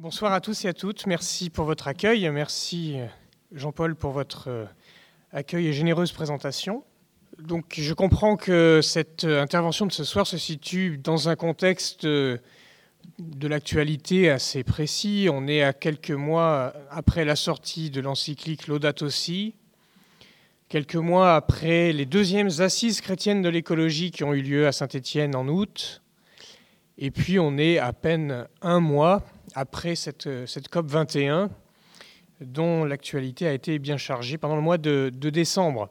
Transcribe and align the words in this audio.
Bonsoir 0.00 0.32
à 0.32 0.40
tous 0.40 0.64
et 0.64 0.68
à 0.68 0.72
toutes. 0.72 1.06
Merci 1.06 1.50
pour 1.50 1.66
votre 1.66 1.86
accueil. 1.86 2.28
Merci 2.30 2.96
Jean-Paul 3.52 3.94
pour 3.94 4.10
votre 4.10 4.48
euh, 4.50 4.64
accueil 5.30 5.68
et 5.68 5.72
généreuse 5.72 6.10
présentation. 6.10 6.82
Donc 7.38 7.74
je 7.78 7.94
comprends 7.94 8.36
que 8.36 8.80
cette 8.82 9.22
intervention 9.22 9.86
de 9.86 9.92
ce 9.92 10.02
soir 10.02 10.26
se 10.26 10.36
situe 10.36 10.98
dans 10.98 11.28
un 11.28 11.36
contexte 11.36 12.06
euh, 12.06 12.38
de 13.20 13.46
l'actualité 13.46 14.30
assez 14.30 14.64
précis. 14.64 15.28
On 15.32 15.46
est 15.46 15.62
à 15.62 15.72
quelques 15.72 16.10
mois 16.10 16.74
après 16.90 17.24
la 17.24 17.36
sortie 17.36 17.90
de 17.90 18.00
l'encyclique 18.00 18.66
Laudato 18.66 19.08
Si, 19.10 19.54
quelques 20.68 20.96
mois 20.96 21.36
après 21.36 21.92
les 21.92 22.04
deuxièmes 22.04 22.50
assises 22.58 23.00
chrétiennes 23.00 23.42
de 23.42 23.48
l'écologie 23.48 24.10
qui 24.10 24.24
ont 24.24 24.34
eu 24.34 24.42
lieu 24.42 24.66
à 24.66 24.72
Saint-Étienne 24.72 25.36
en 25.36 25.46
août. 25.46 26.02
Et 26.98 27.12
puis 27.12 27.38
on 27.38 27.56
est 27.58 27.78
à 27.78 27.92
peine 27.92 28.48
un 28.60 28.80
mois 28.80 29.22
après 29.54 29.94
cette, 29.94 30.28
cette 30.46 30.68
COP 30.68 30.86
21 30.86 31.50
dont 32.40 32.84
l'actualité 32.84 33.46
a 33.46 33.52
été 33.52 33.78
bien 33.78 33.96
chargée 33.96 34.38
pendant 34.38 34.56
le 34.56 34.62
mois 34.62 34.78
de, 34.78 35.10
décembre. 35.10 35.88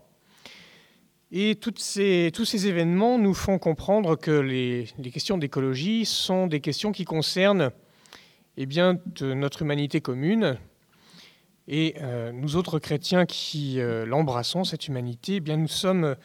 Et 1.32 1.56
toutes 1.56 1.80
ces, 1.80 2.32
tous 2.34 2.46
ces 2.46 2.68
événements 2.68 3.18
nous 3.18 3.34
font 3.34 3.58
comprendre 3.58 4.16
que 4.16 4.32
les, 4.32 4.88
questions 5.12 5.38
d'écologie 5.38 6.06
sont 6.06 6.48
des 6.48 6.60
questions 6.60 6.92
qui 6.92 7.06
concernent 7.06 7.72
eh 8.58 8.66
bien, 8.68 9.00
notre 9.22 9.64
humanité 9.64 10.00
commune. 10.00 10.58
Et 11.68 11.96
euh, 12.02 12.32
nous 12.32 12.56
autres 12.56 12.78
chrétiens 12.78 13.26
qui 13.26 13.80
euh, 13.80 14.06
l'embrassons, 14.06 14.64
cette 14.64 14.88
humanité, 14.88 15.36
eh 15.36 15.40
bien, 15.40 15.58
nous 15.58 15.68
sommes 15.68 16.16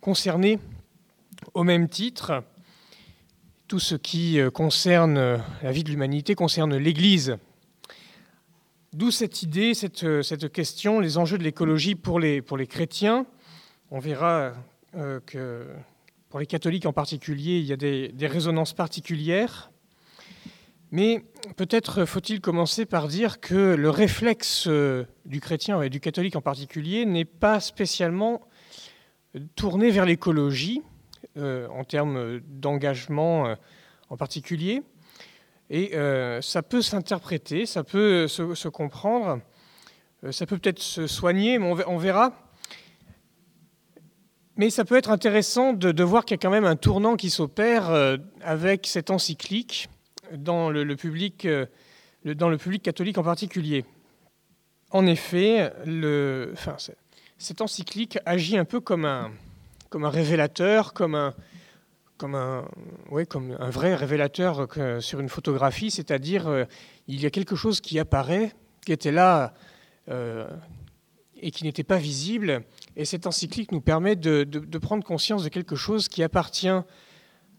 concernés 0.00 0.58
au 1.52 1.64
même 1.64 1.88
titre. 1.88 2.44
Tout 3.74 3.80
ce 3.80 3.96
qui 3.96 4.38
euh, 4.38 4.52
concerne 4.52 5.42
la 5.60 5.72
vie 5.72 5.82
de 5.82 5.90
l'humanité 5.90 6.36
concerne 6.36 6.76
l'Église 6.76 7.38
D'où 8.92 9.10
cette 9.10 9.42
idée, 9.42 9.74
cette, 9.74 10.22
cette, 10.22 10.52
question, 10.52 11.00
les 11.00 11.18
enjeux 11.18 11.38
de 11.38 11.42
l'écologie 11.42 11.96
pour 11.96 12.20
les, 12.20 12.40
chrétiens. 12.68 13.26
On 13.90 13.98
verra 13.98 14.52
euh, 14.94 15.18
que 15.26 15.66
pour 16.28 16.38
les 16.38 16.46
catholiques 16.46 16.86
en 16.86 16.92
particulier, 16.92 17.58
il 17.58 17.64
y 17.64 17.72
a 17.72 17.76
des, 17.76 18.12
résonances 18.28 18.74
particulières. 18.74 19.72
Mais 20.92 21.24
peut-être 21.56 22.04
faut-il 22.04 22.40
commencer 22.40 22.86
par 22.86 23.08
dire 23.08 23.40
que 23.40 23.74
le 23.74 23.90
réflexe 23.90 24.68
euh, 24.68 25.04
du 25.24 25.40
chrétien 25.40 25.82
et 25.82 25.90
du 25.90 25.98
catholique 25.98 26.36
en 26.36 26.42
particulier 26.42 27.06
n'est 27.06 27.24
pas 27.24 27.58
spécialement 27.58 28.40
tourné 29.56 29.90
vers 29.90 30.06
l'écologie 30.06 30.80
euh, 30.80 30.93
en 31.36 31.84
termes 31.84 32.40
d'engagement 32.40 33.56
en 34.08 34.16
particulier, 34.16 34.82
et 35.70 35.96
euh, 35.96 36.40
ça 36.42 36.62
peut 36.62 36.82
s'interpréter, 36.82 37.66
ça 37.66 37.84
peut 37.84 38.28
se, 38.28 38.68
comprendre, 38.68 39.40
euh, 40.22 40.32
ça 40.32 40.46
peut 40.46 40.58
peut-être 40.58 40.80
se 40.80 41.06
soigner, 41.06 41.58
mais 41.58 41.74
on, 41.86 41.96
verra. 41.96 42.32
Mais 44.56 44.70
ça 44.70 44.84
peut 44.84 44.96
être 44.96 45.10
intéressant 45.10 45.72
de, 45.72 46.02
voir 46.02 46.24
qu'il 46.24 46.34
y 46.34 46.38
a 46.38 46.42
quand 46.42 46.50
même 46.50 46.66
un 46.66 46.76
tournant 46.76 47.16
qui 47.16 47.30
s'opère 47.30 47.90
euh, 47.90 48.18
avec 48.42 48.86
cette 48.86 49.10
encyclique 49.10 49.88
dans 50.32 50.70
le, 50.70 50.96
public, 50.96 51.48
dans 52.24 52.48
le 52.48 52.56
public 52.56 52.82
catholique 52.82 53.18
en 53.18 53.22
particulier. 53.22 53.84
En 54.90 55.06
effet, 55.06 55.72
cette 57.36 57.60
encyclique 57.60 58.18
agit 58.26 58.56
un 58.56 58.64
peu 58.64 58.80
comme 58.80 59.04
un, 59.04 59.32
comme 59.94 60.06
un 60.06 60.10
révélateur, 60.10 60.92
comme 60.92 61.14
un, 61.14 61.34
comme 62.16 62.34
un, 62.34 62.66
comme 63.28 63.56
un 63.60 63.70
vrai 63.70 63.94
révélateur 63.94 64.66
sur 64.98 65.20
une 65.20 65.28
photographie, 65.28 65.92
c'est-à-dire 65.92 66.48
euh, 66.48 66.64
il 67.06 67.20
y 67.20 67.26
a 67.26 67.30
quelque 67.30 67.54
chose 67.54 67.80
qui 67.80 68.00
apparaît, 68.00 68.54
qui 68.84 68.90
était 68.90 69.12
là 69.12 69.54
euh, 70.08 70.48
et 71.36 71.52
qui 71.52 71.62
n'était 71.62 71.84
pas 71.84 71.98
visible, 71.98 72.64
et 72.96 73.04
cette 73.04 73.28
encyclique 73.28 73.70
nous 73.70 73.80
permet 73.80 74.16
de, 74.16 74.42
prendre 74.78 75.04
conscience 75.04 75.44
de 75.44 75.48
quelque 75.48 75.76
chose 75.76 76.08
qui 76.08 76.24
appartient 76.24 76.76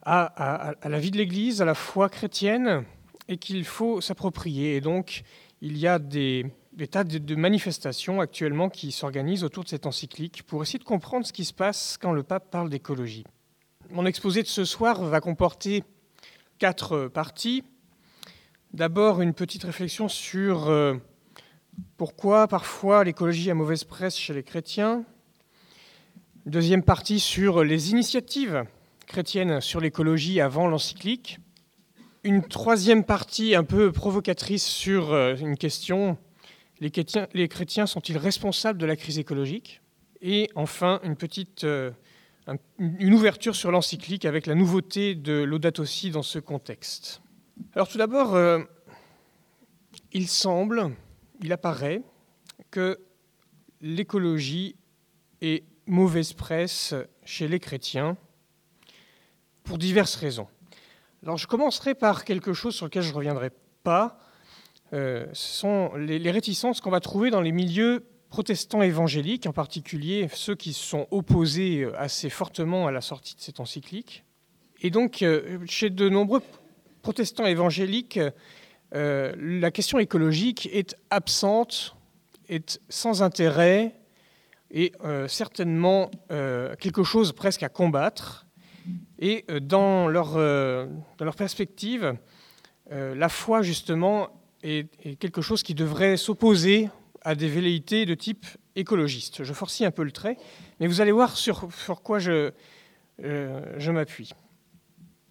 à, 0.01 0.73
la 0.83 0.99
vie 0.99 1.11
de 1.11 1.17
l'Église, 1.17 1.61
à 1.61 1.65
la 1.65 1.73
foi 1.73 2.09
chrétienne, 2.09 2.83
et 3.29 3.37
qu'il 3.37 3.63
faut 3.63 4.01
s'approprier. 4.01 4.75
Et 4.75 4.81
donc, 4.81 5.23
il 5.61 5.77
y 5.77 5.87
a 5.87 5.99
des, 5.99 6.47
des 6.75 6.87
tas 6.87 7.05
de 7.05 7.35
manifestations 7.35 8.19
actuellement 8.19 8.69
qui 8.69 8.91
s'organisent 8.91 9.45
autour 9.45 9.63
de 9.63 9.69
cette 9.69 9.85
encyclique 9.85 10.43
pour 10.43 10.61
essayer 10.61 10.79
de 10.79 10.83
comprendre 10.83 11.25
ce 11.25 11.31
qui 11.31 11.45
se 11.45 11.53
passe 11.53 11.97
quand 11.99 12.11
le 12.11 12.21
pape 12.21 12.51
parle 12.51 12.69
d'écologie. 12.69 13.23
Mon 13.91 14.05
exposé 14.05 14.43
de 14.43 14.47
ce 14.47 14.65
soir 14.65 15.01
va 15.01 15.21
comporter 15.21 15.83
quatre 16.59 17.07
parties. 17.07 17.63
D'abord, 18.73 19.21
une 19.21 19.33
petite 19.33 19.63
réflexion 19.63 20.09
sur 20.09 20.67
euh, 20.67 20.95
pourquoi 21.95 22.47
parfois 22.49 23.05
l'écologie 23.05 23.49
a 23.49 23.53
mauvaise 23.53 23.85
presse 23.85 24.17
chez 24.17 24.33
les 24.33 24.43
chrétiens. 24.43 25.05
deuxième 26.45 26.83
partie 26.83 27.21
sur 27.21 27.63
les 27.63 27.91
initiatives 27.91 28.65
chrétiennes 29.07 29.61
sur 29.61 29.79
l'écologie 29.79 30.41
avant 30.41 30.67
l'encyclique. 30.67 31.39
Une 32.23 32.41
troisième 32.45 33.05
partie 33.05 33.55
un 33.55 33.63
peu 33.63 33.93
provocatrice 33.93 34.65
sur 34.65 35.13
euh, 35.13 35.35
une 35.35 35.57
question, 35.57 36.17
les 36.79 37.47
chrétiens, 37.47 37.85
sont-ils 37.85 38.17
responsables 38.17 38.79
de 38.79 38.85
la 38.85 38.95
crise 38.95 39.19
écologique? 39.19 39.81
Et 40.21 40.49
enfin, 40.55 40.99
une 41.03 41.15
petite 41.15 41.63
euh, 41.63 41.91
une 42.77 43.13
ouverture 43.13 43.55
sur 43.55 43.71
l'encyclique 43.71 44.25
avec 44.25 44.45
la 44.45 44.55
nouveauté 44.55 45.15
de 45.15 45.43
Laudato 45.43 45.83
dans 46.11 46.23
ce 46.23 46.39
contexte. 46.39 47.21
Alors 47.73 47.87
tout 47.87 47.97
d'abord, 47.97 48.35
euh, 48.35 48.59
il 50.11 50.27
semble, 50.27 50.91
il 51.41 51.51
apparaît 51.51 52.03
que 52.71 52.99
l'écologie 53.81 54.75
est 55.41 55.63
mauvaise 55.87 56.33
presse 56.33 56.93
chez 57.23 57.47
les 57.47 57.59
chrétiens 57.59 58.17
pour 59.63 59.77
diverses 59.77 60.15
raisons. 60.15 60.47
Alors 61.23 61.37
je 61.37 61.47
commencerai 61.47 61.95
par 61.95 62.25
quelque 62.25 62.53
chose 62.53 62.75
sur 62.75 62.85
lequel 62.85 63.03
je 63.03 63.09
ne 63.09 63.15
reviendrai 63.15 63.51
pas. 63.83 64.19
Euh, 64.93 65.25
ce 65.33 65.59
sont 65.59 65.95
les 65.95 66.31
réticences 66.31 66.79
qu'on 66.79 66.91
va 66.91 66.99
trouver 66.99 67.31
dans 67.31 67.41
les 67.41 67.51
milieux 67.51 68.05
protestants 68.29 68.81
évangéliques, 68.81 69.47
en 69.47 69.53
particulier 69.53 70.27
ceux 70.33 70.55
qui 70.55 70.73
sont 70.73 71.07
opposés 71.11 71.81
euh, 71.81 71.99
assez 71.99 72.29
fortement 72.29 72.87
à 72.87 72.91
la 72.91 73.01
sortie 73.01 73.35
de 73.35 73.41
cette 73.41 73.59
encyclique. 73.59 74.25
Et 74.81 74.91
donc, 74.91 75.21
euh, 75.21 75.59
chez 75.67 75.89
de 75.89 76.09
nombreux 76.09 76.41
protestants 77.01 77.45
évangéliques, 77.45 78.19
la 78.91 79.71
question 79.71 79.99
écologique 79.99 80.69
est 80.71 80.95
absente, 81.09 81.97
est 82.47 82.79
sans 82.87 83.23
intérêt 83.23 83.93
et 84.71 84.93
certainement 85.27 86.09
quelque 86.29 87.03
chose 87.03 87.33
presque 87.33 87.61
à 87.61 87.69
combattre. 87.69 88.45
Et 89.19 89.43
dans 89.61 90.07
leur, 90.07 90.35
dans 90.35 91.25
leur 91.25 91.35
perspective, 91.35 92.15
la 92.89 93.29
foi, 93.29 93.63
justement, 93.63 94.29
est, 94.65 95.15
quelque 95.15 95.41
chose 95.41 95.63
qui 95.63 95.73
devrait 95.73 96.17
s'opposer 96.17 96.89
à 97.21 97.35
des 97.35 97.47
velléités 97.47 98.05
de 98.05 98.13
type 98.13 98.45
écologiste. 98.75 99.43
Je 99.43 99.53
forcie 99.53 99.85
un 99.85 99.91
peu 99.91 100.03
le 100.03 100.11
trait, 100.11 100.37
mais 100.79 100.87
vous 100.87 101.01
allez 101.01 101.11
voir 101.11 101.37
sur, 101.37 101.67
quoi 102.03 102.19
je, 102.19 102.51
euh, 103.23 103.61
je 103.77 103.91
m'appuie. 103.91 104.31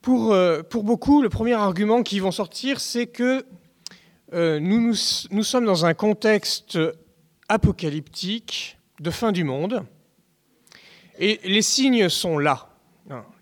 Pour, 0.00 0.32
euh, 0.32 0.62
pour 0.62 0.84
beaucoup, 0.84 1.22
le 1.22 1.28
premier 1.28 1.54
argument 1.54 2.02
qui 2.02 2.20
vont 2.20 2.30
sortir, 2.30 2.80
c'est 2.80 3.06
que 3.06 3.44
euh, 4.32 4.58
nous, 4.60 4.80
nous, 4.80 4.96
nous, 5.30 5.42
sommes 5.42 5.64
dans 5.64 5.86
un 5.86 5.94
contexte 5.94 6.78
apocalyptique 7.48 8.78
de 9.00 9.10
fin 9.10 9.32
du 9.32 9.44
monde, 9.44 9.84
et 11.18 11.40
les 11.44 11.62
signes 11.62 12.08
sont 12.08 12.38
là. 12.38 12.70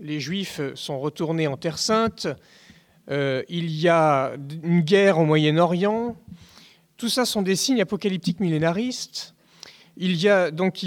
Les 0.00 0.18
Juifs 0.18 0.60
sont 0.74 0.98
retournés 0.98 1.46
en 1.46 1.56
Terre 1.56 1.78
sainte, 1.78 2.26
il 3.08 3.70
y 3.70 3.88
a 3.88 4.32
une 4.62 4.80
guerre 4.80 5.18
au 5.18 5.24
Moyen-Orient, 5.24 6.16
tout 6.96 7.08
ça 7.08 7.24
sont 7.24 7.42
des 7.42 7.56
signes 7.56 7.80
apocalyptiques 7.80 8.40
millénaristes. 8.40 9.34
Il 9.96 10.14
y 10.16 10.28
a 10.28 10.50
donc, 10.50 10.78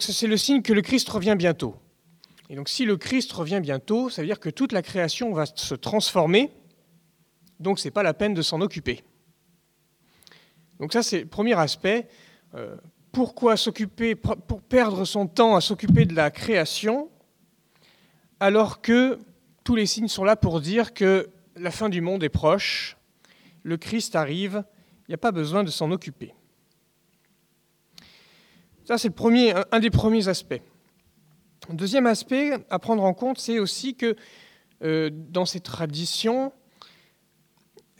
c'est 0.00 0.26
le 0.26 0.36
signe 0.36 0.62
que 0.62 0.72
le 0.72 0.82
Christ 0.82 1.08
revient 1.08 1.34
bientôt. 1.36 1.76
Et 2.50 2.54
donc 2.56 2.68
si 2.68 2.84
le 2.84 2.96
Christ 2.96 3.32
revient 3.32 3.60
bientôt, 3.62 4.10
ça 4.10 4.22
veut 4.22 4.26
dire 4.26 4.40
que 4.40 4.50
toute 4.50 4.72
la 4.72 4.82
création 4.82 5.32
va 5.32 5.46
se 5.46 5.74
transformer. 5.74 6.50
Donc 7.60 7.78
c'est 7.78 7.90
pas 7.90 8.02
la 8.02 8.14
peine 8.14 8.34
de 8.34 8.42
s'en 8.42 8.60
occuper. 8.60 9.02
Donc 10.78 10.92
ça 10.92 11.02
c'est 11.02 11.20
le 11.20 11.26
premier 11.26 11.58
aspect. 11.58 12.08
Euh, 12.54 12.76
pourquoi 13.12 13.56
s'occuper, 13.56 14.14
pour 14.14 14.60
perdre 14.62 15.04
son 15.04 15.26
temps 15.26 15.54
à 15.54 15.60
s'occuper 15.60 16.04
de 16.04 16.14
la 16.14 16.30
création, 16.30 17.10
alors 18.40 18.80
que 18.82 19.18
tous 19.64 19.74
les 19.74 19.86
signes 19.86 20.08
sont 20.08 20.24
là 20.24 20.36
pour 20.36 20.60
dire 20.60 20.94
que 20.94 21.30
la 21.56 21.70
fin 21.70 21.88
du 21.88 22.00
monde 22.00 22.24
est 22.24 22.28
proche, 22.28 22.96
le 23.62 23.76
Christ 23.76 24.16
arrive 24.16 24.64
n'y 25.12 25.14
a 25.14 25.18
pas 25.18 25.32
besoin 25.32 25.62
de 25.62 25.70
s'en 25.70 25.90
occuper. 25.90 26.34
Ça, 28.84 28.98
c'est 28.98 29.12
un 29.70 29.80
des 29.80 29.90
premiers 29.90 30.28
aspects. 30.28 30.60
deuxième 31.70 32.06
aspect 32.06 32.52
à 32.70 32.78
prendre 32.78 33.04
en 33.04 33.14
compte, 33.14 33.38
c'est 33.38 33.58
aussi 33.58 33.94
que 33.94 34.16
euh, 34.82 35.10
dans 35.12 35.46
ces 35.46 35.60
traditions, 35.60 36.52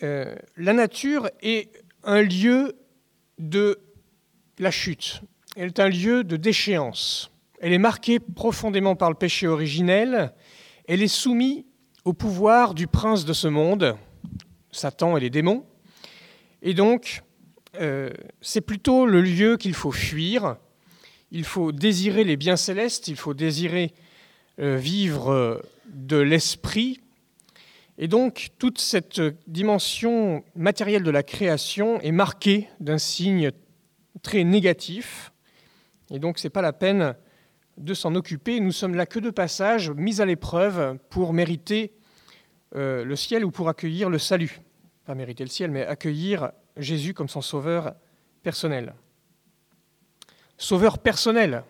euh, 0.02 0.34
la 0.56 0.72
nature 0.72 1.30
est 1.42 1.70
un 2.02 2.22
lieu 2.22 2.74
de 3.38 3.78
la 4.58 4.70
chute. 4.70 5.20
Elle 5.54 5.68
est 5.68 5.80
un 5.80 5.88
lieu 5.88 6.24
de 6.24 6.36
déchéance. 6.36 7.30
Elle 7.60 7.72
est 7.72 7.78
marquée 7.78 8.18
profondément 8.18 8.96
par 8.96 9.10
le 9.10 9.16
péché 9.16 9.46
originel. 9.46 10.32
Elle 10.86 11.02
est 11.02 11.08
soumise 11.08 11.64
au 12.04 12.12
pouvoir 12.12 12.74
du 12.74 12.88
prince 12.88 13.24
de 13.24 13.32
ce 13.32 13.46
monde, 13.46 13.96
Satan 14.72 15.16
et 15.16 15.20
les 15.20 15.30
démons. 15.30 15.64
Et 16.62 16.74
donc, 16.74 17.22
euh, 17.80 18.10
c'est 18.40 18.60
plutôt 18.60 19.06
le 19.06 19.20
lieu 19.20 19.56
qu'il 19.56 19.74
faut 19.74 19.92
fuir. 19.92 20.56
Il 21.30 21.44
faut 21.44 21.72
désirer 21.72 22.24
les 22.24 22.36
biens 22.36 22.56
célestes, 22.56 23.08
il 23.08 23.16
faut 23.16 23.34
désirer 23.34 23.92
euh, 24.58 24.76
vivre 24.76 25.62
de 25.86 26.16
l'esprit. 26.16 27.00
Et 27.98 28.08
donc, 28.08 28.48
toute 28.58 28.80
cette 28.80 29.20
dimension 29.46 30.42
matérielle 30.56 31.04
de 31.04 31.10
la 31.10 31.22
création 31.22 32.00
est 32.00 32.12
marquée 32.12 32.68
d'un 32.80 32.98
signe 32.98 33.52
très 34.22 34.42
négatif. 34.42 35.32
Et 36.10 36.18
donc, 36.18 36.38
ce 36.38 36.46
n'est 36.46 36.50
pas 36.50 36.62
la 36.62 36.72
peine 36.72 37.14
de 37.78 37.94
s'en 37.94 38.14
occuper. 38.14 38.60
Nous 38.60 38.72
sommes 38.72 38.94
là 38.94 39.06
que 39.06 39.18
de 39.18 39.30
passage, 39.30 39.90
mis 39.90 40.20
à 40.20 40.24
l'épreuve 40.24 40.98
pour 41.10 41.32
mériter 41.32 41.92
euh, 42.74 43.04
le 43.04 43.16
ciel 43.16 43.44
ou 43.44 43.50
pour 43.50 43.68
accueillir 43.68 44.08
le 44.08 44.18
salut. 44.18 44.60
Pas 45.04 45.14
mériter 45.14 45.44
le 45.44 45.50
ciel, 45.50 45.70
mais 45.70 45.84
accueillir 45.84 46.52
Jésus 46.76 47.14
comme 47.14 47.28
son 47.28 47.40
sauveur 47.40 47.94
personnel. 48.42 48.94
Sauveur 50.56 50.98
personnel. 50.98 51.64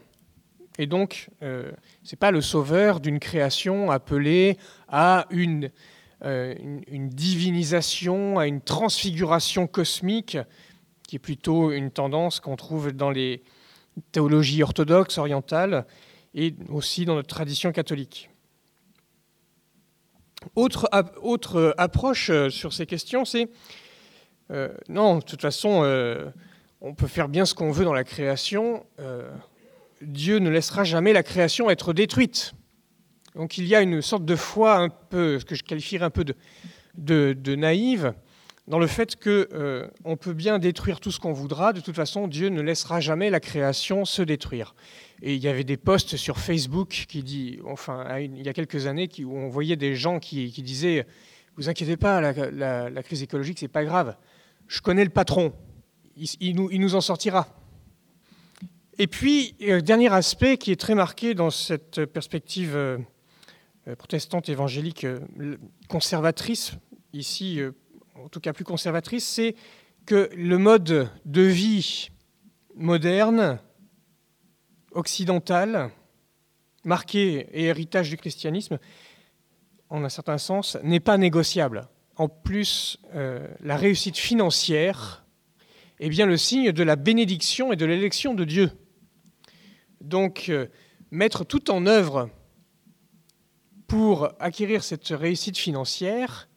Et 0.79 0.87
donc, 0.87 1.29
euh, 1.43 1.71
ce 2.03 2.15
n'est 2.15 2.19
pas 2.19 2.31
le 2.31 2.41
sauveur 2.41 3.01
d'une 3.01 3.19
création 3.19 3.91
appelée 3.91 4.57
à 4.89 5.27
euh, 6.25 6.55
une, 6.87 7.09
divinisation, 7.09 8.39
à 8.39 8.47
une 8.47 8.61
transfiguration 8.61 9.67
cosmique, 9.67 10.39
qui 11.07 11.17
est 11.17 11.19
plutôt 11.19 11.73
une 11.73 11.91
tendance 11.91 12.41
qu'on 12.41 12.57
trouve 12.57 12.93
dans 12.93 13.11
les 13.11 13.43
théologies 14.12 14.62
orthodoxes, 14.62 15.19
orientales, 15.19 15.87
et 16.35 16.55
aussi 16.69 17.05
dans 17.05 17.15
notre 17.15 17.29
tradition 17.29 17.73
catholique. 17.73 18.31
Autre, 20.56 20.89
autre 21.23 21.75
approche 21.79 22.31
euh, 22.31 22.50
sur 22.50 22.73
ces 22.73 22.87
questions, 22.87 23.25
c'est 23.25 23.49
euh, 24.50 24.69
non, 24.89 25.19
de 25.19 25.23
toute 25.23 25.41
façon, 25.41 25.83
euh, 25.85 26.31
on 26.81 26.94
peut 26.94 27.06
faire 27.06 27.29
bien 27.29 27.44
ce 27.44 27.55
qu'on 27.55 27.71
veut 27.71 27.85
dans 27.85 27.93
la 27.93 28.05
création. 28.05 28.85
Dieu 30.03 30.39
ne 30.39 30.50
laissera 30.50 30.83
jamais 30.85 31.12
la 31.12 31.23
création 31.23 31.71
être 31.71 31.93
détruite. 31.93 32.53
Donc 33.37 33.56
il 33.56 33.67
y 33.67 33.75
a 33.75 33.81
une 33.81 34.03
sorte 34.03 34.25
de 34.25 34.37
foi 34.37 34.77
un 34.77 34.89
peu, 34.89 35.39
ce 35.39 35.44
que 35.44 35.55
je 35.55 35.62
qualifierais 35.62 36.05
un 36.05 36.11
peu 36.11 36.25
de 36.94 37.55
naïve, 37.55 38.12
dans 38.69 38.79
le 38.79 38.87
fait 38.87 39.17
qu'on 39.17 39.31
euh, 39.31 40.17
peut 40.20 40.35
bien 40.35 40.59
détruire 40.59 41.00
tout 41.00 41.11
ce 41.11 41.19
qu'on 41.19 41.32
voudra, 41.32 41.73
de 41.73 41.81
toute 41.81 41.97
façon, 41.97 42.29
Dieu 42.29 42.49
ne 42.49 42.61
laissera 42.61 43.00
jamais 43.00 43.29
la 43.29 43.41
création 43.41 44.05
se 44.05 44.23
détruire. 44.23 44.75
Et 45.20 45.35
il 45.35 45.43
y 45.43 45.49
avait 45.49 45.64
des 45.64 45.76
posts 45.76 46.17
sur 46.17 46.38
Facebook 46.38 47.06
qui 47.09 47.23
dit, 47.23 47.59
enfin, 47.64 48.19
il 48.19 48.43
y 48.43 48.49
a 48.49 48.53
quelques 48.53 48.87
années, 48.87 49.09
où 49.25 49.37
on 49.37 49.49
voyait 49.49 49.76
des 49.76 49.97
gens 49.97 50.20
qui, 50.20 50.49
disaient 50.62 51.06
Vous 51.56 51.69
inquiétez 51.69 51.97
pas, 51.97 52.20
la, 52.20 53.03
crise 53.03 53.23
écologique, 53.23 53.59
c'est 53.59 53.69
pas 53.69 53.85
grave. 53.85 54.17
Je 54.69 54.81
connais 54.81 55.05
le 55.05 55.11
patron, 55.11 55.53
il, 56.17 56.55
nous, 56.55 56.70
il 56.70 56.81
nous, 56.81 56.94
en 56.94 57.00
sortira. 57.00 57.49
Et 58.99 59.08
puis, 59.08 59.56
euh, 59.62 59.81
dernier 59.81 60.12
aspect 60.12 60.56
qui 60.56 60.70
est 60.70 60.81
très 60.81 60.94
marqué 60.94 61.35
dans 61.35 61.50
cette 61.50 62.05
perspective 62.06 62.76
euh, 62.76 62.99
protestante 63.99 64.49
évangélique 64.49 65.05
conservatrice, 65.88 66.75
ici 67.12 67.61
en 68.25 68.29
tout 68.29 68.41
cas 68.41 68.53
plus 68.53 68.65
conservatrice, 68.65 69.27
c'est 69.27 69.55
que 70.07 70.31
le 70.35 70.59
mode 70.59 71.11
de 71.25 71.43
vie 71.43 72.11
moderne, 72.75 73.59
occidental, 74.93 75.91
marqué 76.85 77.49
et 77.53 77.65
héritage 77.65 78.11
du 78.11 78.17
christianisme, 78.17 78.79
en 79.89 80.05
un 80.05 80.09
certain 80.09 80.39
sens, 80.39 80.77
n'est 80.83 81.01
pas 81.01 81.19
négociable. 81.19 81.89
En 82.17 82.29
plus, 82.29 82.99
euh, 83.15 83.47
la 83.61 83.77
réussite 83.77 84.17
financière 84.17 85.25
est 85.99 86.09
bien 86.09 86.27
le 86.27 86.37
signe 86.37 86.73
de 86.73 86.83
la 86.83 86.97
bénédiction 86.97 87.73
et 87.73 87.77
de 87.77 87.87
l'élection 87.87 88.35
de 88.35 88.45
Dieu. 88.45 88.71
Donc, 90.01 90.47
euh, 90.49 90.67
mettre 91.11 91.45
tout 91.45 91.71
en 91.71 91.87
œuvre 91.87 92.31
pour 93.87 94.31
acquérir 94.41 94.83
cette 94.83 95.09
réussite 95.09 95.59
financière 95.59 96.49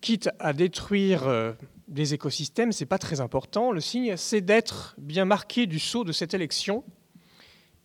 quitte 0.00 0.30
à 0.38 0.52
détruire 0.52 1.26
euh, 1.26 1.52
des 1.88 2.14
écosystèmes, 2.14 2.72
ce 2.72 2.82
n'est 2.82 2.88
pas 2.88 2.98
très 2.98 3.20
important. 3.20 3.72
Le 3.72 3.80
signe, 3.80 4.16
c'est 4.16 4.40
d'être 4.40 4.94
bien 4.98 5.24
marqué 5.24 5.66
du 5.66 5.78
sceau 5.78 6.04
de 6.04 6.12
cette 6.12 6.34
élection. 6.34 6.84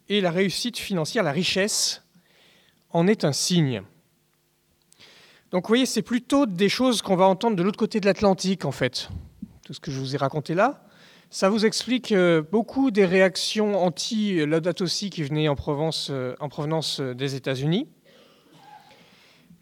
Et 0.08 0.22
la 0.22 0.32
réussite 0.32 0.78
financière, 0.78 1.24
la 1.24 1.32
richesse, 1.32 2.04
en 2.92 3.08
est 3.08 3.26
un 3.26 3.34
signe. 3.34 3.82
Donc 5.52 5.66
vous 5.66 5.70
voyez, 5.70 5.86
c'est 5.86 6.02
plutôt 6.02 6.46
des 6.46 6.70
choses 6.70 7.02
qu'on 7.02 7.16
va 7.16 7.26
entendre 7.26 7.56
de 7.56 7.64
l'autre 7.64 7.80
côté 7.80 8.00
de 8.00 8.06
l'Atlantique, 8.06 8.66
en 8.66 8.72
fait. 8.72 9.10
Tout 9.66 9.74
ce 9.74 9.80
que 9.80 9.92
je 9.92 10.00
vous 10.00 10.16
ai 10.16 10.18
raconté 10.18 10.54
là. 10.54 10.84
Ça 11.32 11.50
vous 11.50 11.66
explique 11.66 12.12
euh, 12.12 12.42
beaucoup 12.42 12.92
des 12.92 13.06
réactions 13.06 13.84
anti-Laudato 13.84 14.86
qui 14.86 15.24
venaient 15.24 15.50
en, 15.50 15.56
euh, 16.10 16.36
en 16.40 16.50
provenance 16.50 17.02
des 17.02 17.36
États-Unis. 17.36 17.90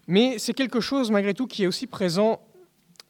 Mais 0.06 0.38
c'est 0.38 0.54
quelque 0.54 0.80
chose, 0.80 1.10
malgré 1.10 1.34
tout, 1.34 1.46
qui 1.46 1.64
est 1.64 1.66
aussi 1.66 1.86
présent 1.86 2.40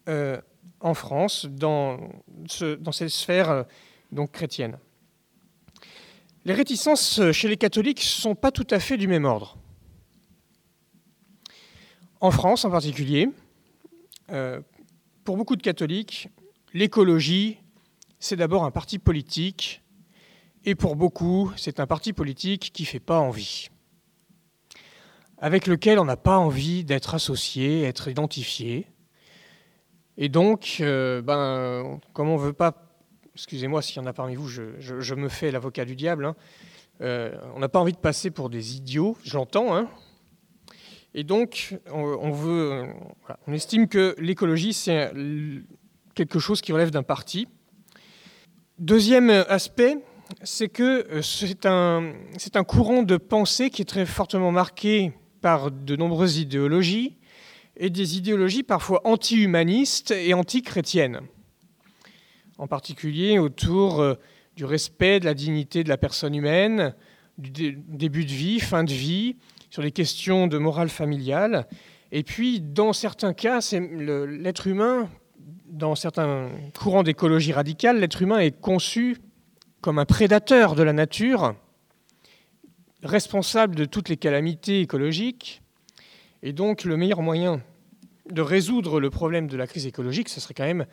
euh, 0.08 0.40
en 0.80 0.94
France, 0.94 1.46
dans, 1.46 1.98
ce, 2.46 2.74
dans 2.74 2.92
ces 2.92 3.08
sphères 3.08 3.50
euh, 3.50 3.62
donc, 4.12 4.32
chrétiennes. 4.32 4.78
Les 6.44 6.52
réticences 6.52 7.20
chez 7.32 7.48
les 7.48 7.56
catholiques 7.56 8.00
ne 8.00 8.20
sont 8.20 8.34
pas 8.34 8.52
tout 8.52 8.66
à 8.70 8.78
fait 8.78 8.96
du 8.96 9.08
même 9.08 9.24
ordre. 9.24 9.56
En 12.20 12.30
France 12.30 12.64
en 12.64 12.70
particulier, 12.70 13.28
euh, 14.30 14.60
pour 15.24 15.36
beaucoup 15.36 15.56
de 15.56 15.62
catholiques, 15.62 16.28
l'écologie, 16.72 17.58
c'est 18.18 18.36
d'abord 18.36 18.64
un 18.64 18.70
parti 18.70 18.98
politique, 18.98 19.82
et 20.64 20.74
pour 20.74 20.96
beaucoup, 20.96 21.52
c'est 21.56 21.80
un 21.80 21.86
parti 21.86 22.12
politique 22.12 22.70
qui 22.72 22.82
ne 22.84 22.86
fait 22.86 23.00
pas 23.00 23.18
envie 23.18 23.68
avec 25.38 25.66
lequel 25.66 25.98
on 25.98 26.04
n'a 26.04 26.16
pas 26.16 26.38
envie 26.38 26.84
d'être 26.84 27.14
associé, 27.14 27.82
être 27.82 28.08
identifié. 28.08 28.86
Et 30.16 30.28
donc, 30.28 30.78
euh, 30.80 31.22
ben, 31.22 32.00
comme 32.12 32.28
on 32.28 32.38
ne 32.38 32.42
veut 32.42 32.52
pas, 32.52 32.96
excusez-moi 33.34 33.82
s'il 33.82 33.96
y 33.96 34.00
en 34.00 34.06
a 34.06 34.12
parmi 34.12 34.36
vous, 34.36 34.48
je, 34.48 35.14
me 35.14 35.28
fais 35.28 35.50
l'avocat 35.50 35.84
du 35.84 35.96
diable, 35.96 36.24
hein, 36.26 36.36
euh, 37.00 37.34
on 37.54 37.58
n'a 37.58 37.68
pas 37.68 37.80
envie 37.80 37.92
de 37.92 37.98
passer 37.98 38.30
pour 38.30 38.48
des 38.48 38.76
idiots, 38.76 39.16
j'entends, 39.24 39.74
hein. 39.76 39.88
et 41.14 41.24
donc 41.24 41.76
on, 41.90 42.30
veut, 42.30 42.84
on 43.48 43.52
estime 43.52 43.88
que 43.88 44.14
l'écologie, 44.18 44.72
c'est 44.72 45.12
quelque 46.14 46.38
chose 46.38 46.60
qui 46.60 46.72
relève 46.72 46.90
d'un 46.90 47.02
parti. 47.02 47.48
Deuxième 48.78 49.30
aspect, 49.30 49.98
c'est 50.42 50.68
que 50.68 51.06
euh, 51.10 52.12
c'est 52.38 52.56
un 52.56 52.64
courant 52.64 53.02
de 53.02 53.16
pensée 53.16 53.70
qui 53.70 53.82
est 53.82 53.86
très 53.86 54.06
fortement 54.06 54.52
marqué 54.52 55.12
par 55.44 55.70
de 55.70 55.94
nombreuses 55.94 56.38
idéologies, 56.38 57.18
et 57.76 57.90
des 57.90 58.16
idéologies 58.16 58.62
parfois 58.62 59.02
anti-humanistes 59.04 60.10
et 60.10 60.32
anti-chrétiennes, 60.32 61.20
en 62.56 62.66
particulier 62.66 63.38
autour 63.38 64.00
euh, 64.00 64.14
du 64.56 64.64
respect 64.64 65.20
de 65.20 65.26
la 65.26 65.34
dignité 65.34 65.84
de 65.84 65.90
la 65.90 65.98
personne 65.98 66.34
humaine, 66.34 66.94
du 67.36 67.76
début 67.76 68.24
de 68.24 68.30
vie, 68.30 68.58
fin 68.58 68.84
de 68.84 68.92
vie, 68.92 69.36
sur 69.68 69.82
les 69.82 69.92
questions 69.92 70.46
de 70.46 70.56
morale 70.56 70.88
familiale. 70.88 71.66
Et 72.10 72.22
puis, 72.22 72.62
dans 72.62 72.94
certains 72.94 73.34
cas, 73.34 73.60
l'être 73.70 74.66
humain, 74.66 75.10
dans 75.66 75.94
certains 75.94 76.48
courants 76.78 77.02
d'écologie 77.02 77.52
radicale, 77.52 78.00
l'être 78.00 78.22
humain 78.22 78.38
est 78.38 78.58
conçu 78.58 79.18
comme 79.82 79.98
un 79.98 80.06
prédateur 80.06 80.74
de 80.74 80.82
la 80.82 80.94
nature 80.94 81.54
responsable 83.04 83.74
de 83.74 83.84
toutes 83.84 84.08
les 84.08 84.16
calamités 84.16 84.80
écologiques. 84.80 85.62
Et 86.42 86.52
donc 86.52 86.84
le 86.84 86.96
meilleur 86.96 87.22
moyen 87.22 87.62
de 88.30 88.42
résoudre 88.42 89.00
le 89.00 89.10
problème 89.10 89.46
de 89.46 89.56
la 89.56 89.66
crise 89.66 89.86
écologique, 89.86 90.28
ce 90.28 90.40
serait 90.40 90.54
quand 90.54 90.64
même 90.64 90.86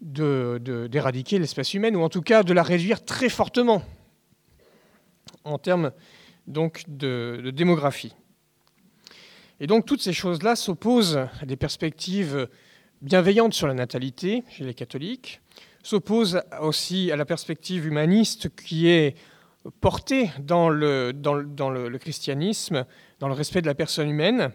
d'éradiquer 0.00 1.36
de, 1.36 1.40
l'espèce 1.42 1.74
humaine, 1.74 1.96
ou 1.96 2.02
en 2.02 2.08
tout 2.08 2.22
cas 2.22 2.44
de 2.44 2.52
la 2.52 2.62
réduire 2.62 3.04
très 3.04 3.28
fortement 3.28 3.82
en 5.44 5.58
termes 5.58 5.92
donc 6.46 6.84
de, 6.86 7.40
de 7.44 7.50
démographie. 7.50 8.14
Et 9.60 9.66
donc 9.66 9.86
toutes 9.86 10.02
ces 10.02 10.12
choses-là 10.12 10.54
s'opposent 10.54 11.16
à 11.40 11.46
des 11.46 11.56
perspectives 11.56 12.48
bienveillantes 13.02 13.54
sur 13.54 13.66
la 13.66 13.74
natalité 13.74 14.44
chez 14.48 14.64
les 14.64 14.74
catholiques, 14.74 15.40
s'opposent 15.82 16.42
aussi 16.60 17.10
à 17.10 17.16
la 17.16 17.24
perspective 17.24 17.86
humaniste 17.86 18.54
qui 18.54 18.88
est 18.88 19.16
porté 19.80 20.30
dans 20.40 20.68
le, 20.68 21.12
christianisme, 21.98 22.86
dans 23.18 23.28
le 23.28 23.34
respect 23.34 23.62
de 23.62 23.66
la 23.66 23.74
personne 23.74 24.08
humaine. 24.08 24.50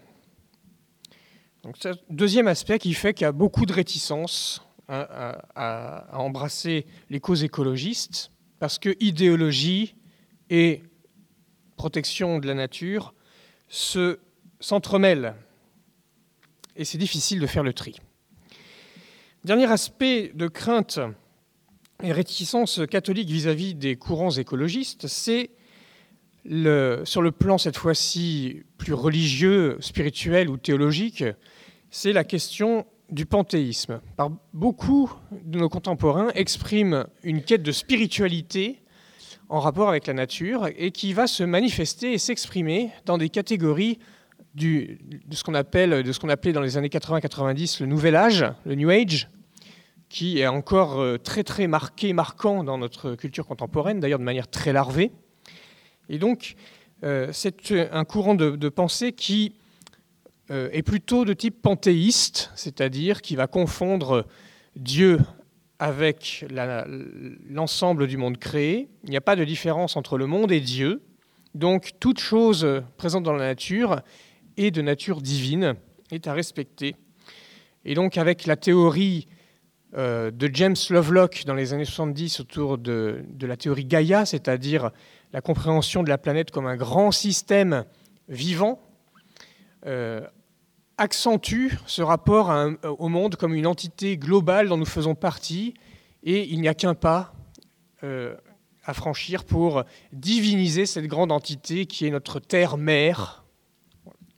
Donc, 1.64 1.78
deuxième 2.10 2.48
aspect 2.48 2.80
qui 2.80 2.94
fait 2.94 3.14
qu'il 3.14 3.26
y 3.26 3.28
a 3.28 3.32
beaucoup 3.32 3.66
de 3.66 3.74
réticence 3.74 4.62
à, 4.88 6.08
embrasser 6.14 6.86
les 7.10 7.20
causes 7.20 7.44
écologistes, 7.44 8.32
parce 8.60 8.80
que 8.80 8.96
idéologie 9.00 9.96
et 10.50 10.84
protection 11.78 12.40
de 12.40 12.48
la 12.48 12.54
nature 12.54 13.14
se 13.68 14.20
s'entremêlent. 14.60 15.36
Et 16.76 16.86
c'est 16.86 16.98
difficile 16.98 17.40
de 17.40 17.48
faire 17.48 17.64
le 17.64 17.74
tri. 17.74 18.00
Dernier 19.44 19.70
aspect 19.70 20.32
de 20.34 20.48
crainte 20.48 21.00
réticence 22.12 22.82
catholique 22.90 23.30
vis-à-vis 23.30 23.76
des 23.76 23.96
courants 23.96 24.32
écologistes, 24.32 25.08
c'est 25.08 25.52
sur 26.46 27.22
le 27.22 27.32
plan 27.32 27.58
cette 27.58 27.78
fois-ci 27.78 28.64
plus 28.78 28.94
religieux, 28.94 29.78
spirituel 29.80 30.50
ou 30.50 30.58
théologique, 30.58 31.24
c'est 31.90 32.12
la 32.12 32.24
question 32.24 32.86
du 33.10 33.26
panthéisme. 33.26 34.02
Par 34.18 34.32
beaucoup 34.54 35.12
de 35.32 35.60
nos 35.60 35.70
contemporains 35.70 36.30
expriment 36.36 37.06
une 37.24 37.44
quête 37.44 37.64
de 37.64 37.72
spiritualité 37.72 38.82
en 39.50 39.60
rapport 39.60 39.90
avec 39.90 40.08
la 40.08 40.14
nature 40.14 40.68
et 40.78 40.92
qui 40.92 41.14
va 41.14 41.28
se 41.28 41.44
manifester 41.44 42.14
et 42.14 42.18
s'exprimer 42.18 42.90
dans 43.06 43.18
des 43.18 43.30
catégories 43.30 44.00
de 44.56 44.98
ce 45.32 45.44
qu'on 45.44 45.52
de 45.52 46.12
ce 46.12 46.20
qu'on 46.20 46.30
appelait 46.30 46.54
dans 46.54 46.62
les 46.62 46.78
années 46.78 46.90
80-90 46.90 47.82
le 47.82 47.88
Nouvel 47.88 48.16
Âge, 48.16 48.46
le 48.66 48.76
New 48.76 48.90
Age, 48.90 49.30
qui 50.14 50.38
est 50.38 50.46
encore 50.46 51.02
euh, 51.02 51.18
très 51.18 51.44
très 51.44 51.66
marqué, 51.66 52.14
marquant 52.14 52.64
dans 52.64 52.78
notre 52.78 53.16
culture 53.16 53.48
contemporaine, 53.48 54.00
d'ailleurs 54.00 54.20
de 54.20 54.24
manière 54.24 54.48
très 54.48 54.72
larvée. 54.72 55.12
Et 56.08 56.20
donc, 56.20 56.54
euh, 57.04 57.30
c'est 57.34 57.72
un 57.92 58.06
courant 58.06 58.36
de 58.36 58.70
pensée 58.70 59.14
qui 59.14 59.56
euh, 60.52 60.70
est 60.72 60.84
plutôt 60.84 61.26
de 61.26 61.34
type 61.34 61.60
panthéiste, 61.64 62.52
c'est-à-dire 62.54 63.24
qui 63.24 63.36
va 63.36 63.48
confondre 63.48 64.28
Dieu 64.76 65.20
avec 65.80 66.46
l'ensemble 67.50 68.06
du 68.06 68.18
monde 68.18 68.38
créé. 68.38 68.90
Il 69.06 69.10
n'y 69.10 69.18
a 69.18 69.22
pas 69.22 69.36
de 69.36 69.44
différence 69.44 69.98
entre 69.98 70.20
le 70.20 70.28
monde 70.28 70.52
et 70.52 70.62
Dieu. 70.62 71.02
Donc 71.56 71.94
toute 72.00 72.20
chose 72.20 72.84
présente 72.98 73.24
dans 73.24 73.34
la 73.34 73.46
nature 73.46 74.02
est 74.58 74.70
de 74.70 74.84
nature 74.84 75.22
divine, 75.22 75.74
est 76.12 76.28
à 76.28 76.34
respecter. 76.34 76.96
Et 77.84 77.96
donc 77.96 78.20
avec 78.20 78.46
la 78.46 78.56
théorie 78.56 79.26
euh, 79.96 80.32
de 80.32 80.50
James 80.52 80.76
Lovelock 80.90 81.44
dans 81.46 81.54
les 81.54 81.72
années 81.74 81.86
70 81.86 82.40
autour 82.40 82.80
de, 82.80 83.24
la 83.42 83.56
théorie 83.56 83.86
Gaïa, 83.86 84.26
c'est-à-dire 84.26 84.90
la 85.34 85.42
compréhension 85.42 86.02
de 86.02 86.10
la 86.10 86.18
planète 86.18 86.50
comme 86.50 86.66
un 86.66 86.76
grand 86.76 87.12
système 87.12 87.86
vivant, 88.28 88.82
euh, 89.86 90.26
accentue 90.98 91.74
ce 91.86 92.02
rapport 92.02 92.52
au 92.84 93.08
monde 93.08 93.36
comme 93.36 93.54
une 93.54 93.68
entité 93.68 94.18
globale 94.18 94.68
dont 94.68 94.78
nous 94.78 94.86
faisons 94.86 95.14
partie, 95.14 95.76
et 96.24 96.50
il 96.50 96.60
n'y 96.60 96.68
a 96.68 96.74
qu'un 96.74 96.96
pas 96.96 97.36
euh, 98.04 98.36
à 98.86 98.96
franchir 98.96 99.44
pour 99.44 99.84
diviniser 100.12 100.88
cette 100.88 101.06
grande 101.06 101.32
entité 101.32 101.86
qui 101.86 102.08
est 102.08 102.12
notre 102.12 102.40
terre-mère, 102.40 103.46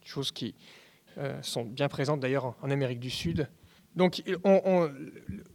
choses 0.04 0.32
qui 0.32 0.54
sont 1.40 1.64
bien 1.64 1.88
présentes 1.88 2.20
d'ailleurs 2.20 2.54
en 2.60 2.70
Amérique 2.70 3.00
du 3.00 3.08
Sud. 3.08 3.48
Donc 3.96 4.18
il 4.26 4.36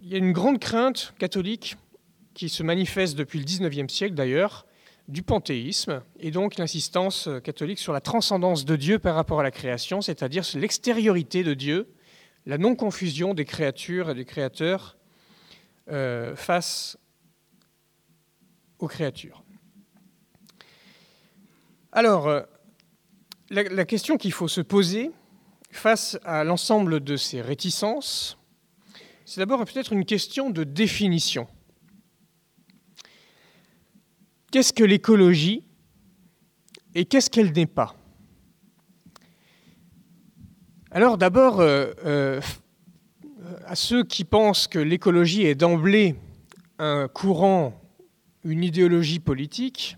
y 0.02 0.16
a 0.16 0.18
une 0.18 0.32
grande 0.32 0.60
crainte 0.60 1.14
catholique 1.20 1.78
qui 2.34 2.50
se 2.50 2.64
manifeste 2.64 3.16
depuis 3.16 3.40
le 3.40 3.46
19e 3.46 3.88
siècle 3.88 4.16
d'ailleurs, 4.16 4.66
du 5.08 5.22
panthéisme, 5.22 6.02
et 6.20 6.32
donc 6.32 6.58
l'insistance 6.58 7.30
catholique 7.44 7.80
sur 7.80 7.94
la 7.94 8.02
transcendance 8.02 8.66
de 8.66 8.76
Dieu 8.76 8.98
par 8.98 9.16
rapport 9.16 9.40
à 9.40 9.44
la 9.44 9.52
création, 9.52 10.02
c'est-à-dire 10.02 10.44
l'extériorité 10.56 11.44
de 11.44 11.54
Dieu, 11.54 11.90
la 12.46 12.58
non-confusion 12.58 13.34
des 13.34 13.46
créatures 13.46 14.10
et 14.10 14.16
des 14.16 14.26
créateurs 14.26 14.98
euh, 15.90 16.36
face 16.36 16.98
aux 18.80 18.88
créatures. 18.88 19.44
Alors, 21.92 22.28
euh, 22.28 22.42
la 23.50 23.86
question 23.86 24.18
qu'il 24.18 24.32
faut 24.32 24.48
se 24.48 24.62
poser 24.62 25.12
face 25.72 26.20
à 26.24 26.44
l'ensemble 26.44 27.00
de 27.00 27.16
ces 27.16 27.42
réticences, 27.42 28.38
c'est 29.26 29.40
d'abord 29.40 29.64
peut-être 29.66 29.94
une 29.94 30.06
question 30.06 30.50
de 30.50 30.64
définition. 30.64 31.48
Qu'est-ce 34.52 34.74
que 34.74 34.84
l'écologie 34.84 35.64
et 36.94 37.06
qu'est-ce 37.06 37.30
qu'elle 37.30 37.54
n'est 37.54 37.66
pas? 37.66 37.96
Alors 40.92 41.18
d'abord, 41.18 41.62
euh, 41.62 41.94
euh, 42.06 42.42
à 43.66 43.76
ceux 43.76 44.04
qui 44.04 44.26
pensent 44.26 44.68
que 44.68 44.80
l'écologie 44.80 45.44
est 45.46 45.56
d'emblée 45.56 46.16
un 46.80 47.08
courant, 47.08 47.80
une 48.44 48.64
idéologie 48.64 49.20
politique, 49.20 49.98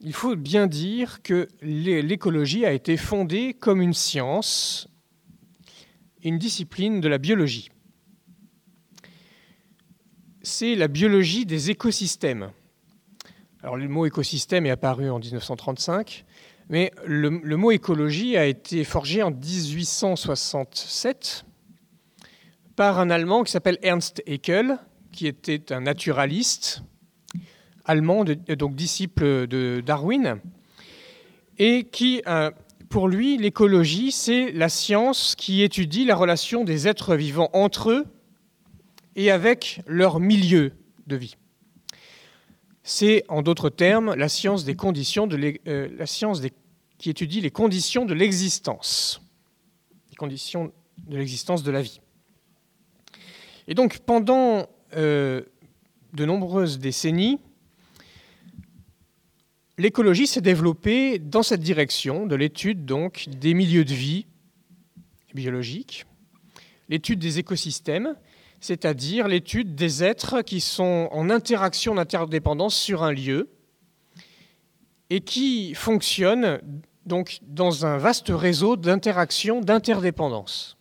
il 0.00 0.14
faut 0.14 0.34
bien 0.34 0.66
dire 0.66 1.22
que 1.22 1.48
l'écologie 1.62 2.64
a 2.64 2.72
été 2.72 2.96
fondée 2.96 3.54
comme 3.54 3.82
une 3.82 3.92
science, 3.92 4.88
une 6.22 6.38
discipline 6.38 7.00
de 7.00 7.08
la 7.08 7.18
biologie. 7.18 7.70
C'est 10.42 10.74
la 10.74 10.88
biologie 10.88 11.44
des 11.44 11.70
écosystèmes. 11.70 12.50
Alors 13.62 13.76
le 13.76 13.88
mot 13.88 14.06
écosystème 14.06 14.64
est 14.64 14.70
apparu 14.70 15.10
en 15.10 15.18
1935, 15.18 16.24
mais 16.70 16.92
le, 17.04 17.28
mot 17.30 17.70
écologie 17.70 18.38
a 18.38 18.46
été 18.46 18.84
forgé 18.84 19.22
en 19.22 19.30
1867 19.30 21.44
par 22.74 22.98
un 22.98 23.10
Allemand 23.10 23.44
qui 23.44 23.52
s'appelle 23.52 23.76
Ernst 23.82 24.22
Haeckel, 24.26 24.78
qui 25.12 25.26
était 25.26 25.74
un 25.74 25.82
naturaliste 25.82 26.82
allemand, 27.90 28.24
donc 28.24 28.76
disciple 28.76 29.48
de 29.48 29.82
Darwin, 29.84 30.38
et 31.58 31.84
qui, 31.84 32.22
euh, 32.26 32.50
pour 32.88 33.08
lui, 33.08 33.36
l'écologie, 33.36 34.12
c'est 34.12 34.52
la 34.52 34.68
science 34.68 35.34
qui 35.36 35.62
étudie 35.62 36.04
la 36.04 36.14
relation 36.14 36.62
des 36.62 36.86
êtres 36.86 37.16
vivants 37.16 37.50
entre 37.52 37.90
eux 37.90 38.06
et 39.16 39.32
avec 39.32 39.82
leur 39.86 40.20
milieu 40.20 40.72
de 41.08 41.16
vie. 41.16 41.36
C'est, 42.84 43.24
en 43.28 43.42
d'autres 43.42 43.70
termes, 43.70 44.14
la 44.14 44.28
science, 44.28 44.64
des 44.64 44.76
conditions 44.76 45.26
de 45.26 45.58
euh, 45.66 45.88
la 45.98 46.06
science 46.06 46.40
qui 46.96 47.10
étudie 47.10 47.40
les 47.40 47.50
conditions 47.50 48.04
de 48.04 48.14
l'existence, 48.14 49.20
les 50.10 50.16
conditions 50.16 50.72
de 51.08 51.16
l'existence 51.16 51.64
de 51.64 51.72
la 51.72 51.82
vie. 51.82 52.00
Et 53.66 53.74
donc, 53.74 53.98
pendant 53.98 54.68
euh, 54.96 55.42
de 56.12 56.24
nombreuses 56.24 56.78
décennies, 56.78 57.40
l'écologie 59.80 60.26
s'est 60.26 60.40
développée 60.42 61.18
dans 61.18 61.42
cette 61.42 61.62
direction 61.62 62.26
de 62.26 62.36
l'étude 62.36 62.84
donc 62.84 63.26
des 63.28 63.54
milieux 63.54 63.84
de 63.84 63.94
vie 63.94 64.26
biologiques, 65.34 66.04
l'étude 66.88 67.18
des 67.18 67.38
écosystèmes, 67.38 68.14
c'est-à-dire 68.60 69.26
l'étude 69.26 69.74
des 69.74 70.04
êtres 70.04 70.42
qui 70.42 70.60
sont 70.60 71.08
en 71.12 71.30
interaction 71.30 71.94
d'interdépendance 71.94 72.76
sur 72.76 73.02
un 73.02 73.12
lieu 73.12 73.48
et 75.08 75.20
qui 75.20 75.74
fonctionnent 75.74 76.60
donc 77.06 77.38
dans 77.42 77.86
un 77.86 77.96
vaste 77.96 78.28
réseau 78.28 78.76
d'interactions, 78.76 79.62
d'interdépendance. 79.62 80.76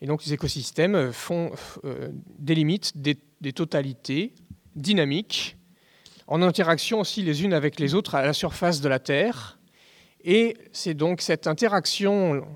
Et 0.00 0.06
donc 0.06 0.24
les 0.24 0.32
écosystèmes 0.32 1.12
font, 1.12 1.50
euh, 1.84 2.10
délimitent 2.38 2.96
des, 2.96 3.18
des 3.40 3.52
totalités 3.52 4.34
dynamiques, 4.76 5.56
en 6.26 6.42
interaction 6.42 7.00
aussi 7.00 7.22
les 7.22 7.44
unes 7.44 7.52
avec 7.52 7.78
les 7.78 7.94
autres 7.94 8.14
à 8.14 8.24
la 8.24 8.32
surface 8.32 8.80
de 8.80 8.88
la 8.88 8.98
Terre. 8.98 9.58
Et 10.24 10.56
c'est 10.72 10.94
donc 10.94 11.20
cette 11.20 11.46
interaction 11.46 12.46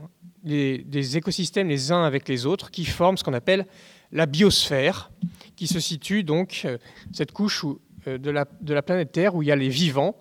des 0.42 1.16
écosystèmes 1.16 1.68
les 1.68 1.92
uns 1.92 2.04
avec 2.04 2.28
les 2.28 2.46
autres 2.46 2.70
qui 2.70 2.84
forme 2.84 3.18
ce 3.18 3.24
qu'on 3.24 3.34
appelle 3.34 3.66
la 4.12 4.26
biosphère, 4.26 5.10
qui 5.56 5.66
se 5.66 5.80
situe 5.80 6.24
donc, 6.24 6.62
euh, 6.64 6.78
cette 7.12 7.32
couche 7.32 7.64
euh, 8.06 8.18
de, 8.18 8.30
la, 8.30 8.46
de 8.60 8.74
la 8.74 8.82
planète 8.82 9.12
Terre 9.12 9.34
où 9.34 9.42
il 9.42 9.48
y 9.48 9.52
a 9.52 9.56
les 9.56 9.68
vivants, 9.68 10.16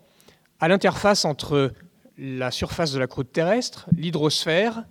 à 0.59 0.67
l'interface 0.67 1.25
entre 1.25 1.73
la 2.17 2.51
surface 2.51 2.91
de 2.91 2.99
la 2.99 3.07
croûte 3.07 3.31
terrestre, 3.31 3.87
l'hydrosphère 3.95 4.85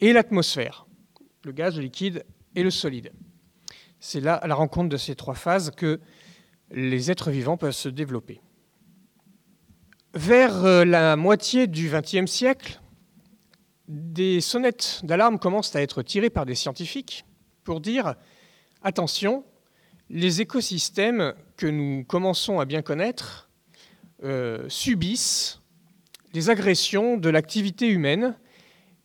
et 0.00 0.12
l'atmosphère, 0.12 0.86
le 1.44 1.52
gaz, 1.52 1.76
le 1.76 1.82
liquide 1.82 2.24
et 2.56 2.62
le 2.62 2.70
solide. 2.70 3.12
C'est 4.00 4.20
là, 4.20 4.34
à 4.34 4.46
la 4.46 4.54
rencontre 4.54 4.88
de 4.88 4.96
ces 4.96 5.14
trois 5.14 5.34
phases, 5.34 5.70
que 5.70 6.00
les 6.70 7.10
êtres 7.10 7.30
vivants 7.30 7.56
peuvent 7.56 7.72
se 7.72 7.88
développer. 7.88 8.40
Vers 10.14 10.64
euh, 10.64 10.84
la 10.84 11.16
moitié 11.16 11.66
du 11.66 11.90
XXe 11.90 12.30
siècle, 12.30 12.80
des 13.88 14.40
sonnettes 14.40 15.00
d'alarme 15.02 15.38
commencent 15.38 15.74
à 15.76 15.82
être 15.82 16.02
tirées 16.02 16.30
par 16.30 16.46
des 16.46 16.54
scientifiques 16.54 17.24
pour 17.64 17.80
dire 17.80 18.14
attention, 18.82 19.44
les 20.10 20.40
écosystèmes 20.40 21.34
que 21.56 21.66
nous 21.66 22.04
commençons 22.04 22.60
à 22.60 22.64
bien 22.64 22.82
connaître 22.82 23.50
euh, 24.22 24.68
subissent 24.68 25.60
les 26.32 26.50
agressions 26.50 27.16
de 27.16 27.28
l'activité 27.28 27.88
humaine 27.88 28.36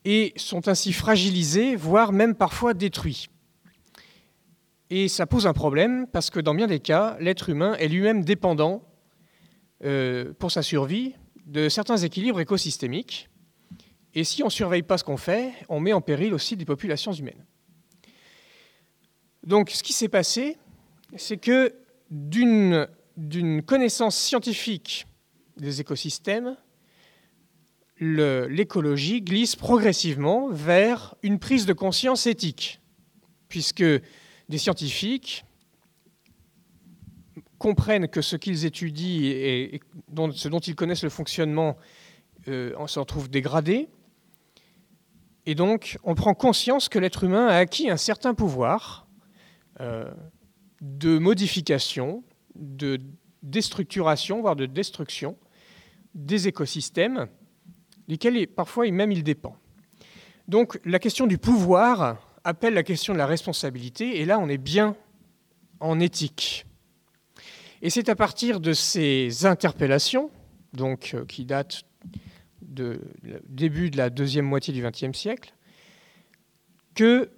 et 0.05 0.33
sont 0.35 0.67
ainsi 0.67 0.93
fragilisés, 0.93 1.75
voire 1.75 2.11
même 2.11 2.35
parfois 2.35 2.73
détruits. 2.73 3.29
Et 4.89 5.07
ça 5.07 5.25
pose 5.25 5.45
un 5.45 5.53
problème 5.53 6.07
parce 6.07 6.29
que 6.29 6.39
dans 6.39 6.55
bien 6.55 6.67
des 6.67 6.79
cas, 6.79 7.15
l'être 7.19 7.49
humain 7.49 7.75
est 7.75 7.87
lui-même 7.87 8.23
dépendant 8.23 8.83
euh, 9.83 10.33
pour 10.39 10.51
sa 10.51 10.63
survie 10.63 11.13
de 11.45 11.69
certains 11.69 11.97
équilibres 11.97 12.39
écosystémiques. 12.39 13.29
Et 14.15 14.23
si 14.23 14.41
on 14.41 14.47
ne 14.47 14.51
surveille 14.51 14.83
pas 14.83 14.97
ce 14.97 15.03
qu'on 15.03 15.17
fait, 15.17 15.53
on 15.69 15.79
met 15.79 15.93
en 15.93 16.01
péril 16.01 16.33
aussi 16.33 16.57
des 16.57 16.65
populations 16.65 17.11
humaines. 17.11 17.45
Donc 19.43 19.69
ce 19.69 19.83
qui 19.83 19.93
s'est 19.93 20.09
passé, 20.09 20.57
c'est 21.15 21.37
que 21.37 21.73
d'une 22.09 22.87
connaissance 23.65 24.17
scientifique 24.17 25.05
des 25.57 25.81
écosystèmes, 25.81 26.57
l'écologie 27.99 29.21
glisse 29.21 29.55
progressivement 29.55 30.49
vers 30.49 31.15
une 31.21 31.37
prise 31.37 31.65
de 31.65 31.73
conscience 31.73 32.27
éthique, 32.27 32.79
puisque 33.49 33.83
des 34.49 34.57
scientifiques 34.57 35.45
comprennent 37.57 38.07
que 38.07 38.21
ce 38.21 38.35
qu'ils 38.35 38.65
étudient 38.65 39.31
et, 39.31 39.81
ce 40.33 40.47
dont 40.47 40.59
ils 40.59 40.75
connaissent 40.75 41.03
le 41.03 41.09
fonctionnement 41.09 41.77
euh, 42.47 42.87
se 42.87 42.99
retrouve 42.99 43.29
dégradé. 43.29 43.89
Et 45.45 45.55
donc, 45.55 45.97
on 46.03 46.15
prend 46.15 46.33
conscience 46.33 46.89
que 46.89 46.99
l'être 46.99 47.23
humain 47.23 47.47
a 47.47 47.55
acquis 47.55 47.89
un 47.89 47.97
certain 47.97 48.33
pouvoir 48.33 49.07
euh, 49.81 50.11
de 50.81 51.17
modification, 51.17 52.23
de 52.55 52.99
déstructuration, 53.43 54.41
voire 54.41 54.55
de 54.55 54.65
destruction 54.65 55.37
des 56.15 56.47
écosystèmes, 56.47 57.27
lesquels 58.07 58.47
parfois 58.47 58.89
même 58.91 59.11
il 59.11 59.23
dépend. 59.23 59.55
Donc 60.47 60.79
la 60.83 60.97
question 60.97 61.27
du 61.27 61.37
pouvoir 61.37 62.17
appelle 62.43 62.73
la 62.73 62.83
question 62.83 63.13
de 63.13 63.17
la 63.17 63.25
responsabilité, 63.25 64.19
et 64.19 64.25
là 64.25 64.39
on 64.39 64.49
est 64.49 64.57
bien 64.57 64.95
en 65.79 65.99
éthique. 65.99 66.65
Et 67.81 67.89
c'est 67.89 68.09
à 68.09 68.15
partir 68.15 68.59
de 68.59 68.73
ces 68.73 69.45
interpellations, 69.45 70.31
donc, 70.73 71.11
euh, 71.13 71.25
qui 71.25 71.45
datent 71.45 71.83
du 72.61 72.99
début 73.47 73.89
de 73.89 73.97
la 73.97 74.09
deuxième 74.09 74.45
moitié 74.45 74.73
du 74.73 74.83
XXe 74.83 75.17
siècle, 75.17 75.53
que 76.93 77.31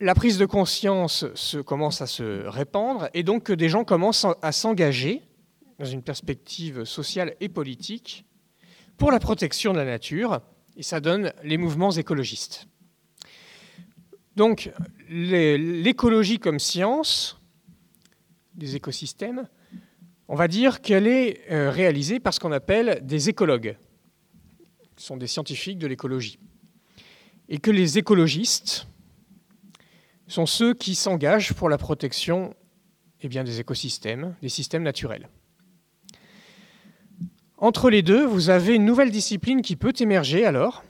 la 0.00 0.14
prise 0.14 0.38
de 0.38 0.46
conscience 0.46 1.26
commence 1.66 2.00
à 2.00 2.06
se 2.06 2.46
répandre 2.46 3.10
et 3.12 3.22
donc 3.22 3.44
que 3.44 3.52
des 3.52 3.68
gens 3.68 3.84
commencent 3.84 4.26
à 4.40 4.52
s'engager 4.52 5.22
dans 5.78 5.84
une 5.84 6.02
perspective 6.02 6.84
sociale 6.84 7.36
et 7.40 7.48
politique 7.48 8.24
pour 8.96 9.10
la 9.10 9.20
protection 9.20 9.72
de 9.72 9.78
la 9.78 9.84
nature, 9.84 10.40
et 10.76 10.82
ça 10.82 11.00
donne 11.00 11.32
les 11.42 11.58
mouvements 11.58 11.90
écologistes. 11.90 12.66
Donc 14.40 14.70
l'écologie 15.10 16.38
comme 16.38 16.58
science 16.58 17.38
des 18.54 18.74
écosystèmes, 18.74 19.46
on 20.28 20.34
va 20.34 20.48
dire 20.48 20.80
qu'elle 20.80 21.06
est 21.06 21.42
euh, 21.50 21.70
réalisée 21.70 22.20
par 22.20 22.32
ce 22.32 22.40
qu'on 22.40 22.50
appelle 22.50 23.00
des 23.02 23.28
écologues. 23.28 23.76
Ce 24.96 25.08
sont 25.08 25.18
des 25.18 25.26
scientifiques 25.26 25.76
de 25.76 25.86
l'écologie. 25.86 26.38
Et 27.50 27.58
que 27.58 27.70
les 27.70 27.98
écologistes, 27.98 28.86
sont 30.26 30.46
ceux 30.46 30.72
qui 30.72 30.94
s'engagent 30.94 31.52
pour 31.52 31.68
la 31.68 31.76
protection 31.76 32.54
eh 33.20 33.28
des 33.28 33.60
écosystèmes, 33.60 34.34
des 34.40 34.48
systèmes 34.48 34.84
naturels. 34.84 35.28
Entre 37.58 37.90
les 37.90 38.00
deux, 38.00 38.24
vous 38.24 38.48
avez 38.48 38.74
une 38.74 38.86
nouvelle 38.86 39.10
discipline 39.10 39.60
qui 39.60 39.76
peut 39.76 39.92
émerger 40.00 40.46
alors 40.46 40.82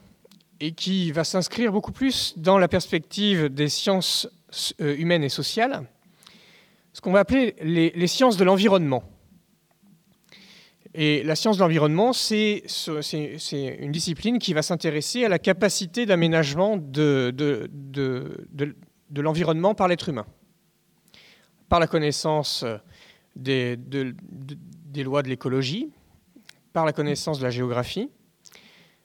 et 0.61 0.73
qui 0.73 1.11
va 1.11 1.23
s'inscrire 1.23 1.71
beaucoup 1.71 1.91
plus 1.91 2.35
dans 2.37 2.59
la 2.59 2.67
perspective 2.67 3.49
des 3.49 3.67
sciences 3.67 4.29
euh, 4.79 4.95
humaines 4.95 5.23
et 5.23 5.29
sociales, 5.29 5.83
ce 6.93 7.01
qu'on 7.01 7.11
va 7.11 7.19
appeler 7.19 7.55
les, 7.61 8.07
sciences 8.07 8.37
de 8.37 8.43
l'environnement. 8.43 9.03
Et 10.93 11.23
la 11.23 11.35
science 11.35 11.57
de 11.57 11.63
l'environnement, 11.63 12.13
c'est 12.13 12.63
une 13.53 13.91
discipline 13.91 14.37
qui 14.39 14.53
va 14.53 14.61
s'intéresser 14.61 15.25
à 15.25 15.29
la 15.29 15.39
capacité 15.39 16.05
d'aménagement 16.05 16.77
de, 16.77 17.33
l'environnement 19.15 19.73
par 19.73 19.87
l'être 19.87 20.09
humain, 20.09 20.27
par 21.69 21.79
la 21.79 21.87
connaissance 21.87 22.65
des 23.35 23.77
lois 24.97 25.23
de 25.23 25.29
l'écologie, 25.29 25.89
par 26.73 26.85
la 26.85 26.93
connaissance 26.93 27.39
de 27.39 27.43
la 27.43 27.51
géographie, 27.51 28.09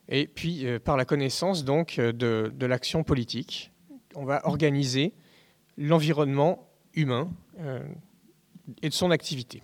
et 0.08 0.26
puis 0.26 0.66
euh, 0.66 0.78
par 0.78 0.96
la 0.96 1.04
connaissance 1.04 1.64
donc 1.64 1.98
euh, 1.98 2.12
de, 2.12 2.66
l'action 2.66 3.04
politique. 3.04 3.72
On 4.14 4.24
va 4.24 4.46
organiser 4.46 5.12
l'environnement 5.76 6.68
humain 6.94 7.30
et 8.80 8.88
de 8.88 8.94
son 8.94 9.10
activité. 9.10 9.62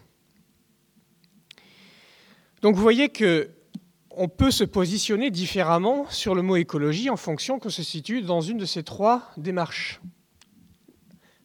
Donc 2.60 2.76
vous 2.76 2.82
voyez 2.82 3.08
que 3.08 3.50
on 4.10 4.28
peut 4.28 4.50
se 4.50 4.64
positionner 4.64 5.30
différemment 5.30 6.06
sur 6.10 6.34
le 6.34 6.42
mot 6.42 6.56
écologie 6.56 7.08
en 7.08 7.16
fonction 7.16 7.58
qu'on 7.58 7.70
se 7.70 7.82
situe 7.82 8.20
dans 8.20 8.42
une 8.42 8.58
de 8.58 8.66
ces 8.66 8.82
trois 8.82 9.30
démarches 9.38 10.02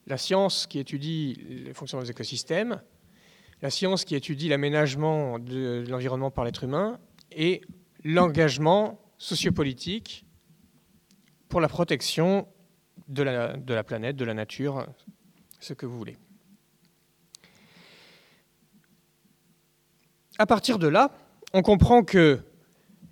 la 0.07 0.17
science 0.17 0.67
qui 0.67 0.79
étudie 0.79 1.37
les 1.65 1.73
fonctions 1.73 2.01
des 2.01 2.09
écosystèmes, 2.09 2.81
la 3.61 3.69
science 3.69 4.05
qui 4.05 4.15
étudie 4.15 4.47
l'aménagement 4.47 5.37
de 5.37 5.83
l'environnement 5.87 6.31
par 6.31 6.45
l'être 6.45 6.63
humain 6.63 6.99
et 7.31 7.61
l'engagement 8.07 9.01
sociopolitique 9.17 10.25
pour 11.49 11.59
la 11.59 11.67
protection 11.67 12.47
de 13.09 13.21
la, 13.21 13.83
planète, 13.83 14.15
de 14.15 14.23
la 14.23 14.33
nature, 14.33 14.87
ce 15.59 15.73
que 15.73 15.85
vous 15.85 15.97
voulez. 15.97 16.17
À 20.37 20.45
partir 20.45 20.79
de 20.79 20.87
là, 20.87 21.11
on 21.51 21.61
comprend 21.61 22.03
que, 22.03 22.39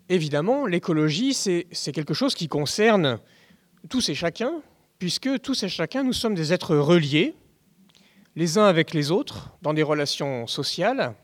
évidemment, 0.07 0.65
l'écologie, 0.65 1.33
c'est 1.33 1.91
quelque 1.91 2.13
chose 2.13 2.33
qui 2.33 2.47
concerne 2.47 3.19
tous 3.89 4.07
et 4.07 4.15
chacun, 4.15 4.61
puisque 4.97 5.41
tous 5.41 5.63
et 5.63 5.69
chacun, 5.69 6.03
nous 6.03 6.13
sommes 6.13 6.35
des 6.35 6.53
êtres 6.53 6.77
reliés, 6.77 7.35
les 8.37 8.57
uns 8.57 8.65
avec 8.65 8.93
les 8.93 9.11
autres, 9.11 9.57
dans 9.61 9.73
des 9.73 9.83
relations 9.83 10.47
sociales, 10.47 11.15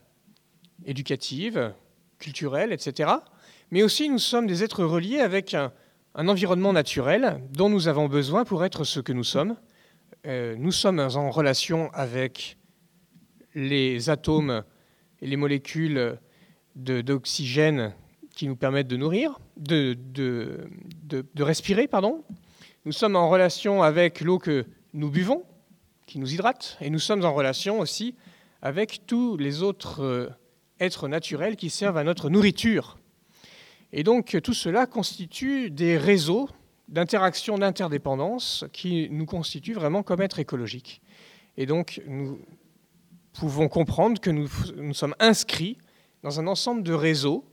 éducatives, 0.84 1.72
culturelles, 2.18 2.72
etc. 2.72 3.12
Mais 3.72 3.82
aussi, 3.82 4.10
nous 4.10 4.18
sommes 4.18 4.46
des 4.46 4.62
êtres 4.62 4.84
reliés 4.84 5.20
avec 5.20 5.54
un, 5.54 5.72
environnement 6.14 6.74
naturel 6.74 7.40
dont 7.54 7.70
nous 7.70 7.88
avons 7.88 8.06
besoin 8.06 8.44
pour 8.44 8.66
être 8.66 8.84
ce 8.84 9.00
que 9.00 9.14
nous 9.14 9.24
sommes. 9.24 9.56
Euh, 10.26 10.56
nous 10.58 10.72
sommes 10.72 11.00
en 11.00 11.30
relation 11.30 11.90
avec 11.94 12.58
les 13.54 14.10
atomes 14.10 14.62
et 15.22 15.26
les 15.26 15.36
molécules 15.38 16.18
d'oxygène 16.76 17.94
qui 18.36 18.46
nous 18.46 18.56
permettent 18.56 18.88
de 18.88 18.98
nourrir, 18.98 19.40
de, 19.56 19.96
respirer, 21.38 21.88
pardon, 21.88 22.24
nous 22.84 22.92
sommes 22.92 23.16
en 23.16 23.30
relation 23.30 23.82
avec 23.82 24.20
l'eau 24.20 24.38
que 24.38 24.66
nous 24.92 25.08
buvons, 25.08 25.44
qui 26.04 26.18
nous 26.18 26.30
hydrate, 26.30 26.76
et 26.82 26.90
nous 26.90 26.98
sommes 26.98 27.24
en 27.24 27.32
relation 27.32 27.80
aussi 27.80 28.16
avec 28.60 29.06
tous 29.06 29.38
les 29.38 29.62
autres 29.62 30.02
euh, 30.02 30.28
êtres 30.78 31.08
naturels 31.08 31.56
qui 31.56 31.70
servent 31.70 31.96
à 31.96 32.04
notre 32.04 32.28
nourriture. 32.28 32.98
Et 33.92 34.02
donc 34.04 34.38
tout 34.42 34.54
cela 34.54 34.86
constitue 34.86 35.70
des 35.70 35.98
réseaux 35.98 36.48
d'interaction, 36.88 37.58
d'interdépendance 37.58 38.64
qui 38.72 39.08
nous 39.10 39.26
constituent 39.26 39.74
vraiment 39.74 40.02
comme 40.02 40.20
êtres 40.20 40.38
écologiques. 40.38 41.02
Et 41.56 41.66
donc 41.66 42.02
nous 42.06 42.38
pouvons 43.32 43.68
comprendre 43.68 44.20
que 44.20 44.30
nous 44.30 44.94
sommes 44.94 45.14
inscrits 45.18 45.78
dans 46.22 46.40
un 46.40 46.46
ensemble 46.46 46.82
de 46.82 46.92
réseaux 46.92 47.44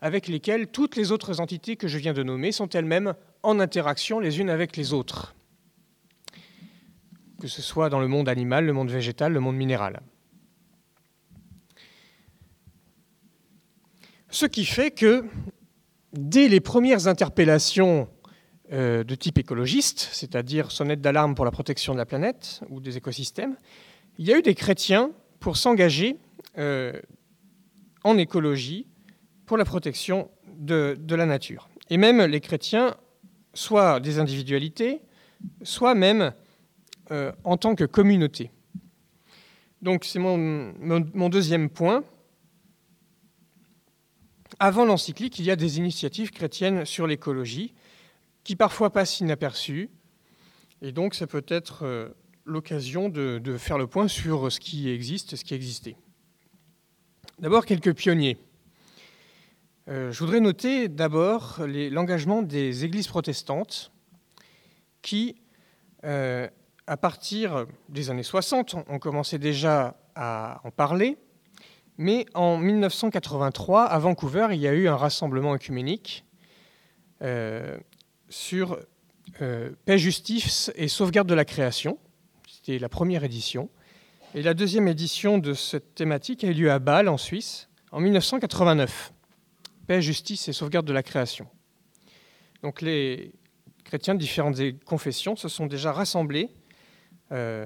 avec 0.00 0.26
lesquels 0.28 0.66
toutes 0.66 0.96
les 0.96 1.12
autres 1.12 1.40
entités 1.40 1.76
que 1.76 1.88
je 1.88 1.96
viens 1.96 2.12
de 2.12 2.22
nommer 2.22 2.52
sont 2.52 2.68
elles-mêmes 2.68 3.14
en 3.42 3.60
interaction 3.60 4.18
les 4.18 4.40
unes 4.40 4.50
avec 4.50 4.76
les 4.76 4.92
autres, 4.92 5.34
que 7.40 7.48
ce 7.48 7.62
soit 7.62 7.88
dans 7.88 8.00
le 8.00 8.08
monde 8.08 8.28
animal, 8.28 8.66
le 8.66 8.72
monde 8.72 8.90
végétal, 8.90 9.32
le 9.32 9.40
monde 9.40 9.56
minéral. 9.56 10.00
Ce 14.28 14.46
qui 14.46 14.64
fait 14.64 14.90
que 14.90 15.24
dès 16.12 16.48
les 16.48 16.60
premières 16.60 17.08
interpellations 17.08 18.08
euh, 18.72 19.04
de 19.04 19.14
type 19.14 19.38
écologiste, 19.38 20.08
c'est-à-dire 20.12 20.70
sonnette 20.70 21.00
d'alarme 21.00 21.34
pour 21.34 21.44
la 21.44 21.50
protection 21.50 21.92
de 21.92 21.98
la 21.98 22.06
planète 22.06 22.60
ou 22.70 22.80
des 22.80 22.96
écosystèmes, 22.96 23.56
il 24.18 24.26
y 24.26 24.32
a 24.32 24.38
eu 24.38 24.42
des 24.42 24.54
chrétiens 24.54 25.10
pour 25.40 25.56
s'engager 25.56 26.16
euh, 26.58 26.92
en 28.04 28.18
écologie 28.18 28.86
pour 29.46 29.56
la 29.56 29.64
protection 29.64 30.30
de, 30.56 30.96
la 31.10 31.26
nature. 31.26 31.68
Et 31.90 31.96
même 31.96 32.22
les 32.22 32.40
chrétiens, 32.40 32.96
soit 33.54 34.00
des 34.00 34.18
individualités, 34.18 35.02
soit 35.62 35.94
même 35.94 36.32
euh, 37.10 37.32
en 37.44 37.56
tant 37.56 37.74
que 37.74 37.84
communauté. 37.84 38.50
Donc 39.82 40.04
c'est 40.04 40.20
mon, 40.20 40.38
mon, 40.78 41.28
deuxième 41.28 41.68
point. 41.68 42.04
Avant 44.58 44.84
l'encyclique, 44.84 45.38
il 45.38 45.44
y 45.44 45.50
a 45.50 45.56
des 45.56 45.78
initiatives 45.78 46.30
chrétiennes 46.30 46.84
sur 46.84 47.06
l'écologie, 47.06 47.74
qui 48.44 48.56
parfois 48.56 48.90
passe 48.90 49.20
inaperçu. 49.20 49.90
Et 50.80 50.92
donc, 50.92 51.14
ça 51.14 51.26
peut 51.26 51.44
être 51.48 51.84
euh, 51.84 52.08
l'occasion 52.44 53.08
de, 53.08 53.56
faire 53.56 53.78
le 53.78 53.86
point 53.86 54.08
sur 54.08 54.50
ce 54.50 54.60
qui 54.60 54.90
existe, 54.90 55.36
ce 55.36 55.44
qui 55.44 55.54
existait. 55.54 55.96
D'abord, 57.38 57.64
quelques 57.64 57.94
pionniers. 57.94 58.38
Euh, 59.88 60.12
je 60.12 60.18
voudrais 60.20 60.40
noter 60.40 60.88
d'abord 60.88 61.60
l'engagement 61.66 62.42
des 62.42 62.84
églises 62.84 63.08
protestantes 63.08 63.92
qui, 65.02 65.36
euh, 66.04 66.48
à 66.86 66.96
partir 66.96 67.66
des 67.88 68.10
années 68.10 68.22
60, 68.22 68.74
ont 68.88 68.98
commencé 68.98 69.38
déjà 69.38 69.96
à 70.14 70.60
en 70.64 70.70
parler, 70.70 71.16
mais 72.02 72.26
en 72.34 72.58
1983, 72.58 73.84
à 73.84 73.98
Vancouver, 74.00 74.48
il 74.50 74.58
y 74.58 74.66
a 74.66 74.72
eu 74.72 74.88
un 74.88 74.96
rassemblement 74.96 75.54
œcuménique 75.54 76.24
euh, 77.22 77.78
sur 78.28 78.76
euh, 79.40 79.70
paix, 79.84 79.98
justice 79.98 80.72
et 80.74 80.88
sauvegarde 80.88 81.28
de 81.28 81.34
la 81.34 81.44
création. 81.44 81.98
C'était 82.48 82.80
la 82.80 82.88
première 82.88 83.22
édition. 83.22 83.70
Et 84.34 84.42
la 84.42 84.52
deuxième 84.52 84.88
édition 84.88 85.38
de 85.38 85.54
cette 85.54 85.94
thématique 85.94 86.42
a 86.42 86.48
eu 86.48 86.54
lieu 86.54 86.72
à 86.72 86.80
Bâle, 86.80 87.08
en 87.08 87.18
Suisse, 87.18 87.68
en 87.92 88.00
1989. 88.00 89.12
Paix, 89.86 90.02
justice 90.02 90.48
et 90.48 90.52
sauvegarde 90.52 90.86
de 90.86 90.92
la 90.92 91.04
création. 91.04 91.46
Donc 92.64 92.80
les 92.80 93.32
chrétiens 93.84 94.14
de 94.14 94.20
différentes 94.20 94.58
confessions 94.84 95.36
se 95.36 95.48
sont 95.48 95.66
déjà 95.66 95.92
rassemblés 95.92 96.50
euh, 97.30 97.64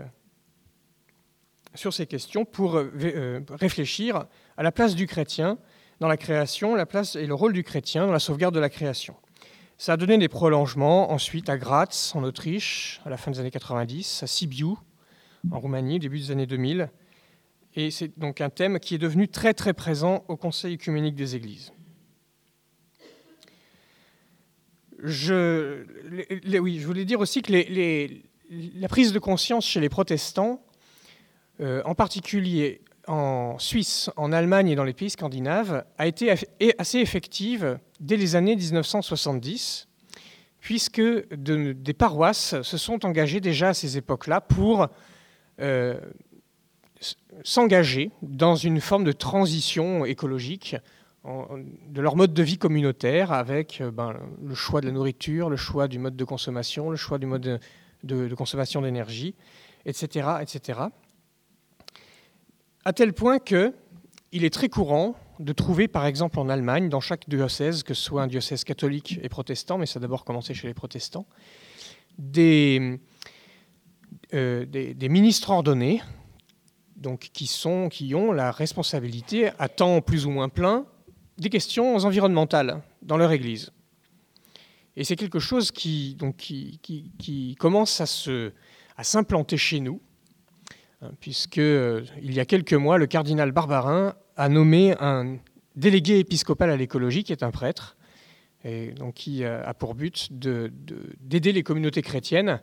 sur 1.77 1.93
ces 1.93 2.07
questions 2.07 2.45
pour 2.45 2.77
euh, 2.77 2.91
euh, 3.03 3.41
réfléchir 3.51 4.27
à 4.57 4.63
la 4.63 4.73
place 4.73 4.95
du 4.95 5.07
chrétien 5.07 5.59
dans 6.01 6.09
la 6.09 6.17
création, 6.17 6.75
la 6.75 6.87
place 6.87 7.17
et 7.17 7.27
le 7.27 7.35
rôle 7.35 7.53
du 7.53 7.63
chrétien 7.63 8.07
dans 8.07 8.13
la 8.13 8.19
sauvegarde 8.19 8.55
de 8.55 8.61
la 8.61 8.69
création. 8.69 9.15
Ça 9.79 9.95
a 9.95 9.97
donné 9.97 10.19
des 10.19 10.29
prolongements 10.29 11.11
ensuite 11.13 11.49
à 11.49 11.59
Graz, 11.59 12.13
en 12.15 12.25
Autriche, 12.25 13.01
à 13.05 13.11
la 13.11 13.17
fin 13.17 13.31
des 13.31 13.41
années 13.41 13.51
90, 13.51 14.23
à 14.23 14.27
Sibiu, 14.27 14.75
en 15.51 15.61
Roumanie, 15.61 15.99
début 15.99 16.19
des 16.19 16.31
années 16.31 16.47
2000. 16.47 16.91
Et 17.75 17.91
c'est 17.91 18.19
donc 18.19 18.41
un 18.41 18.49
thème 18.49 18.79
qui 18.81 18.95
est 18.95 18.99
devenu 18.99 19.29
très 19.29 19.53
très 19.53 19.75
présent 19.75 20.25
au 20.29 20.37
Conseil 20.37 20.75
œcuménique 20.75 21.15
des 21.15 21.37
Églises. 21.37 21.73
Je, 25.03 25.85
oui, 26.59 26.81
je 26.81 26.87
voulais 26.87 27.05
dire 27.05 27.21
aussi 27.21 27.43
que 27.43 27.53
la 28.51 28.89
prise 28.89 29.13
de 29.13 29.19
conscience 29.19 29.67
chez 29.67 29.81
les 29.81 29.91
protestants 29.91 30.66
en 31.61 31.95
particulier 31.95 32.83
en 33.07 33.59
Suisse, 33.59 34.11
en 34.17 34.33
Allemagne 34.33 34.69
et 34.69 34.75
dans 34.75 34.85
les 34.85 34.93
pays 34.93 35.11
scandinaves, 35.11 35.85
a 35.99 36.07
été 36.07 36.33
assez 36.79 36.99
effective 36.99 37.79
dès 38.01 38.17
les 38.17 38.37
années 38.37 38.57
1970, 38.57 39.89
puisque 40.61 41.03
des 41.33 41.95
paroisses 41.95 42.61
se 42.63 42.77
sont 42.77 43.05
engagées 43.07 43.41
déjà 43.41 43.69
à 43.69 43.75
ces 43.75 43.97
époques-là 43.97 44.41
pour 44.41 44.89
euh, 45.61 45.99
s'engager 47.45 48.11
dans 48.23 48.57
une 48.57 48.81
forme 48.81 49.05
de 49.05 49.13
transition 49.13 50.05
écologique 50.05 50.77
de 51.89 52.01
leur 52.01 52.15
mode 52.15 52.35
de 52.35 52.43
vie 52.45 52.57
communautaire 52.57 53.33
avec 53.33 53.81
euh, 53.81 53.91
ben, 53.91 54.15
le 54.45 54.55
choix 54.55 54.81
de 54.81 54.87
la 54.87 54.93
nourriture, 54.93 55.51
le 55.51 55.57
choix 55.57 55.89
du 55.89 55.99
mode 55.99 56.15
de 56.15 56.25
consommation, 56.25 56.89
le 56.89 56.97
choix 56.97 57.19
du 57.19 57.27
mode 57.27 57.61
de, 58.05 58.29
de 58.29 58.35
consommation 58.37 58.81
d'énergie, 58.81 59.35
etc., 59.87 60.29
etc 60.41 60.83
à 62.87 62.93
tel 62.93 63.13
point 63.13 63.41
que 63.41 63.75
il 64.31 64.45
est 64.45 64.55
très 64.55 64.69
courant 64.69 65.17
de 65.41 65.53
trouver, 65.53 65.89
par 65.89 66.07
exemple 66.07 66.39
en 66.39 66.49
Allemagne, 66.49 66.89
dans 66.89 67.01
chaque 67.01 67.29
diocèse, 67.29 67.83
que 67.83 67.95
ce 67.95 68.03
soit 68.03 68.23
un 68.23 68.29
diocèse 68.29 68.63
catholique 68.63 69.19
et 69.23 69.29
protestant, 69.29 69.77
mais 69.77 69.87
ça 69.87 69.99
a 69.99 70.01
d'abord 70.01 70.25
commencé 70.25 70.55
chez 70.55 70.69
les 70.69 70.75
protestants, 70.75 71.27
des, 72.17 73.01
euh, 74.35 74.65
ministres 75.11 75.51
ordonnés, 75.51 76.01
qui, 77.91 78.15
ont 78.15 78.31
la 78.31 78.53
responsabilité, 78.53 79.51
à 79.59 79.69
temps 79.69 80.01
plus 80.01 80.25
ou 80.25 80.31
moins 80.31 80.49
plein, 80.49 80.87
des 81.39 81.51
questions 81.51 81.97
environnementales 81.97 82.83
dans 83.03 83.17
leur 83.17 83.33
Église. 83.33 83.73
Et 84.95 85.03
c'est 85.03 85.17
quelque 85.17 85.41
chose 85.41 85.73
qui, 85.73 86.17
commence 87.59 88.01
à, 88.01 89.05
s'implanter 89.05 89.57
chez 89.57 89.81
nous, 89.81 90.01
puisque 91.21 91.59
euh, 91.59 92.05
il 92.23 92.33
y 92.33 92.41
a 92.41 92.45
quelques 92.45 92.73
mois, 92.73 92.99
le 92.99 93.07
cardinal 93.07 93.53
Barbarin 93.53 94.15
a 94.37 94.49
nommé 94.49 94.95
un 95.01 95.39
délégué 95.75 96.19
épiscopal 96.19 96.71
à 96.71 96.77
l'écologie, 96.77 97.25
qui 97.25 97.33
est 97.33 97.43
un 97.43 97.51
prêtre, 97.51 97.97
et 98.65 98.93
donc 98.93 99.15
qui 99.15 99.45
euh, 99.45 99.63
a 99.65 99.75
pour 99.75 99.95
but 99.95 100.29
d'aider 100.33 101.53
les 101.53 101.63
communautés 101.63 102.03
chrétiennes 102.03 102.61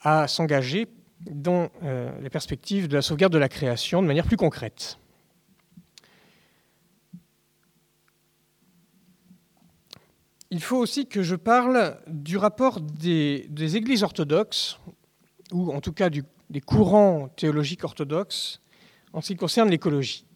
à 0.00 0.28
s'engager 0.28 0.86
dans 1.20 1.70
euh, 1.82 2.10
les 2.20 2.30
perspectives 2.30 2.88
de 2.88 2.94
la 2.94 3.02
sauvegarde 3.02 3.32
de 3.32 3.38
la 3.38 3.48
création 3.48 4.02
de 4.02 4.06
manière 4.06 4.26
plus 4.26 4.36
concrète. 4.36 4.98
Il 10.50 10.62
faut 10.62 10.76
aussi 10.76 11.08
que 11.08 11.22
je 11.22 11.34
parle 11.34 11.98
du 12.06 12.36
rapport 12.36 12.80
des 12.80 13.76
églises 13.76 14.04
orthodoxes, 14.04 14.78
ou 15.50 15.72
en 15.72 15.80
tout 15.80 15.92
cas 15.92 16.10
du 16.10 16.22
des 16.50 16.60
courants 16.60 17.28
théologiques 17.28 17.84
orthodoxes 17.84 18.60
en 19.12 19.20
ce 19.20 19.28
qui 19.28 19.36
concerne 19.36 19.70
l'écologie. 19.70 20.26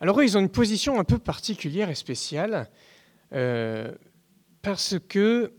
Alors 0.00 0.20
eux, 0.20 0.24
ils 0.24 0.36
ont 0.36 0.40
une 0.40 0.50
position 0.50 0.98
un 0.98 1.04
peu 1.04 1.18
particulière 1.18 1.88
et 1.88 1.94
spéciale 1.94 2.68
euh, 3.32 3.92
parce 4.62 4.96
que 5.08 5.52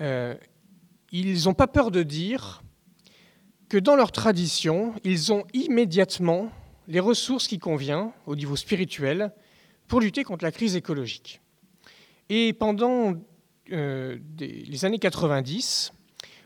euh, 0.00 0.34
ils 1.10 1.44
n'ont 1.44 1.54
pas 1.54 1.66
peur 1.66 1.90
de 1.90 2.02
dire 2.02 2.62
que 3.68 3.78
dans 3.78 3.96
leur 3.96 4.12
tradition, 4.12 4.94
ils 5.04 5.32
ont 5.32 5.44
immédiatement 5.52 6.50
les 6.86 7.00
ressources 7.00 7.48
qui 7.48 7.58
conviennent 7.58 8.10
au 8.26 8.34
niveau 8.36 8.56
spirituel 8.56 9.32
pour 9.86 10.00
lutter 10.00 10.24
contre 10.24 10.44
la 10.44 10.52
crise 10.52 10.76
écologique. 10.76 11.40
Et 12.28 12.52
pendant 12.52 13.14
euh, 13.72 14.18
les 14.38 14.84
années 14.84 14.98
90, 14.98 15.92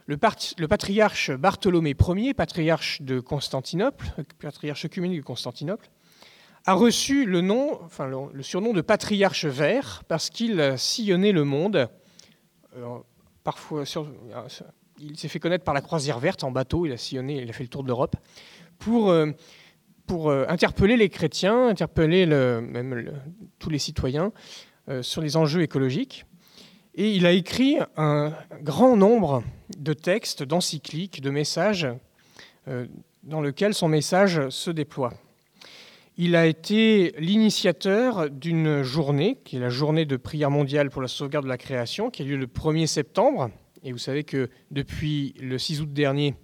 le, 0.06 0.16
patriarche 0.16 1.30
Bartholomé 1.30 1.94
Ier, 2.16 2.34
patriarche 2.34 3.02
de 3.02 3.20
Constantinople, 3.20 4.06
patriarche 4.40 4.84
œcuménique 4.84 5.20
de 5.20 5.24
Constantinople, 5.24 5.88
a 6.64 6.74
reçu 6.74 7.24
le 7.24 8.42
surnom 8.42 8.72
de 8.72 8.80
patriarche 8.80 9.46
vert 9.46 10.02
parce 10.08 10.30
qu'il 10.30 10.74
sillonnait 10.76 11.32
le 11.32 11.44
monde. 11.44 11.88
Euh, 12.76 12.98
parfois, 13.42 13.84
il 14.98 15.18
s'est 15.18 15.28
fait 15.28 15.40
connaître 15.40 15.64
par 15.64 15.74
la 15.74 15.80
croisière 15.80 16.18
verte 16.18 16.44
en 16.44 16.50
bateau. 16.50 16.86
Il 16.86 16.92
a 16.92 16.96
sillonné, 16.96 17.42
il 17.42 17.50
a 17.50 17.52
fait 17.52 17.64
le 17.64 17.68
tour 17.68 17.82
de 17.82 17.88
l'Europe 17.88 18.16
pour 18.78 19.10
euh, 19.10 19.32
euh, 20.10 20.46
interpeller 20.48 20.96
les 20.96 21.08
chrétiens, 21.08 21.68
interpeller 21.68 22.26
même 22.26 23.20
tous 23.58 23.70
les 23.70 23.78
citoyens 23.78 24.32
sur 25.00 25.22
les 25.22 25.36
enjeux 25.36 25.62
écologiques. 25.62 26.26
Et 26.94 27.10
il 27.12 27.24
a 27.24 27.32
écrit 27.32 27.78
un 27.96 28.34
grand 28.60 28.96
nombre 28.96 29.42
de 29.78 29.94
textes, 29.94 30.42
d'encycliques, 30.42 31.22
de 31.22 31.30
messages 31.30 31.86
euh, 32.68 32.86
dans 33.22 33.40
lesquels 33.40 33.72
son 33.72 33.88
message 33.88 34.48
se 34.50 34.70
déploie. 34.70 35.14
Il 36.18 36.36
a 36.36 36.44
été 36.44 37.14
l'initiateur 37.16 38.28
d'une 38.28 38.82
journée, 38.82 39.38
qui 39.42 39.56
est 39.56 39.60
la 39.60 39.70
journée 39.70 40.04
de 40.04 40.18
prière 40.18 40.50
mondiale 40.50 40.90
pour 40.90 41.00
la 41.00 41.08
sauvegarde 41.08 41.46
de 41.46 41.48
la 41.48 41.56
création, 41.56 42.10
qui 42.10 42.20
a 42.20 42.24
lieu 42.26 42.36
le 42.36 42.46
1er 42.46 42.86
septembre. 42.86 43.50
Et 43.82 43.92
vous 43.92 43.98
savez 43.98 44.22
que 44.22 44.50
depuis 44.70 45.34
le 45.40 45.56
6 45.58 45.80
août 45.80 45.92
dernier, 45.92 46.34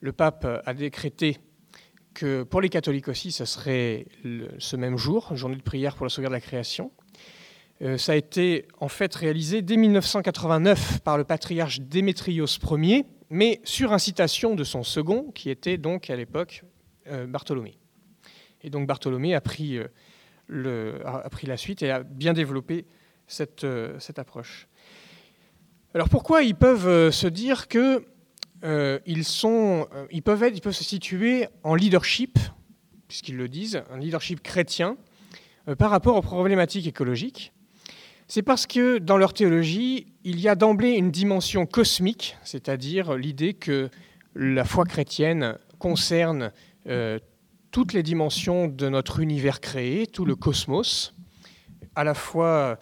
le 0.00 0.12
pape 0.12 0.46
a 0.66 0.74
décrété 0.74 1.38
que 2.12 2.42
pour 2.42 2.60
les 2.60 2.68
catholiques 2.68 3.08
aussi, 3.08 3.32
ce 3.32 3.46
serait 3.46 4.04
ce 4.58 4.76
même 4.76 4.98
jour, 4.98 5.34
journée 5.34 5.56
de 5.56 5.62
prière 5.62 5.96
pour 5.96 6.04
la 6.04 6.10
sauvegarde 6.10 6.32
de 6.32 6.36
la 6.36 6.42
création. 6.42 6.92
Euh, 7.82 7.98
ça 7.98 8.12
a 8.12 8.14
été 8.14 8.68
en 8.78 8.88
fait 8.88 9.12
réalisé 9.14 9.60
dès 9.60 9.76
1989 9.76 11.00
par 11.00 11.18
le 11.18 11.24
patriarche 11.24 11.80
Démétrios 11.80 12.46
Ier, 12.70 13.04
mais 13.28 13.60
sur 13.64 13.92
incitation 13.92 14.54
de 14.54 14.62
son 14.62 14.84
second, 14.84 15.32
qui 15.34 15.50
était 15.50 15.78
donc 15.78 16.08
à 16.08 16.16
l'époque 16.16 16.62
euh, 17.08 17.26
Bartholomé. 17.26 17.76
Et 18.62 18.70
donc 18.70 18.86
Bartholomé 18.86 19.34
a 19.34 19.40
pris, 19.40 19.78
euh, 19.78 20.98
a 21.04 21.28
pris 21.28 21.48
la 21.48 21.56
suite 21.56 21.82
et 21.82 21.90
a 21.90 22.04
bien 22.04 22.32
développé 22.32 22.86
cette, 23.26 23.66
approche. 24.16 24.68
Alors 25.94 26.08
pourquoi 26.08 26.42
ils 26.42 26.54
peuvent 26.54 27.10
se 27.10 27.26
dire 27.26 27.66
que 27.66 28.04
peuvent 28.60 30.42
être, 30.42 30.54
ils 30.54 30.60
peuvent 30.60 30.72
se 30.72 30.84
situer 30.84 31.48
en 31.64 31.74
leadership, 31.74 32.38
puisqu'ils 33.08 33.36
le 33.36 33.48
disent, 33.48 33.82
un 33.90 33.98
leadership 33.98 34.42
chrétien, 34.42 34.96
par 35.78 35.90
rapport 35.90 36.16
aux 36.16 36.22
problématiques 36.22 36.86
écologiques 36.86 37.52
c'est 38.34 38.40
parce 38.40 38.66
que 38.66 38.96
dans 38.96 39.18
leur 39.18 39.34
théologie, 39.34 40.06
il 40.24 40.40
y 40.40 40.48
a 40.48 40.54
d'emblée 40.54 40.92
une 40.92 41.10
dimension 41.10 41.66
cosmique, 41.66 42.38
c'est-à-dire 42.44 43.14
l'idée 43.14 43.52
que 43.52 43.90
la 44.34 44.64
foi 44.64 44.86
chrétienne 44.86 45.58
concerne 45.78 46.50
euh, 46.86 47.18
toutes 47.72 47.92
les 47.92 48.02
dimensions 48.02 48.68
de 48.68 48.88
notre 48.88 49.20
univers 49.20 49.60
créé, 49.60 50.06
tout 50.06 50.24
le 50.24 50.34
cosmos, 50.34 51.14
à 51.94 52.04
la 52.04 52.14
fois 52.14 52.80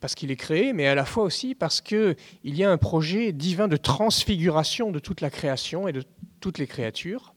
parce 0.00 0.14
qu'il 0.14 0.30
est 0.30 0.36
créé, 0.36 0.72
mais 0.72 0.86
à 0.86 0.94
la 0.94 1.04
fois 1.04 1.24
aussi 1.24 1.54
parce 1.54 1.82
qu'il 1.82 2.16
y 2.42 2.64
a 2.64 2.70
un 2.70 2.78
projet 2.78 3.32
divin 3.32 3.68
de 3.68 3.76
transfiguration 3.76 4.90
de 4.90 4.98
toute 4.98 5.20
la 5.20 5.28
création 5.28 5.88
et 5.88 5.92
de 5.92 6.02
toutes 6.40 6.56
les 6.56 6.66
créatures. 6.66 7.34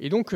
Et 0.00 0.08
donc, 0.08 0.34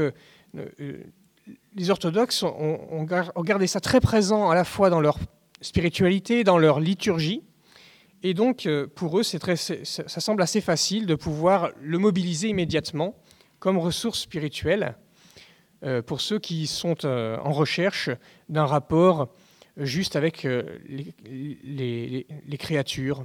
les 0.54 1.90
orthodoxes 1.90 2.42
ont, 2.42 3.04
gardé 3.04 3.66
ça 3.66 3.80
très 3.80 4.00
présent 4.00 4.50
à 4.50 4.54
la 4.54 4.64
fois 4.64 4.90
dans 4.90 5.00
leur 5.00 5.18
spiritualité, 5.62 6.44
dans 6.44 6.58
leur 6.58 6.80
liturgie. 6.80 7.42
Et 8.22 8.34
donc, 8.34 8.66
euh, 8.66 8.86
pour 8.86 9.18
eux, 9.18 9.22
ça 9.22 10.20
semble 10.20 10.42
assez 10.42 10.60
facile 10.60 11.06
de 11.06 11.14
pouvoir 11.14 11.70
le 11.80 11.98
mobiliser 11.98 12.48
immédiatement 12.48 13.16
comme 13.58 13.78
ressource 13.78 14.20
spirituelle 14.20 14.96
euh, 15.84 16.02
pour 16.02 16.20
ceux 16.20 16.38
qui 16.38 16.66
sont 16.66 17.04
euh, 17.04 17.36
en 17.38 17.52
recherche 17.52 18.10
d'un 18.48 18.66
rapport 18.66 19.28
juste 19.76 20.16
avec 20.16 20.42
les, 20.42 21.14
les, 21.24 22.58
créatures, 22.58 23.24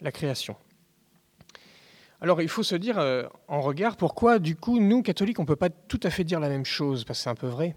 la 0.00 0.12
création. 0.12 0.56
Alors 2.20 2.40
il 2.40 2.48
faut 2.48 2.62
se 2.62 2.76
dire 2.76 2.96
en 3.48 3.60
regard 3.60 3.96
pourquoi 3.96 4.38
du 4.38 4.54
coup 4.54 4.78
nous 4.78 5.02
catholiques 5.02 5.40
on 5.40 5.42
ne 5.42 5.48
peut 5.48 5.56
pas 5.56 5.70
tout 5.70 5.98
à 6.04 6.10
fait 6.10 6.22
dire 6.22 6.38
la 6.38 6.48
même 6.48 6.64
chose 6.64 7.04
parce 7.04 7.18
que 7.18 7.22
c'est 7.24 7.30
un 7.30 7.34
peu 7.34 7.48
vrai. 7.48 7.74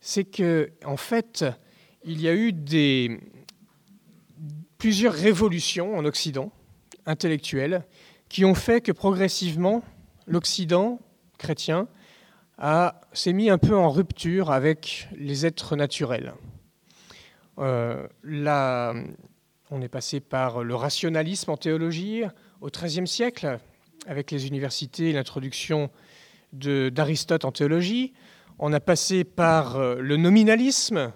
C'est 0.00 0.22
que 0.22 0.70
en 0.84 0.96
fait 0.96 1.44
il 2.04 2.20
y 2.20 2.28
a 2.28 2.34
eu 2.34 2.54
plusieurs 4.78 5.14
révolutions 5.14 5.96
en 5.96 6.04
Occident, 6.04 6.52
intellectuelles, 7.06 7.84
qui 8.28 8.44
ont 8.44 8.54
fait 8.54 8.80
que 8.80 8.92
progressivement, 8.92 9.82
l'Occident 10.26 11.00
chrétien 11.38 11.88
s'est 13.12 13.32
mis 13.32 13.50
un 13.50 13.58
peu 13.58 13.76
en 13.76 13.90
rupture 13.90 14.50
avec 14.50 15.08
les 15.16 15.46
êtres 15.46 15.76
naturels. 15.76 16.34
Euh, 17.58 18.06
on 19.70 19.82
est 19.82 19.88
passé 19.88 20.20
par 20.20 20.64
le 20.64 20.74
rationalisme 20.74 21.50
en 21.50 21.56
théologie 21.56 22.22
au 22.60 22.68
XIIIe 22.68 23.06
siècle, 23.06 23.58
avec 24.06 24.30
les 24.30 24.46
universités 24.46 25.10
et 25.10 25.12
l'introduction 25.12 25.90
d'Aristote 26.52 27.44
en 27.44 27.52
théologie. 27.52 28.12
On 28.58 28.72
a 28.72 28.80
passé 28.80 29.24
par 29.24 29.76
euh, 29.76 29.96
le 30.00 30.16
nominalisme, 30.16 31.12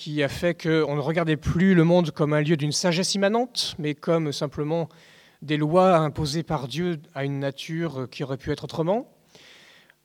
qui 0.00 0.22
a 0.22 0.30
fait 0.30 0.54
qu'on 0.54 0.96
ne 0.96 1.00
regardait 1.00 1.36
plus 1.36 1.74
le 1.74 1.84
monde 1.84 2.10
comme 2.10 2.32
un 2.32 2.40
lieu 2.40 2.56
d'une 2.56 2.72
sagesse 2.72 3.14
immanente, 3.14 3.74
mais 3.78 3.94
comme 3.94 4.32
simplement 4.32 4.88
des 5.42 5.58
lois 5.58 5.98
imposées 5.98 6.42
par 6.42 6.68
Dieu 6.68 7.02
à 7.14 7.26
une 7.26 7.38
nature 7.38 8.08
qui 8.10 8.24
aurait 8.24 8.38
pu 8.38 8.50
être 8.50 8.64
autrement. 8.64 9.12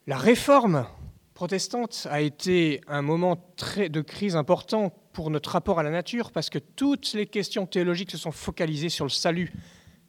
La 0.06 0.18
réforme 0.18 0.84
protestante 1.32 2.06
a 2.10 2.20
été 2.20 2.82
un 2.86 3.00
moment 3.00 3.38
de 3.78 4.00
crise 4.02 4.36
important 4.36 4.92
pour 5.14 5.30
notre 5.30 5.48
rapport 5.48 5.78
à 5.78 5.82
la 5.82 5.90
nature, 5.90 6.30
parce 6.30 6.50
que 6.50 6.58
toutes 6.58 7.14
les 7.14 7.26
questions 7.26 7.64
théologiques 7.64 8.10
se 8.10 8.18
sont 8.18 8.32
focalisées 8.32 8.90
sur 8.90 9.06
le 9.06 9.10
salut 9.10 9.50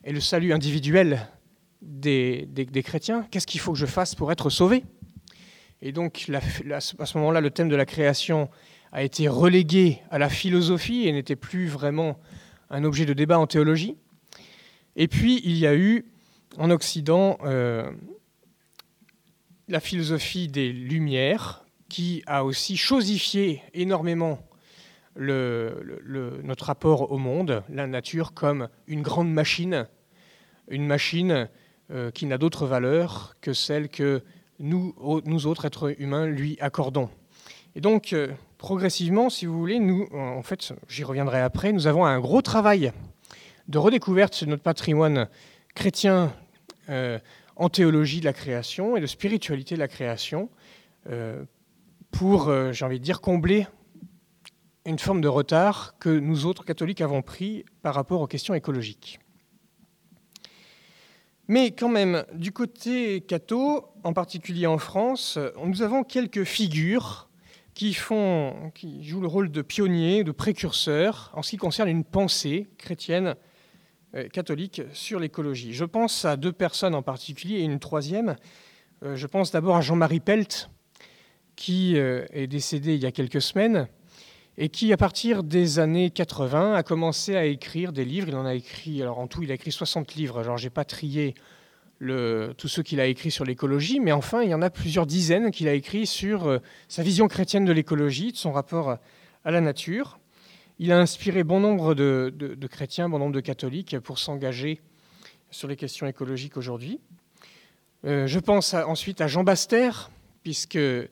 et 0.04 0.12
le 0.12 0.20
salut 0.20 0.52
individuel 0.52 1.30
des, 1.82 2.84
chrétiens. 2.84 3.26
Qu'est-ce 3.32 3.48
qu'il 3.48 3.62
faut 3.62 3.72
que 3.72 3.80
je 3.80 3.86
fasse 3.86 4.16
pour 4.16 4.34
être 4.34 4.50
sauvé? 4.50 4.84
Et 5.82 5.94
donc, 5.94 6.30
à 6.74 6.82
ce 6.82 7.18
moment-là, 7.20 7.40
le 7.40 7.52
thème 7.52 7.70
de 7.70 7.76
la 7.78 7.86
création 7.86 8.50
a 8.92 9.04
été 9.04 9.28
relégué 9.28 10.02
à 10.12 10.18
la 10.18 10.30
philosophie 10.30 11.08
et 11.08 11.12
n'était 11.12 11.36
plus 11.36 11.68
vraiment 11.68 12.20
un 12.70 12.84
objet 12.84 13.06
de 13.06 13.14
débat 13.14 13.40
en 13.40 13.48
théologie. 13.48 13.96
Et 14.96 15.08
puis, 15.08 15.42
il 15.44 15.58
y 15.58 15.68
a 15.68 15.76
eu 15.76 16.06
en 16.58 16.70
Occident 16.72 17.38
euh, 17.44 17.92
la 19.68 19.80
philosophie 19.80 20.48
des 20.48 20.72
Lumières, 20.72 21.66
qui 21.90 22.24
a 22.26 22.44
aussi 22.44 22.78
chosifié 22.78 23.62
énormément 23.74 24.40
notre 25.18 26.66
rapport 26.66 27.12
au 27.12 27.18
monde, 27.18 27.64
la 27.70 27.88
nature, 27.88 28.34
comme 28.34 28.70
une 28.88 29.02
grande 29.02 29.32
machine, 29.32 29.88
une 30.70 30.86
machine 30.86 31.50
euh, 31.92 32.12
qui 32.12 32.26
n'a 32.26 32.38
d'autre 32.38 32.68
valeur 32.68 33.36
que 33.42 33.54
celle 33.54 33.90
que 33.90 34.22
nous, 34.60 34.94
nous 35.26 35.48
autres 35.48 35.66
êtres 35.66 35.96
humains, 36.00 36.28
lui 36.28 36.58
accordons. 36.60 37.10
Et 37.76 37.82
donc, 37.82 38.14
euh, 38.14 38.28
progressivement, 38.58 39.30
si 39.30 39.46
vous 39.46 39.58
voulez, 39.58 39.80
nous, 39.80 40.08
en 40.14 40.42
fait, 40.42 40.74
j'y 40.88 41.04
reviendrai 41.04 41.42
après, 41.42 41.72
nous 41.72 41.88
avons 41.88 42.06
un 42.06 42.20
gros 42.20 42.42
travail 42.42 42.92
de 43.68 43.78
redécouverte 43.78 44.44
de 44.44 44.50
notre 44.50 44.64
patrimoine 44.64 45.28
chrétien 45.76 46.34
euh, 46.90 47.20
en 47.56 47.70
théologie 47.70 48.20
de 48.20 48.26
la 48.26 48.34
création 48.34 48.98
et 48.98 49.02
de 49.02 49.06
spiritualité 49.06 49.76
de 49.76 49.80
la 49.80 49.88
création 49.88 50.50
euh, 51.10 51.44
pour, 52.12 52.52
j'ai 52.72 52.86
envie 52.86 53.00
de 53.00 53.04
dire, 53.04 53.22
combler 53.22 53.68
une 54.86 54.98
forme 54.98 55.20
de 55.20 55.28
retard 55.28 55.96
que 56.00 56.10
nous 56.10 56.46
autres 56.46 56.64
catholiques 56.64 57.02
avons 57.02 57.22
pris 57.22 57.66
par 57.82 57.94
rapport 57.94 58.22
aux 58.22 58.28
questions 58.28 58.54
écologiques. 58.54 59.20
Mais 61.50 61.72
quand 61.72 61.90
même, 61.90 62.26
du 62.34 62.52
côté 62.52 63.22
catho, 63.22 63.86
en 64.04 64.14
particulier 64.14 64.68
en 64.68 64.78
France, 64.78 65.38
nous 65.64 65.82
avons 65.82 66.04
quelques 66.04 66.44
figures 66.44 67.27
qui, 67.78 67.94
font, 67.94 68.72
qui 68.74 69.08
jouent 69.08 69.22
le 69.22 69.28
rôle 69.28 69.52
de 69.52 69.62
pionniers, 69.62 70.24
de 70.24 70.32
précurseurs 70.32 71.32
en 71.36 71.44
ce 71.44 71.52
qui 71.52 71.58
concerne 71.58 71.88
une 71.88 72.04
pensée 72.04 72.68
chrétienne 72.80 73.36
euh, 74.16 74.28
catholique 74.30 74.82
sur 74.94 75.20
l'écologie. 75.20 75.74
Je 75.74 75.86
pense 75.86 76.26
à 76.26 76.38
deux 76.38 76.52
personnes 76.52 76.96
en 76.96 77.04
particulier 77.04 77.58
et 77.58 77.64
une 77.64 77.78
troisième. 77.78 78.36
Euh, 79.04 79.16
je 79.16 79.28
pense 79.28 79.52
d'abord 79.52 79.76
à 79.76 79.82
Jean-Marie 79.82 80.22
Pelt, 80.22 80.72
qui 81.56 82.00
euh, 82.00 82.26
est 82.32 82.48
décédé 82.48 82.96
il 82.96 83.04
y 83.04 83.06
a 83.06 83.12
quelques 83.12 83.44
semaines 83.44 83.88
et 84.58 84.70
qui, 84.70 84.92
à 84.92 84.98
partir 84.98 85.44
des 85.44 85.78
années 85.78 86.10
80, 86.10 86.74
a 86.74 86.82
commencé 86.82 87.36
à 87.36 87.46
écrire 87.46 87.94
des 87.94 88.06
livres. 88.06 88.28
Il 88.28 88.36
en 88.36 88.48
a 88.48 88.56
écrit, 88.56 89.04
alors 89.04 89.20
en 89.20 89.28
tout, 89.28 89.44
il 89.44 89.52
a 89.52 89.54
écrit 89.54 89.72
60 89.72 90.16
livres. 90.16 90.40
Alors, 90.40 90.58
j'ai 90.58 90.72
pas 90.72 90.84
trié 90.84 91.36
le, 92.00 92.54
tous 92.58 92.68
ceux 92.68 92.84
qu'il 92.84 93.00
a 93.00 93.06
écrits 93.06 93.32
sur 93.32 93.46
l'écologie, 93.46 94.00
mais 94.00 94.12
enfin, 94.12 94.44
il 94.44 94.50
y 94.50 94.54
en 94.54 94.62
a 94.62 94.70
plusieurs 94.70 95.06
dizaines 95.06 95.52
qu'il 95.52 95.68
a 95.68 95.74
écrits 95.74 96.06
sur 96.06 96.48
euh, 96.48 96.60
sa 96.88 97.04
vision 97.04 97.28
chrétienne 97.28 97.66
de 97.66 97.72
l'écologie, 97.72 98.32
de 98.32 98.38
son 98.38 98.52
rapport 98.52 98.98
à 99.44 99.52
la 99.52 99.62
nature. 99.62 100.20
Il 100.80 100.92
a 100.92 101.00
inspiré 101.00 101.44
bon 101.44 101.60
nombre 101.60 101.96
de, 101.96 102.32
chrétiens, 102.70 103.10
bon 103.10 103.18
nombre 103.18 103.34
de 103.34 103.40
catholiques 103.40 103.98
pour 104.00 104.20
s'engager 104.20 104.80
sur 105.50 105.68
les 105.68 105.76
questions 105.76 106.06
écologiques 106.06 106.56
aujourd'hui. 106.56 107.00
Euh, 108.06 108.28
je 108.28 108.40
pense 108.40 108.76
ensuite 108.76 109.22
à 109.22 109.28
Jean 109.28 109.44
Baster, 109.44 109.90
puisque 110.44 110.76
euh, 110.76 111.10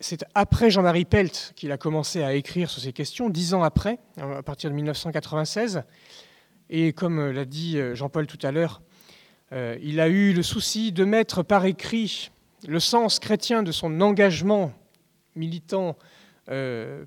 c'est 0.00 0.24
après 0.34 0.70
Jean-Marie 0.70 1.06
Pelt 1.06 1.54
qu'il 1.56 1.72
a 1.72 1.78
commencé 1.78 2.22
à 2.22 2.34
écrire 2.34 2.68
sur 2.68 2.82
ces 2.82 2.92
questions, 2.92 3.30
dix 3.30 3.54
ans 3.54 3.62
après, 3.62 3.98
à 4.18 4.42
partir 4.42 4.68
de 4.68 4.74
1996. 4.74 5.82
Et 6.68 6.92
comme 6.92 7.30
l'a 7.30 7.46
dit 7.46 7.78
Jean-Paul 7.94 8.26
tout 8.26 8.38
à 8.42 8.52
l'heure, 8.52 8.82
euh, 9.52 9.76
il 9.82 10.00
a 10.00 10.08
eu 10.08 10.32
le 10.32 10.42
souci 10.42 10.92
de 10.92 11.04
mettre 11.04 11.42
par 11.42 11.64
écrit 11.64 12.30
le 12.68 12.78
sens 12.78 13.18
chrétien 13.18 13.62
de 13.62 13.72
son 13.72 14.00
engagement 14.00 14.72
militant 15.34 15.96
euh, 16.50 17.04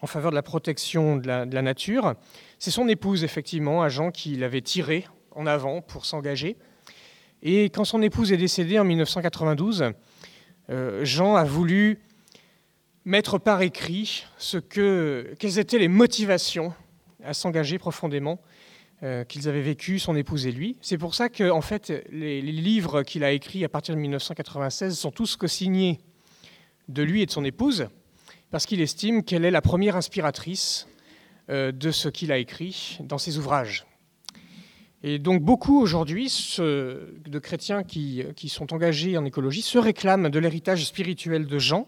en 0.00 0.06
faveur 0.06 0.30
de 0.30 0.36
la 0.36 0.42
protection 0.42 1.16
de 1.16 1.26
la, 1.26 1.62
nature. 1.62 2.14
C'est 2.58 2.70
son 2.70 2.88
épouse, 2.88 3.24
effectivement, 3.24 3.88
Jean, 3.88 4.10
qui 4.10 4.36
l'avait 4.36 4.60
tiré 4.60 5.06
en 5.32 5.46
avant 5.46 5.80
pour 5.80 6.04
s'engager. 6.04 6.56
Et 7.42 7.64
quand 7.70 7.84
son 7.84 8.02
épouse 8.02 8.32
est 8.32 8.36
décédée 8.36 8.78
en 8.78 8.84
1992, 8.84 9.92
euh, 10.70 11.04
Jean 11.04 11.36
a 11.36 11.44
voulu 11.44 12.00
mettre 13.04 13.38
par 13.38 13.62
écrit 13.62 14.24
ce 14.38 14.58
que, 14.58 15.34
quelles 15.38 15.58
étaient 15.58 15.78
les 15.78 15.88
motivations 15.88 16.72
à 17.22 17.34
s'engager 17.34 17.78
profondément 17.78 18.40
euh, 19.04 19.22
qu'ils 19.22 19.50
avaient 19.50 19.60
vécu, 19.60 19.98
son 19.98 20.16
épouse 20.16 20.46
et 20.46 20.50
lui. 20.50 20.78
C'est 20.80 20.96
pour 20.96 21.14
ça 21.14 21.28
que, 21.28 21.50
en 21.50 21.60
fait, 21.60 21.92
les, 22.10 22.40
livres 22.40 23.02
qu'il 23.02 23.22
a 23.22 23.32
écrits 23.32 23.62
à 23.62 23.68
partir 23.68 23.94
de 23.94 24.00
1996 24.00 24.98
sont 24.98 25.10
tous 25.10 25.36
co-signés 25.36 26.00
de 26.88 27.02
lui 27.02 27.20
et 27.20 27.26
de 27.26 27.30
son 27.30 27.44
épouse, 27.44 27.88
parce 28.50 28.64
qu'il 28.64 28.80
estime 28.80 29.22
qu'elle 29.22 29.44
est 29.44 29.50
la 29.50 29.60
première 29.60 29.96
inspiratrice 29.96 30.88
euh, 31.50 31.70
de 31.70 31.90
ce 31.90 32.08
qu'il 32.08 32.32
a 32.32 32.38
écrit 32.38 32.96
dans 33.00 33.18
ses 33.18 33.36
ouvrages. 33.36 33.84
Et 35.02 35.18
donc 35.18 35.42
beaucoup 35.42 35.78
aujourd'hui 35.78 36.32
de 36.58 37.38
chrétiens 37.38 37.82
qui, 37.82 38.24
sont 38.48 38.72
engagés 38.72 39.18
en 39.18 39.26
écologie 39.26 39.60
se 39.60 39.76
réclament 39.76 40.30
de 40.30 40.38
l'héritage 40.38 40.82
spirituel 40.82 41.46
de 41.46 41.58
Jean, 41.58 41.86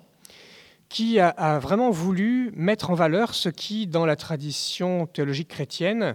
qui 0.91 1.19
a, 1.19 1.59
vraiment 1.61 1.89
voulu 1.89 2.53
mettre 2.55 2.91
en 2.91 2.95
valeur 2.95 3.35
ce 3.35 3.49
qui, 3.49 3.87
dans 3.87 4.05
la 4.05 4.17
tradition 4.17 5.07
théologique 5.07 5.49
chrétienne, 5.49 6.15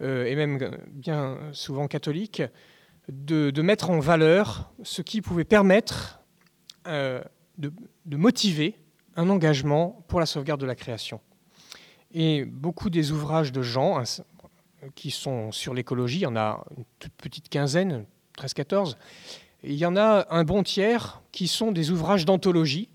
et 0.00 0.34
même 0.34 0.76
bien 0.92 1.38
souvent 1.52 1.86
catholique, 1.88 2.42
de, 3.08 3.62
mettre 3.62 3.90
en 3.90 3.98
valeur 4.00 4.72
ce 4.82 5.02
qui 5.02 5.20
pouvait 5.20 5.44
permettre 5.44 6.20
euh, 6.86 7.22
de, 7.58 7.72
motiver 8.16 8.76
un 9.16 9.28
engagement 9.28 10.04
pour 10.08 10.20
la 10.20 10.26
sauvegarde 10.26 10.60
de 10.60 10.66
la 10.66 10.74
création. 10.74 11.20
Et 12.12 12.44
beaucoup 12.44 12.90
des 12.90 13.12
ouvrages 13.12 13.52
de 13.52 13.62
Jean 13.62 14.02
qui 14.94 15.10
sont 15.10 15.52
sur 15.52 15.74
l'écologie, 15.74 16.18
il 16.18 16.22
y 16.22 16.26
en 16.26 16.36
a 16.36 16.64
une 16.76 16.84
toute 16.98 17.12
petite 17.14 17.48
quinzaine, 17.48 18.06
13-14, 18.38 18.96
il 19.62 19.74
y 19.74 19.86
en 19.86 19.96
a 19.96 20.26
un 20.30 20.44
bon 20.44 20.62
tiers 20.62 21.22
qui 21.32 21.48
sont 21.48 21.72
des 21.72 21.90
ouvrages 21.90 22.24
d'anthologie, 22.24 22.88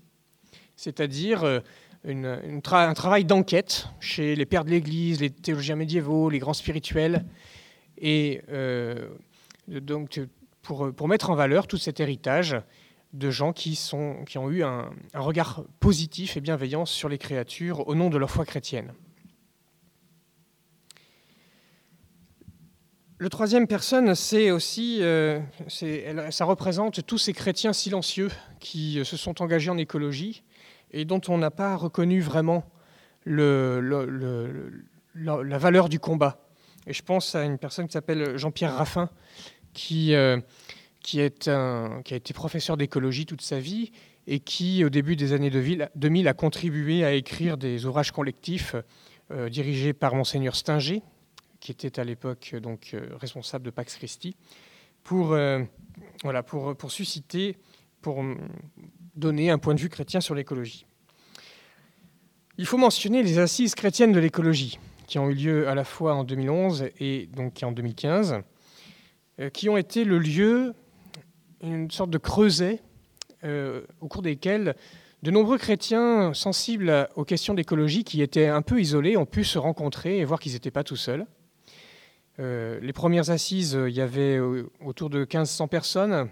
c'est-à-dire 0.76 1.62
euh, 2.06 2.60
un 2.72 2.94
travail 2.94 3.24
d'enquête 3.24 3.88
chez 4.00 4.34
les 4.34 4.46
pères 4.46 4.64
de 4.64 4.70
l'Église, 4.70 5.20
les 5.20 5.30
théologiens 5.30 5.76
médiévaux, 5.76 6.30
les 6.30 6.38
grands 6.38 6.54
spirituels, 6.54 7.24
et 7.98 8.40
donc 9.68 10.20
pour, 10.62 10.92
pour, 10.94 11.08
mettre 11.08 11.30
en 11.30 11.34
valeur 11.34 11.66
tout 11.66 11.76
cet 11.76 12.00
héritage 12.00 12.56
de 13.12 13.30
gens 13.30 13.52
qui, 13.52 13.74
sont, 13.74 14.24
qui 14.26 14.38
ont 14.38 14.50
eu 14.50 14.62
un, 14.62 14.90
regard 15.14 15.64
positif 15.80 16.36
et 16.36 16.40
bienveillant 16.40 16.86
sur 16.86 17.08
les 17.08 17.18
créatures 17.18 17.86
au 17.88 17.94
nom 17.94 18.08
de 18.08 18.18
leur 18.18 18.30
foi 18.30 18.44
chrétienne. 18.44 18.92
Le 23.18 23.28
troisième 23.28 23.66
personne, 23.66 24.14
c'est 24.14 24.50
aussi, 24.50 24.98
euh, 25.02 25.40
ça 26.30 26.44
représente 26.46 27.04
tous 27.04 27.18
ces 27.18 27.34
chrétiens 27.34 27.74
silencieux 27.74 28.30
qui 28.60 28.98
euh, 28.98 29.04
se 29.04 29.18
sont 29.18 29.42
engagés 29.42 29.68
en 29.68 29.76
écologie 29.76 30.42
et 30.92 31.04
dont 31.04 31.20
on 31.28 31.38
n'a 31.38 31.50
pas 31.50 31.76
reconnu 31.76 32.20
vraiment 32.20 32.64
la, 33.26 33.80
valeur 35.58 35.88
du 35.88 35.98
combat. 36.00 36.44
Et 36.86 36.92
je 36.92 37.02
pense 37.02 37.34
à 37.34 37.44
une 37.44 37.58
personne 37.58 37.86
qui 37.86 37.92
s'appelle 37.92 38.36
Jean-Pierre 38.36 38.74
Raffin, 38.74 39.10
qui, 39.72 40.14
euh, 40.14 40.38
qui, 41.00 41.20
a 41.20 41.24
été 41.24 42.34
professeur 42.34 42.76
d'écologie 42.76 43.26
toute 43.26 43.42
sa 43.42 43.58
vie 43.60 43.92
et 44.26 44.40
qui, 44.40 44.84
au 44.84 44.90
début 44.90 45.16
des 45.16 45.32
années 45.32 45.50
2000, 45.50 46.28
a 46.28 46.34
contribué 46.34 47.04
à 47.04 47.12
écrire 47.12 47.56
des 47.56 47.86
ouvrages 47.86 48.12
collectifs 48.12 48.74
dirigés 49.48 49.92
par 49.92 50.16
Monseigneur 50.16 50.56
Stinger, 50.56 51.02
qui 51.60 51.70
était 51.70 52.00
à 52.00 52.04
l'époque 52.04 52.56
donc 52.56 52.90
euh, 52.94 53.16
responsable 53.20 53.64
de 53.64 53.70
Pax 53.70 53.96
Christi, 53.96 54.34
pour, 55.04 55.32
euh, 55.32 55.62
voilà, 56.24 56.42
pour, 56.42 56.74
pour 56.76 56.90
susciter, 56.90 57.56
pour 58.00 58.24
donner 59.20 59.50
un 59.50 59.58
point 59.58 59.74
de 59.74 59.80
vue 59.80 59.88
chrétien 59.88 60.20
sur 60.20 60.34
l'écologie. 60.34 60.86
Il 62.58 62.66
faut 62.66 62.76
mentionner 62.76 63.22
les 63.22 63.38
assises 63.38 63.74
chrétiennes 63.74 64.12
de 64.12 64.18
l'écologie, 64.18 64.78
qui 65.06 65.18
ont 65.18 65.30
eu 65.30 65.34
lieu 65.34 65.68
à 65.68 65.74
la 65.74 65.84
fois 65.84 66.14
en 66.14 66.24
2011 66.24 66.88
et 66.98 67.28
donc 67.34 67.62
en 67.62 67.72
2015, 67.72 68.40
euh, 69.38 69.50
qui 69.50 69.68
ont 69.68 69.76
été 69.76 70.04
le 70.04 70.18
lieu, 70.18 70.74
une 71.62 71.90
sorte 71.90 72.10
de 72.10 72.18
creuset, 72.18 72.80
au 74.02 74.08
cours 74.08 74.20
desquels 74.20 74.74
de 75.22 75.30
nombreux 75.30 75.58
chrétiens 75.58 76.32
sensibles 76.32 77.08
aux 77.14 77.24
questions 77.24 77.52
d'écologie 77.52 78.04
qui 78.04 78.22
étaient 78.22 78.46
un 78.46 78.62
peu 78.62 78.80
isolés 78.80 79.16
ont 79.18 79.26
pu 79.26 79.44
se 79.44 79.58
rencontrer 79.58 80.18
et 80.18 80.24
voir 80.24 80.40
qu'ils 80.40 80.52
n'étaient 80.52 80.70
pas 80.70 80.84
tout 80.84 80.96
seuls. 80.96 81.26
Euh, 82.38 82.80
les 82.80 82.94
premières 82.94 83.28
assises, 83.28 83.78
il 83.86 83.94
y 83.94 84.00
avait 84.00 84.38
euh, 84.38 84.70
autour 84.82 85.10
de 85.10 85.18
1500 85.18 85.68
personnes. 85.68 86.30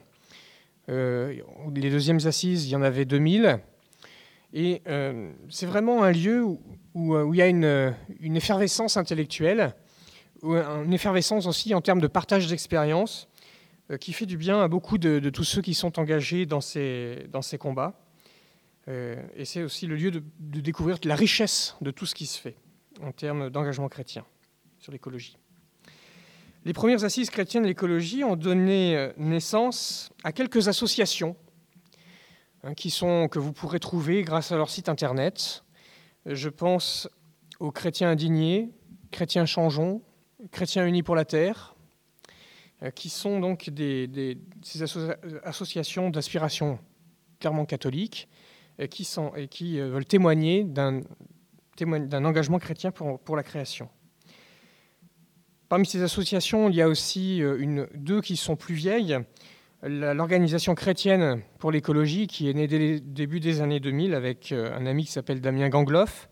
Euh, 0.88 1.34
les 1.74 1.90
deuxièmes 1.90 2.20
assises, 2.24 2.66
il 2.66 2.70
y 2.70 2.76
en 2.76 2.82
avait 2.82 3.04
2000. 3.04 3.60
Et 4.54 4.82
c'est 5.50 5.66
vraiment 5.66 6.02
un 6.02 6.10
lieu 6.10 6.42
où, 6.42 7.34
il 7.34 7.36
y 7.36 7.42
a 7.42 7.46
une, 7.46 7.94
effervescence 8.34 8.96
intellectuelle, 8.96 9.74
une 10.42 10.92
effervescence 10.94 11.46
aussi 11.46 11.74
en 11.74 11.82
termes 11.82 12.00
de 12.00 12.06
partage 12.06 12.46
d'expérience, 12.46 13.28
qui 14.00 14.14
fait 14.14 14.24
du 14.24 14.38
bien 14.38 14.62
à 14.62 14.68
beaucoup 14.68 14.96
de, 14.96 15.28
tous 15.28 15.44
ceux 15.44 15.60
qui 15.60 15.74
sont 15.74 15.98
engagés 15.98 16.46
dans 16.46 16.62
ces, 16.62 17.28
combats. 17.60 18.00
et 18.86 19.44
c'est 19.44 19.62
aussi 19.62 19.86
le 19.86 19.96
lieu 19.96 20.10
de 20.10 20.60
découvrir 20.60 20.96
la 21.04 21.14
richesse 21.14 21.76
de 21.82 21.90
tout 21.90 22.06
ce 22.06 22.14
qui 22.14 22.24
se 22.24 22.40
fait 22.40 22.56
en 23.02 23.12
termes 23.12 23.50
d'engagement 23.50 23.90
chrétien 23.90 24.24
sur 24.78 24.92
l'écologie. 24.92 25.36
Les 26.68 26.74
premières 26.74 27.02
assises 27.02 27.30
chrétiennes 27.30 27.62
de 27.62 27.68
l'écologie 27.68 28.24
ont 28.24 28.36
donné 28.36 28.94
euh, 28.94 29.10
naissance 29.16 30.10
à 30.22 30.32
quelques 30.32 30.68
associations 30.68 31.34
hein, 32.62 32.74
que 32.74 33.38
vous 33.38 33.54
pourrez 33.54 33.80
trouver 33.80 34.20
grâce 34.20 34.52
à 34.52 34.56
leur 34.58 34.68
site 34.68 34.90
internet. 34.90 35.64
Je 36.26 36.50
pense 36.50 37.08
aux 37.58 37.70
chrétiens 37.70 38.10
indignés, 38.10 38.68
chrétiens 39.10 39.46
changeons, 39.46 40.02
chrétiens 40.52 40.86
unis 40.86 41.02
pour 41.02 41.16
la 41.16 41.24
terre, 41.24 41.74
euh, 42.82 42.90
qui 42.90 43.08
sont 43.08 43.40
donc 43.40 43.70
ces 44.62 44.82
associations 45.44 46.10
d'aspiration 46.10 46.78
clairement 47.40 47.64
catholique 47.64 48.28
et 48.78 48.88
qui, 48.88 49.08
euh, 49.16 49.88
veulent 49.88 50.04
témoigner 50.04 50.64
d'un 50.64 51.00
engagement 52.26 52.58
chrétien 52.58 52.90
pour 52.90 53.36
la 53.36 53.42
création. 53.42 53.88
Parmi 55.68 55.84
ces 55.84 56.02
associations, 56.02 56.70
il 56.70 56.76
y 56.76 56.82
a 56.82 56.88
aussi 56.88 57.42
euh, 57.42 57.86
deux 57.94 58.22
qui 58.22 58.36
sont 58.36 58.56
plus 58.56 58.74
vieilles. 58.74 59.18
L'organisation 59.82 60.74
chrétienne 60.74 61.42
pour 61.58 61.70
l'écologie, 61.70 62.26
qui 62.26 62.48
est 62.48 62.54
née 62.54 62.66
dès 62.66 62.78
le 62.78 63.00
début 63.00 63.38
des 63.38 63.60
années 63.60 63.78
2000 63.78 64.14
avec 64.14 64.50
euh, 64.50 64.74
un 64.74 64.86
ami 64.86 65.04
qui 65.04 65.12
s'appelle 65.12 65.42
Damien 65.42 65.68
Gangloff, 65.68 66.30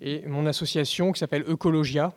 et 0.00 0.22
mon 0.28 0.46
association 0.46 1.10
qui 1.10 1.18
s'appelle 1.18 1.42
Ecologia, 1.48 2.12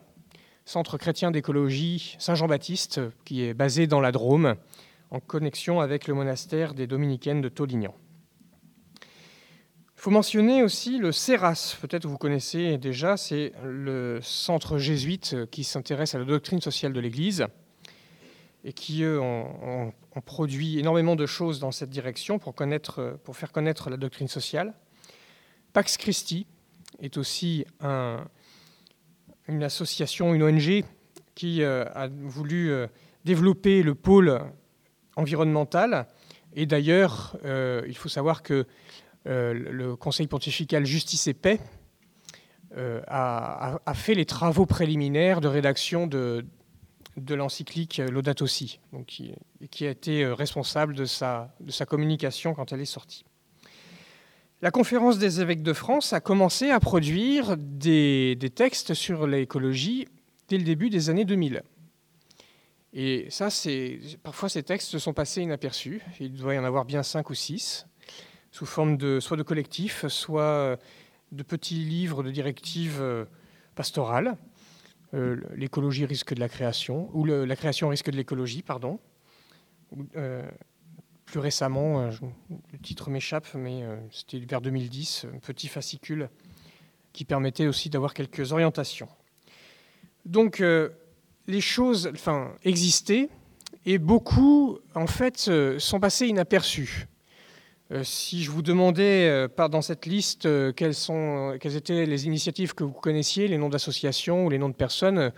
Centre 0.63 0.99
chrétien 0.99 1.31
d'écologie 1.31 2.15
Saint-Jean-Baptiste, 2.19 3.01
qui 3.25 3.43
est 3.43 3.55
basé 3.55 3.87
dans 3.87 3.99
la 3.99 4.11
Drôme, 4.11 4.55
en 5.09 5.19
connexion 5.19 5.81
avec 5.81 6.07
le 6.07 6.13
monastère 6.13 6.75
des 6.75 6.85
Dominicaines 6.85 7.41
de 7.41 7.49
Tolignan. 7.49 7.95
Il 10.01 10.05
faut 10.05 10.09
mentionner 10.09 10.63
aussi 10.63 10.97
le 10.97 11.11
CERAS, 11.11 11.77
peut-être 11.79 12.07
vous 12.07 12.17
connaissez 12.17 12.79
déjà, 12.79 13.17
c'est 13.17 13.53
le 13.63 14.17
centre 14.23 14.79
jésuite 14.79 15.35
qui 15.51 15.63
s'intéresse 15.63 16.15
à 16.15 16.17
la 16.17 16.25
doctrine 16.25 16.59
sociale 16.59 16.91
de 16.91 16.99
l'Église 16.99 17.45
et 18.63 18.73
qui 18.73 19.03
eux, 19.03 19.21
ont, 19.21 19.93
produit 20.25 20.79
énormément 20.79 21.15
de 21.15 21.27
choses 21.27 21.59
dans 21.59 21.69
cette 21.69 21.91
direction 21.91 22.39
pour, 22.39 22.55
connaître, 22.55 23.19
pour 23.23 23.37
faire 23.37 23.51
connaître 23.51 23.91
la 23.91 23.97
doctrine 23.97 24.27
sociale. 24.27 24.73
Pax 25.71 25.97
Christi 25.97 26.47
est 26.99 27.15
aussi 27.17 27.67
une 29.47 29.63
association, 29.63 30.33
une 30.33 30.41
ONG 30.41 30.83
qui 31.35 31.61
euh, 31.61 31.85
a 31.93 32.07
voulu 32.07 32.71
euh, 32.71 32.87
développer 33.23 33.83
le 33.83 33.93
pôle 33.93 34.41
environnemental. 35.15 36.07
Et 36.53 36.65
d'ailleurs, 36.65 37.37
euh, 37.45 37.81
il 37.87 37.95
faut 37.95 38.09
savoir 38.09 38.43
que 38.43 38.53
euh, 38.53 38.65
le 39.25 39.95
Conseil 39.95 40.27
pontifical 40.27 40.85
Justice 40.85 41.27
et 41.27 41.33
Paix 41.33 41.59
euh, 42.77 43.01
a, 43.07 43.93
fait 43.93 44.13
les 44.13 44.25
travaux 44.25 44.65
préliminaires 44.65 45.41
de 45.41 45.49
rédaction 45.49 46.07
de, 46.07 46.45
l'encyclique 47.29 47.97
Laudato 47.97 48.47
Si, 48.47 48.79
donc 48.93 49.07
qui, 49.07 49.85
a 49.85 49.89
été 49.89 50.23
euh, 50.23 50.33
responsable 50.33 50.95
de 50.95 51.03
sa, 51.03 51.53
communication 51.85 52.53
quand 52.53 52.71
elle 52.71 52.79
est 52.79 52.85
sortie. 52.85 53.25
La 54.61 54.71
conférence 54.71 55.17
des 55.17 55.41
évêques 55.41 55.63
de 55.63 55.73
France 55.73 56.13
a 56.13 56.21
commencé 56.21 56.69
à 56.69 56.79
produire 56.79 57.57
des, 57.57 58.37
textes 58.55 58.93
sur 58.93 59.27
l'écologie 59.27 60.07
dès 60.47 60.57
le 60.57 60.63
début 60.63 60.89
des 60.89 61.09
années 61.09 61.25
2000. 61.25 61.63
Et 62.93 63.27
ça, 63.29 63.49
parfois 64.23 64.47
ces 64.47 64.63
textes 64.63 64.97
sont 64.97 65.13
passés 65.13 65.41
inaperçus. 65.41 66.01
Il 66.21 66.33
doit 66.33 66.53
y 66.53 66.59
en 66.59 66.63
avoir 66.63 66.85
bien 66.85 67.03
cinq 67.03 67.29
ou 67.29 67.33
six 67.33 67.85
sous 68.51 68.65
forme 68.65 68.97
de, 68.97 69.19
soit 69.19 69.37
de 69.37 69.43
collectifs, 69.43 70.07
soit 70.07 70.41
euh, 70.41 70.77
de 71.31 71.43
petits 71.43 71.75
livres 71.75 72.21
de 72.21 72.31
directives 72.31 72.99
euh, 73.01 73.25
pastorales. 73.75 74.37
Euh, 75.13 75.41
l'écologie 75.55 76.05
risque 76.05 76.33
de 76.33 76.39
la 76.39 76.49
création, 76.49 77.09
ou 77.13 77.25
la 77.25 77.55
création 77.55 77.89
risque 77.89 78.09
de 78.09 78.15
l'écologie, 78.15 78.61
pardon. 78.61 78.99
plus 81.25 81.39
récemment, 81.39 82.09
le 82.09 82.79
titre 82.81 83.09
m'échappe, 83.09 83.47
mais 83.53 83.83
c'était 84.09 84.39
vers 84.39 84.61
2010, 84.61 85.25
un 85.33 85.39
petit 85.39 85.67
fascicule 85.67 86.29
qui 87.11 87.25
permettait 87.25 87.67
aussi 87.67 87.89
d'avoir 87.89 88.13
quelques 88.13 88.53
orientations. 88.53 89.09
Donc, 90.25 90.63
les 91.47 91.61
choses 91.61 92.09
existaient 92.63 93.27
et 93.85 93.97
beaucoup, 93.97 94.79
en 94.95 95.07
fait, 95.07 95.51
sont 95.77 95.99
passées 95.99 96.27
inaperçues. 96.27 97.09
Euh, 97.91 98.03
si 98.05 98.43
je 98.43 98.51
vous 98.51 98.61
demandais 98.61 99.27
euh, 99.27 99.67
dans 99.67 99.81
cette 99.81 100.05
liste 100.05 100.45
euh, 100.45 100.71
quelles, 100.71 100.93
sont, 100.93 101.57
quelles 101.59 101.75
étaient 101.75 102.05
les 102.05 102.25
initiatives 102.25 102.73
que 102.73 102.85
vous 102.85 102.93
connaissiez, 102.93 103.49
les 103.49 103.57
noms 103.57 103.67
d'associations 103.67 104.45
ou 104.45 104.49
les 104.49 104.57
noms 104.57 104.69
de 104.69 104.75
personnes, 104.75 105.33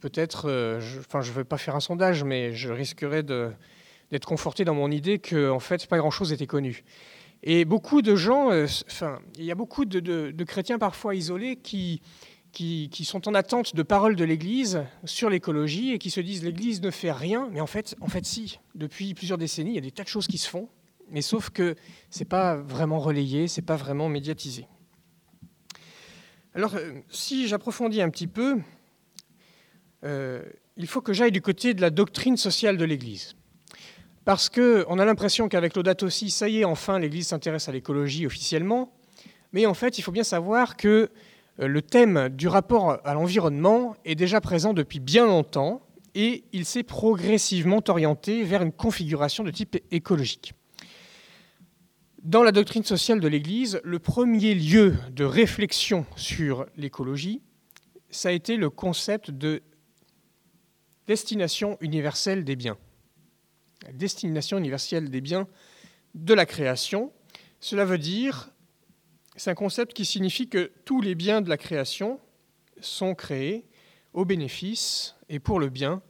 peut-être, 0.00 0.48
je, 0.80 1.00
enfin 1.00 1.20
je 1.20 1.30
ne 1.30 1.36
vais 1.36 1.44
pas 1.44 1.58
faire 1.58 1.76
un 1.76 1.80
sondage, 1.80 2.24
mais 2.24 2.54
je 2.54 2.70
risquerais 2.72 3.22
d'être 3.22 4.26
conforté 4.26 4.64
dans 4.64 4.74
mon 4.74 4.90
idée 4.90 5.18
que 5.18 5.50
en 5.50 5.60
fait 5.60 5.86
pas 5.86 5.98
grand-chose 5.98 6.32
était 6.32 6.46
connu. 6.46 6.82
Et 7.42 7.64
beaucoup 7.64 8.02
de 8.02 8.16
gens, 8.16 8.50
enfin 8.86 9.20
il 9.36 9.44
y 9.44 9.52
a 9.52 9.54
beaucoup 9.54 9.84
de, 9.84 10.44
chrétiens 10.44 10.78
parfois 10.78 11.14
isolés 11.14 11.56
qui, 11.56 12.00
qui, 12.52 12.88
qui, 12.90 13.04
sont 13.04 13.28
en 13.28 13.34
attente 13.34 13.76
de 13.76 13.82
paroles 13.82 14.16
de 14.16 14.24
l'Église 14.24 14.82
sur 15.04 15.28
l'écologie 15.28 15.92
et 15.92 15.98
qui 15.98 16.10
se 16.10 16.20
disent 16.20 16.42
l'Église 16.42 16.80
ne 16.80 16.90
fait 16.90 17.12
rien, 17.12 17.48
mais 17.52 17.60
en 17.60 17.66
fait, 17.66 17.94
en 18.00 18.08
fait 18.08 18.24
si. 18.24 18.58
Depuis 18.74 19.14
plusieurs 19.14 19.38
décennies, 19.38 19.72
il 19.72 19.76
y 19.76 19.78
a 19.78 19.82
des 19.82 19.92
tas 19.92 20.04
de 20.04 20.08
choses 20.08 20.26
qui 20.26 20.38
se 20.38 20.48
font 20.48 20.68
mais 21.12 21.22
sauf 21.22 21.50
que 21.50 21.76
ce 22.10 22.20
n'est 22.20 22.28
pas 22.28 22.56
vraiment 22.56 22.98
relayé, 22.98 23.46
ce 23.46 23.60
n'est 23.60 23.64
pas 23.64 23.76
vraiment 23.76 24.08
médiatisé. 24.08 24.66
Alors, 26.54 26.74
euh, 26.74 26.94
si 27.10 27.46
j'approfondis 27.46 28.02
un 28.02 28.10
petit 28.10 28.26
peu, 28.26 28.58
euh, 30.04 30.42
il 30.76 30.86
faut 30.86 31.00
que 31.00 31.12
j'aille 31.12 31.32
du 31.32 31.42
côté 31.42 31.74
de 31.74 31.80
la 31.80 31.90
doctrine 31.90 32.36
sociale 32.36 32.76
de 32.76 32.84
l'Église. 32.84 33.34
Parce 34.24 34.48
qu'on 34.48 34.98
a 34.98 35.04
l'impression 35.04 35.48
qu'avec 35.48 35.76
l'Audato 35.76 36.06
aussi, 36.06 36.30
ça 36.30 36.48
y 36.48 36.60
est, 36.60 36.64
enfin, 36.64 36.98
l'Église 36.98 37.28
s'intéresse 37.28 37.68
à 37.68 37.72
l'écologie 37.72 38.26
officiellement, 38.26 38.92
Mais 39.52 39.66
en 39.66 39.74
fait, 39.74 39.98
il 39.98 40.02
faut 40.02 40.12
bien 40.12 40.24
savoir 40.24 40.78
que 40.78 41.10
euh, 41.60 41.66
le 41.66 41.82
thème 41.82 42.30
du 42.30 42.48
rapport 42.48 42.98
à 43.04 43.12
l'environnement 43.12 43.96
est 44.06 44.14
déjà 44.14 44.40
présent 44.40 44.72
depuis 44.72 44.98
bien 44.98 45.26
longtemps 45.26 45.82
et 46.14 46.44
il 46.52 46.64
s'est 46.64 46.82
progressivement 46.82 47.82
orienté 47.88 48.44
vers 48.44 48.62
une 48.62 48.72
configuration 48.72 49.44
de 49.44 49.50
type 49.50 49.76
écologique. 49.90 50.54
Dans 52.22 52.44
la 52.44 52.52
doctrine 52.52 52.84
sociale 52.84 53.18
de 53.18 53.26
l'Église, 53.26 53.80
le 53.82 53.98
premier 53.98 54.54
lieu 54.54 54.94
de 55.10 55.24
réflexion 55.24 56.06
sur 56.14 56.66
l'écologie, 56.76 57.42
ça 58.10 58.28
a 58.28 58.32
été 58.32 58.56
le 58.56 58.70
concept 58.70 59.32
de 59.32 59.60
destination 61.08 61.78
universelle 61.80 62.44
des 62.44 62.54
biens. 62.54 62.78
destination 63.92 64.56
universelle 64.56 65.10
des 65.10 65.20
biens 65.20 65.48
de 66.14 66.32
la 66.32 66.46
création, 66.46 67.12
cela 67.58 67.84
veut 67.84 67.98
dire 67.98 68.52
c'est 69.34 69.50
un 69.50 69.56
concept 69.56 69.92
qui 69.92 70.04
signifie 70.04 70.48
que 70.48 70.70
tous 70.84 71.00
les 71.00 71.16
biens 71.16 71.40
de 71.40 71.48
la 71.48 71.56
création 71.56 72.20
sont 72.80 73.16
créés 73.16 73.66
au 74.12 74.24
bénéfice 74.24 75.16
et 75.28 75.40
pour 75.40 75.58
le 75.58 75.70
bien 75.70 76.02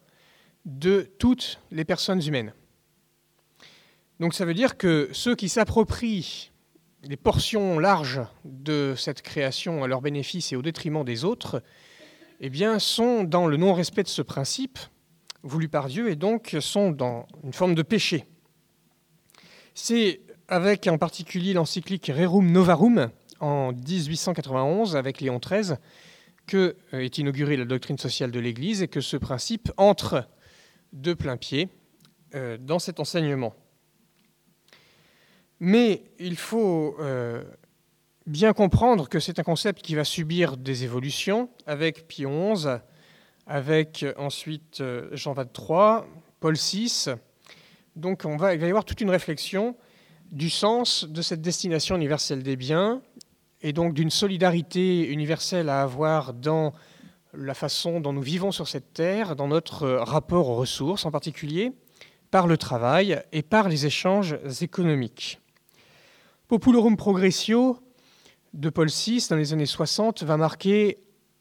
de 0.67 1.11
toutes 1.19 1.59
les 1.71 1.87
personnes 1.87 2.23
humaines. 2.23 2.53
Donc 4.23 4.35
ça 4.35 4.45
veut 4.45 4.55
dire 4.55 4.77
que 4.77 5.09
ceux 5.11 5.35
qui 5.35 5.49
s'approprient 5.49 6.53
des 7.03 7.17
portions 7.17 7.81
larges 7.81 8.21
de 8.45 8.95
cette 8.97 9.21
création 9.21 9.83
à 9.83 9.89
leur 9.89 10.01
bénéfice 10.01 10.53
et 10.53 10.57
au 10.57 10.63
détriment 10.63 11.03
des 11.03 11.25
autres, 11.25 11.61
eh 12.39 12.49
bien, 12.49 12.79
sont 12.79 13.25
dans 13.25 13.49
le 13.49 13.57
non-respect 13.57 14.05
de 14.05 14.09
ce 14.09 14.23
principe 14.23 14.79
voulu 15.43 15.69
par 15.69 15.89
Dieu 15.89 16.09
et 16.09 16.15
donc 16.15 16.57
sont 16.61 16.93
dans 16.93 17.27
une 17.43 17.53
forme 17.53 17.75
de 17.75 17.83
péché. 17.83 18.25
C'est 19.75 20.21
avec 20.47 20.87
en 20.87 20.99
particulier 20.99 21.53
l'encyclique 21.53 22.09
Rerum 22.15 22.49
Novarum 22.53 23.11
en 23.41 23.73
1891 23.73 24.95
avec 24.95 25.21
Léon 25.21 25.41
XIII 25.45 25.79
que 26.47 26.77
euh, 26.95 27.01
est 27.01 27.19
inaugurée 27.19 27.57
la 27.57 27.65
doctrine 27.65 27.99
sociale 27.99 28.31
de 28.31 28.39
l'Église 28.39 28.83
et 28.83 28.89
que 28.89 29.01
ce 29.01 29.17
principe 29.17 29.73
entre 29.79 30.29
de 30.93 31.13
plein 31.13 31.37
pied 31.37 31.71
euh, 32.37 32.57
dans 32.57 32.79
cet 32.79 33.01
enseignement. 33.01 33.57
Mais 35.65 36.03
il 36.19 36.37
faut 36.37 36.97
euh, 36.99 37.45
bien 38.27 38.53
comprendre 38.53 39.09
que 39.09 39.21
c'est 39.21 39.39
un 39.39 39.45
concept 39.45 39.81
qui 39.81 39.95
va 39.95 40.03
subir 40.03 40.57
des 40.57 40.83
évolutions 40.83 41.51
avec 41.67 42.09
Pie 42.09 42.25
XI, 42.25 42.67
avec 43.47 44.05
ensuite 44.17 44.83
Jean 45.13 45.35
XXIII, 45.35 46.09
Paul 46.41 46.57
VI. 46.57 47.11
Donc 47.95 48.23
on 48.25 48.33
il 48.33 48.39
va 48.41 48.55
y 48.57 48.65
avoir 48.65 48.85
toute 48.85 49.03
une 49.03 49.11
réflexion 49.11 49.77
du 50.33 50.51
sens 50.51 51.05
de 51.05 51.23
cette 51.23 51.43
destination 51.43 51.95
universelle 51.95 52.43
des 52.43 52.57
biens 52.57 53.01
et 53.61 53.73
donc 53.73 53.95
d'une 53.95 54.11
solidarité 54.11 55.07
universelle 55.07 55.69
à 55.69 55.83
avoir 55.83 56.35
dans 56.35 56.73
la 57.35 57.55
façon 57.55 58.01
dont 58.01 58.13
nous 58.13 58.21
vivons 58.21 58.51
sur 58.51 58.67
cette 58.67 58.95
terre, 58.95 59.37
dans 59.37 59.47
notre 59.47 59.89
rapport 59.89 60.49
aux 60.49 60.57
ressources 60.57 61.07
en 61.07 61.13
particulier, 61.13 61.71
par 62.33 62.49
le 62.49 62.57
travail 62.57 63.23
et 63.31 63.43
par 63.43 63.69
les 63.69 63.87
échanges 63.87 64.37
économiques. 64.61 65.39
Populorum 66.53 66.99
Progressio 66.99 67.79
de 68.53 68.69
Paul 68.69 68.89
VI 68.89 69.27
dans 69.31 69.37
les 69.37 69.55
années 69.55 69.65
60 69.65 70.23
va 70.23 70.37
marquer 70.37 70.99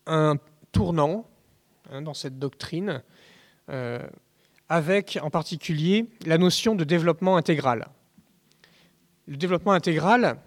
un 0.07 0.37
tournant 0.71 1.27
hein, 1.91 2.01
dans 2.01 2.13
cette 2.13 2.39
doctrine, 2.39 3.03
euh, 3.67 3.99
avec 4.69 5.19
en 5.21 5.29
particulier 5.29 6.05
la 6.25 6.37
notion 6.37 6.75
de 6.75 6.85
développement 6.85 7.35
intégral. 7.35 7.89
Le 9.27 9.35
développement 9.35 9.73
intégral, 9.73 10.37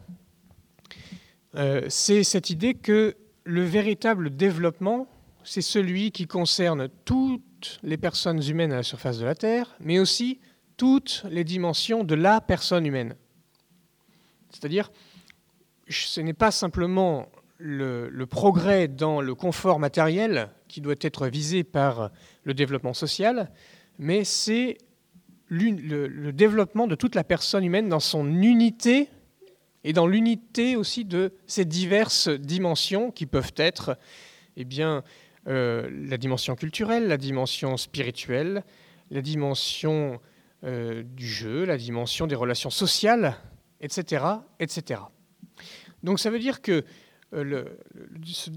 euh, 1.57 1.85
c'est 1.91 2.25
cette 2.25 2.49
idée 2.49 2.73
que 2.73 3.19
le 3.45 3.65
véritable 3.65 4.35
développement, 4.35 5.07
c'est 5.43 5.61
celui 5.61 6.11
qui 6.11 6.27
concerne 6.27 6.89
toutes 7.05 7.81
les 7.83 7.99
personnes 7.99 8.43
humaines 8.43 8.73
à 8.73 8.77
la 8.77 8.83
surface 8.83 9.19
de 9.19 9.27
la 9.27 9.35
Terre, 9.35 9.77
mais 9.81 9.99
aussi 9.99 10.41
toutes 10.79 11.23
les 11.29 11.45
dimensions 11.45 12.03
de 12.03 12.15
la 12.15 12.41
personne 12.41 12.87
humaine. 12.87 13.15
C'est-à-dire, 14.55 14.91
ce 15.89 16.21
n'est 16.21 16.33
pas 16.33 16.51
simplement 16.51 17.29
le, 17.59 18.25
progrès 18.25 18.89
dans 18.89 19.21
le 19.21 19.35
confort 19.35 19.79
matériel 19.79 20.51
qui 20.69 20.81
doit 20.81 20.95
être 21.01 21.29
visé 21.29 21.65
par 21.65 22.11
le 22.45 22.55
développement 22.55 22.95
social, 22.95 23.51
mais 23.99 24.25
c'est 24.25 24.79
le, 25.49 26.31
développement 26.33 26.87
de 26.87 26.95
toute 26.95 27.15
la 27.15 27.25
personne 27.25 27.65
humaine 27.65 27.89
dans 27.89 28.01
son 28.01 28.27
unité 28.43 29.09
et 29.85 29.93
dans 29.93 30.07
l'unité 30.07 30.77
aussi 30.77 31.05
de 31.05 31.35
ces 31.47 31.65
diverses 31.65 32.29
dimensions 32.29 33.11
qui 33.11 33.27
peuvent 33.27 33.53
être 33.57 33.99
eh 34.57 34.65
bien, 34.65 35.03
euh, 35.47 35.91
la 36.09 36.17
dimension 36.17 36.55
culturelle, 36.57 37.07
la 37.09 37.19
dimension 37.19 37.77
spirituelle, 37.77 38.65
la 39.11 39.21
dimension 39.21 40.21
euh, 40.65 41.03
du 41.03 41.27
jeu, 41.27 41.65
la 41.65 41.77
dimension 41.77 42.27
des 42.27 42.35
relations 42.35 42.71
sociales, 42.71 43.37
etc., 43.85 44.25
etc. 44.59 45.03
Donc 46.03 46.19
ça 46.19 46.31
veut 46.31 46.39
dire 46.39 46.63
que 46.63 46.85
euh, 47.35 47.65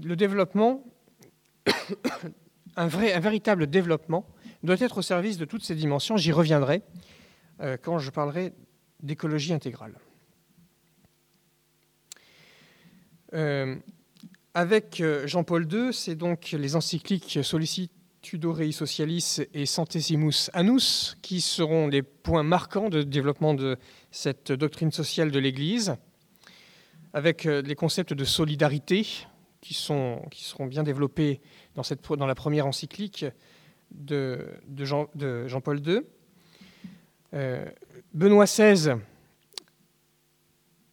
le, 0.04 0.16
développement, 0.16 0.84
un, 2.76 2.86
véritable 2.86 3.66
développement, 3.66 4.26
doit 4.62 4.80
être 4.80 4.98
au 4.98 5.02
service 5.02 5.36
de 5.36 5.44
toutes 5.44 5.62
ces 5.62 5.74
dimensions. 5.74 6.16
J'y 6.16 6.32
reviendrai 6.32 6.82
euh, 7.60 7.76
quand 7.80 7.98
je 7.98 8.10
parlerai 8.10 8.54
d'écologie 9.02 9.52
intégrale. 9.52 9.94
Euh, 13.34 13.76
avec 14.54 15.02
Jean-Paul 15.26 15.70
II, 15.70 15.92
c'est 15.92 16.14
donc 16.14 16.50
les 16.52 16.74
encycliques 16.74 17.40
Sollicitudo 17.42 17.97
Rei 18.44 18.72
Socialis 18.72 19.40
et 19.54 19.66
Centesimus 19.66 20.50
Annus 20.52 21.16
qui 21.22 21.40
seront 21.40 21.86
les 21.86 22.02
points 22.02 22.42
marquants 22.42 22.88
de 22.88 23.02
développement 23.02 23.54
de 23.54 23.78
cette 24.10 24.52
doctrine 24.52 24.92
sociale 24.92 25.30
de 25.30 25.38
l'Église, 25.38 25.96
avec 27.12 27.44
les 27.44 27.74
concepts 27.74 28.12
de 28.12 28.24
solidarité 28.24 29.06
qui, 29.60 29.74
seront 29.74 30.20
bien 30.66 30.82
développés 30.82 31.40
dans, 31.74 32.26
la 32.26 32.34
première 32.34 32.66
encyclique, 32.66 33.24
de, 33.90 34.46
Jean, 34.78 35.06
paul 35.62 35.80
II. 35.86 36.00
Euh, 37.34 37.64
Benoît 38.14 38.44
XVI 38.44 38.94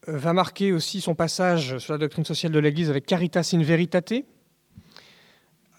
va 0.07 0.33
marquer 0.33 0.71
aussi 0.71 1.01
son 1.01 1.15
passage 1.15 1.77
sur 1.79 1.93
la 1.93 1.97
doctrine 1.97 2.25
sociale 2.25 2.51
de 2.51 2.59
l'Église 2.59 2.89
avec 2.89 3.05
Caritas 3.05 3.51
in 3.53 3.63
Veritate, 3.63 4.25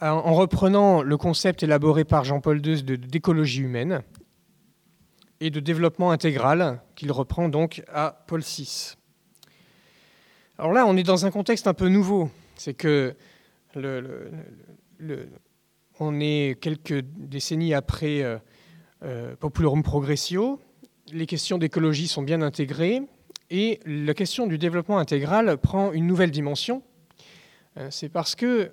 en 0.00 0.34
reprenant 0.34 1.02
le 1.02 1.16
concept 1.16 1.62
élaboré 1.62 2.04
par 2.04 2.24
Jean-Paul 2.24 2.64
II 2.64 2.82
d'écologie 2.82 3.62
humaine 3.62 4.02
et 5.40 5.50
de 5.50 5.60
développement 5.60 6.10
intégral 6.10 6.80
qu'il 6.94 7.12
reprend 7.12 7.48
donc 7.48 7.82
à 7.92 8.24
Paul 8.26 8.40
VI. 8.40 8.94
Alors 10.58 10.72
là, 10.72 10.86
on 10.86 10.96
est 10.96 11.02
dans 11.02 11.26
un 11.26 11.30
contexte 11.30 11.66
un 11.66 11.74
peu 11.74 11.88
nouveau. 11.88 12.30
C'est 12.56 12.74
que 12.74 13.14
on 15.98 16.20
est 16.20 16.58
quelques 16.60 17.00
décennies 17.00 17.74
après 17.74 18.22
euh, 18.22 18.38
euh, 19.02 19.36
Populorum 19.36 19.82
Progressio. 19.82 20.60
Les 21.12 21.26
questions 21.26 21.58
d'écologie 21.58 22.08
sont 22.08 22.22
bien 22.22 22.42
intégrées 22.42 23.02
et 23.50 23.80
la 23.84 24.14
question 24.14 24.46
du 24.46 24.58
développement 24.58 24.98
intégral 24.98 25.58
prend 25.58 25.92
une 25.92 26.06
nouvelle 26.06 26.30
dimension. 26.30 26.82
Euh, 27.78 27.88
c'est 27.90 28.08
parce 28.08 28.34
que 28.34 28.70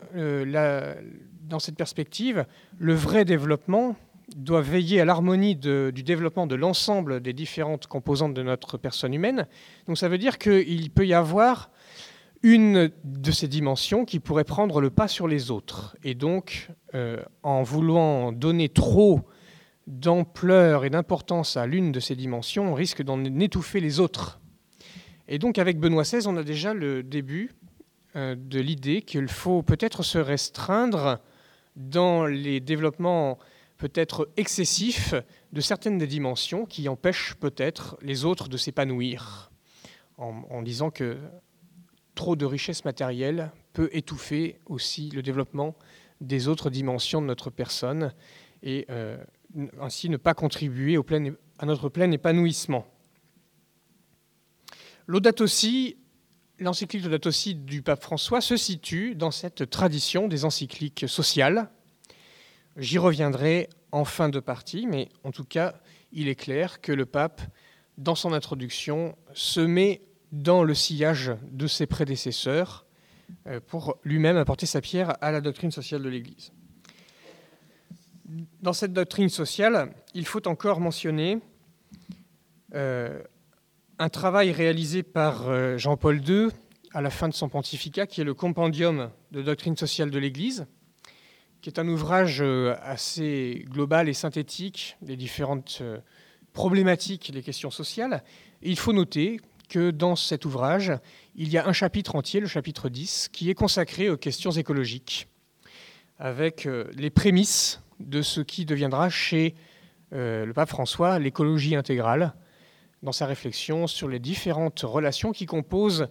dans 1.43 1.59
cette 1.59 1.75
perspective, 1.75 2.45
le 2.77 2.93
vrai 2.93 3.25
développement 3.25 3.95
doit 4.35 4.61
veiller 4.61 5.01
à 5.01 5.05
l'harmonie 5.05 5.55
du 5.55 6.03
développement 6.03 6.47
de 6.47 6.55
l'ensemble 6.55 7.19
des 7.21 7.33
différentes 7.33 7.87
composantes 7.87 8.33
de 8.33 8.41
notre 8.41 8.77
personne 8.77 9.13
humaine. 9.13 9.47
Donc 9.87 9.97
ça 9.97 10.07
veut 10.07 10.17
dire 10.17 10.37
qu'il 10.37 10.89
peut 10.91 11.05
y 11.05 11.13
avoir 11.13 11.69
une 12.41 12.91
de 13.03 13.31
ces 13.31 13.47
dimensions 13.47 14.03
qui 14.05 14.19
pourrait 14.19 14.43
prendre 14.43 14.81
le 14.81 14.89
pas 14.89 15.07
sur 15.07 15.27
les 15.27 15.49
autres. 15.49 15.95
Et 16.03 16.13
donc, 16.13 16.69
euh, 16.93 17.23
en 17.41 17.63
voulant 17.63 18.31
donner 18.33 18.67
trop 18.67 19.21
d'ampleur 19.87 20.85
et 20.85 20.89
d'importance 20.89 21.55
à 21.57 21.65
l'une 21.65 21.91
de 21.91 21.99
ces 21.99 22.15
dimensions, 22.15 22.71
on 22.71 22.73
risque 22.73 23.01
d'en 23.01 23.23
étouffer 23.23 23.79
les 23.79 23.99
autres. 23.99 24.41
Et 25.29 25.39
donc, 25.39 25.57
avec 25.57 25.79
Benoît 25.79 26.03
XVI, 26.03 26.27
on 26.27 26.35
a 26.35 26.43
déjà 26.43 26.73
le 26.73 27.01
début 27.01 27.51
euh, 27.51 27.62
de 28.15 28.59
l'idée 28.59 29.01
qu'il 29.01 29.27
faut 29.27 29.63
peut-être 29.63 30.03
se 30.03 30.17
restreindre 30.17 31.19
dans 31.75 32.25
les 32.25 32.59
développements 32.59 33.39
peut-être 33.77 34.29
excessifs 34.37 35.13
de 35.51 35.59
certaines 35.59 35.97
des 35.97 36.07
dimensions 36.07 36.65
qui 36.65 36.87
empêchent 36.87 37.35
peut-être 37.35 37.97
les 38.01 38.23
autres 38.23 38.47
de 38.47 38.55
s'épanouir, 38.55 39.51
en, 40.17 40.61
disant 40.61 40.89
que 40.89 41.17
trop 42.15 42.35
de 42.35 42.45
richesse 42.45 42.85
matérielle 42.85 43.51
peut 43.73 43.89
étouffer 43.91 44.59
aussi 44.67 45.09
le 45.09 45.21
développement 45.21 45.75
des 46.21 46.47
autres 46.47 46.69
dimensions 46.69 47.21
de 47.21 47.27
notre 47.27 47.49
personne 47.49 48.13
et 48.61 48.85
euh, 48.89 49.17
ainsi 49.81 50.07
ne 50.07 50.17
pas 50.17 50.33
contribuer 50.33 50.97
au 50.97 51.05
à 51.59 51.65
notre 51.65 51.89
plein 51.89 52.09
épanouissement. 52.11 52.87
L'audate 55.07 55.41
aussi, 55.41 55.97
l'encyclique 56.63 57.03
de 57.03 57.27
aussi 57.27 57.55
du 57.55 57.81
pape 57.81 58.01
François 58.01 58.41
se 58.41 58.57
situe 58.57 59.15
dans 59.15 59.31
cette 59.31 59.69
tradition 59.69 60.27
des 60.27 60.45
encycliques 60.45 61.05
sociales. 61.07 61.69
J'y 62.77 62.97
reviendrai 62.97 63.69
en 63.91 64.05
fin 64.05 64.29
de 64.29 64.39
partie, 64.39 64.87
mais 64.87 65.09
en 65.23 65.31
tout 65.31 65.43
cas, 65.43 65.75
il 66.11 66.27
est 66.27 66.35
clair 66.35 66.81
que 66.81 66.91
le 66.91 67.05
pape, 67.05 67.41
dans 67.97 68.15
son 68.15 68.33
introduction, 68.33 69.15
se 69.33 69.59
met 69.59 70.01
dans 70.31 70.63
le 70.63 70.73
sillage 70.73 71.31
de 71.51 71.67
ses 71.67 71.85
prédécesseurs 71.85 72.85
euh, 73.47 73.59
pour 73.59 73.97
lui-même 74.03 74.37
apporter 74.37 74.65
sa 74.65 74.81
pierre 74.81 75.15
à 75.21 75.31
la 75.31 75.41
doctrine 75.41 75.71
sociale 75.71 76.01
de 76.01 76.09
l'Église. 76.09 76.51
Dans 78.61 78.73
cette 78.73 78.93
doctrine 78.93 79.29
sociale, 79.29 79.93
il 80.15 80.25
faut 80.25 80.47
encore 80.47 80.79
mentionner 80.79 81.39
euh, 82.73 83.21
un 84.03 84.09
travail 84.09 84.51
réalisé 84.51 85.01
par 85.01 85.47
euh, 85.47 85.77
Jean-Paul 85.77 86.21
II 86.27 86.49
à 86.93 86.99
la 86.99 87.09
fin 87.09 87.29
de 87.29 87.33
son 87.33 87.47
pontificat, 87.47 88.05
qui 88.05 88.19
est 88.19 88.25
le 88.25 88.33
Compendium 88.33 89.09
de 89.31 89.41
doctrine 89.41 89.77
sociale 89.77 90.11
de 90.11 90.19
l'Église, 90.19 90.65
qui 91.61 91.69
est 91.69 91.79
un 91.79 91.87
ouvrage 91.87 92.41
euh, 92.41 92.75
assez 92.81 93.65
global 93.69 94.09
et 94.09 94.13
synthétique 94.13 94.97
des 95.01 95.15
différentes 95.15 95.81
problématiques 96.51 97.31
des 97.31 97.41
questions 97.41 97.71
sociales. 97.71 98.23
Il 98.61 98.77
faut 98.77 98.91
noter 98.91 99.39
que 99.69 99.89
dans 99.89 100.17
cet 100.17 100.43
ouvrage, 100.43 100.91
il 101.35 101.47
y 101.47 101.57
a 101.57 101.65
un 101.65 101.73
chapitre 101.73 102.17
entier, 102.17 102.41
le 102.41 102.47
chapitre 102.47 102.89
10, 102.89 103.29
qui 103.31 103.49
est 103.49 103.55
consacré 103.55 104.09
aux 104.09 104.17
questions 104.17 104.51
écologiques, 104.51 105.29
avec 106.19 106.67
les 106.93 107.09
prémices 107.09 107.81
de 108.01 108.21
ce 108.21 108.41
qui 108.41 108.65
deviendra 108.65 109.09
chez 109.09 109.55
le 110.11 110.51
pape 110.51 110.69
François 110.69 111.17
l'écologie 111.17 111.75
intégrale, 111.75 112.35
dans 113.03 113.11
sa 113.11 113.25
réflexion 113.25 113.85
sur 113.85 114.07
les 114.07 114.19
différentes 114.19 114.79
relations 114.79 115.31
qui 115.33 115.45
composent 115.45 116.07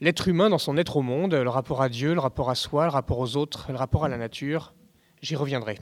l'être 0.00 0.28
humain 0.28 0.48
dans 0.48 0.58
son 0.58 0.76
être 0.76 0.96
au 0.96 1.02
monde, 1.02 1.34
le 1.34 1.50
rapport 1.50 1.82
à 1.82 1.88
Dieu, 1.88 2.14
le 2.14 2.20
rapport 2.20 2.50
à 2.50 2.54
soi, 2.54 2.84
le 2.84 2.90
rapport 2.90 3.18
aux 3.18 3.36
autres, 3.36 3.66
le 3.68 3.76
rapport 3.76 4.04
à 4.04 4.08
la 4.08 4.16
nature. 4.16 4.72
J'y 5.22 5.34
reviendrai. 5.36 5.78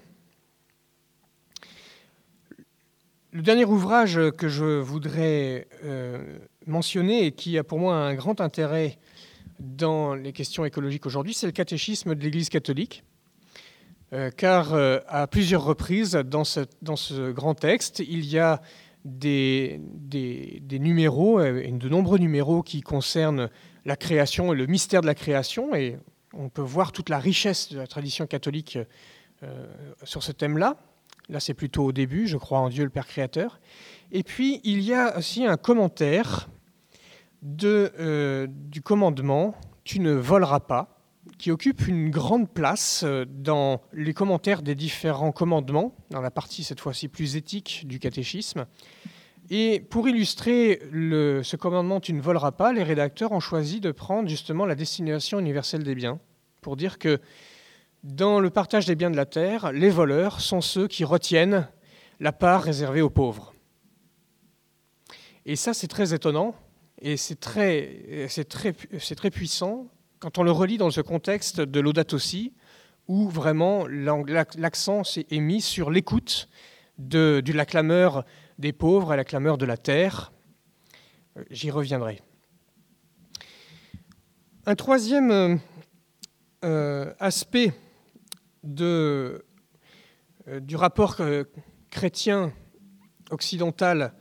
Le 3.32 3.42
dernier 3.42 3.64
ouvrage 3.64 4.20
que 4.38 4.48
je 4.48 4.78
voudrais 4.78 5.66
euh, 5.84 6.38
mentionner 6.66 7.26
et 7.26 7.32
qui 7.32 7.58
a 7.58 7.64
pour 7.64 7.78
moi 7.78 7.96
un 7.96 8.14
grand 8.14 8.40
intérêt 8.40 8.98
dans 9.58 10.14
les 10.14 10.32
questions 10.32 10.64
écologiques 10.64 11.04
aujourd'hui, 11.04 11.34
c'est 11.34 11.46
le 11.46 11.52
catéchisme 11.52 12.14
de 12.14 12.22
l'Église 12.22 12.48
catholique. 12.48 13.04
Euh, 14.12 14.30
car 14.30 14.74
euh, 14.74 15.00
à 15.08 15.26
plusieurs 15.26 15.64
reprises 15.64 16.12
dans 16.12 16.44
ce, 16.44 16.60
dans 16.82 16.94
ce, 16.94 17.32
grand 17.32 17.54
texte, 17.54 17.98
il 17.98 18.24
y 18.24 18.38
a 18.38 18.60
des, 19.05 19.80
numéros, 20.70 21.38
euh, 21.38 21.70
de 21.70 21.88
nombreux 21.88 22.18
numéros 22.18 22.62
qui 22.62 22.80
concernent 22.80 23.50
la 23.84 23.96
création 23.96 24.52
et 24.52 24.57
le 24.57 24.66
mystère 24.66 25.02
de 25.02 25.07
la 25.07 25.14
création. 25.14 25.74
Et 25.74 25.98
on 26.32 26.48
peut 26.48 26.62
voir 26.62 26.92
toute 26.92 27.09
la 27.09 27.18
richesse 27.18 27.72
de 27.72 27.78
la 27.78 27.86
tradition 27.86 28.26
catholique 28.26 28.78
euh, 29.42 29.66
sur 30.02 30.22
ce 30.22 30.32
thème-là. 30.32 30.76
Là, 31.28 31.40
c'est 31.40 31.55
plutôt 31.55 31.84
au 31.84 31.92
début, 31.92 32.26
je 32.26 32.36
crois 32.36 32.59
en 32.59 32.68
Dieu 32.68 32.84
le 32.84 32.90
Père 32.90 33.07
Créateur. 33.07 33.61
Et 34.12 34.22
puis, 34.22 34.61
il 34.64 34.80
y 34.80 34.92
a 34.92 35.18
aussi 35.18 35.46
un 35.46 35.57
commentaire 35.57 36.48
euh, 37.62 38.46
du 38.48 38.80
commandement 38.80 39.55
Tu 39.84 40.00
ne 40.00 40.12
voleras 40.12 40.61
pas 40.61 40.93
qui 41.45 41.51
occupe 41.51 41.86
une 41.88 42.09
grande 42.09 42.49
place 42.49 43.03
euh, 43.05 43.26
dans 43.28 43.82
les 43.92 44.14
commentaires 44.14 44.62
des 44.62 44.74
différents 44.74 45.30
commandements, 45.30 45.95
dans 46.09 46.22
la 46.22 46.30
partie 46.30 46.64
cette 46.64 46.80
fois-ci 46.80 47.09
plus 47.09 47.36
éthique 47.36 47.82
du 47.86 47.99
catéchisme. 47.99 48.64
Et 49.51 49.80
pour 49.90 50.09
illustrer 50.09 50.80
ce 50.90 51.57
commandement 51.57 52.01
Tu 52.01 52.14
ne 52.14 52.22
voleras 52.22 52.53
pas, 52.53 52.72
les 52.72 52.82
rédacteurs 52.82 53.32
ont 53.32 53.40
choisi 53.40 53.82
de 53.82 53.92
prendre 53.92 54.26
justement 54.26 54.64
la 54.64 54.74
destination 54.74 55.38
universelle 55.38 55.82
des 55.82 55.95
biens, 55.95 56.18
pour 56.62 56.76
dire 56.76 56.99
que 56.99 57.20
dans 58.05 58.40
le 58.40 58.49
partage 58.49 58.86
des 58.86 58.95
biens 58.95 59.11
de 59.11 59.16
la 59.16 59.26
terre, 59.26 59.70
les 59.70 59.90
voleurs 59.90 60.40
sont 60.40 60.62
ceux 60.62 60.88
qui 60.88 61.05
retiennent 61.05 61.68
la 62.20 62.32
part 62.32 62.62
réservée 62.62 63.03
aux 63.03 63.11
pauvres. 63.11 63.53
Et 65.45 65.57
ça, 65.57 65.74
c'est 65.74 65.88
très 65.88 66.14
étonnant 66.14 66.55
et 67.03 67.18
c'est 67.18 67.38
très, 67.38 68.28
très, 68.49 68.72
très 68.72 69.30
puissant 69.30 69.90
quand 70.24 70.38
on 70.38 70.42
le 70.42 70.52
relit 70.52 70.78
dans 70.78 70.90
ce 70.90 71.02
contexte 71.02 71.60
de 71.60 71.80
l'Audate 71.80 72.14
aussi, 72.14 72.54
où 73.08 73.28
vraiment 73.28 73.86
l'accent 73.86 75.02
est 75.16 75.38
mis 75.38 75.60
sur 75.60 75.90
l'écoute 75.90 76.48
de, 76.96 77.42
la 77.52 77.66
clameur 77.66 78.24
des 78.58 78.72
pauvres 78.72 79.12
à 79.12 79.16
la 79.16 79.24
clameur 79.24 79.58
de 79.58 79.66
la 79.66 79.76
terre. 79.76 80.32
Euh, 81.36 81.44
j'y 81.50 81.70
reviendrai. 81.70 82.22
Un 84.64 84.74
troisième 84.76 85.30
euh, 85.30 85.56
euh, 86.64 87.12
aspect 87.20 87.74
du 88.62 89.42
rapport 90.74 91.20
chrétien 91.90 92.50
occidental 93.30 94.14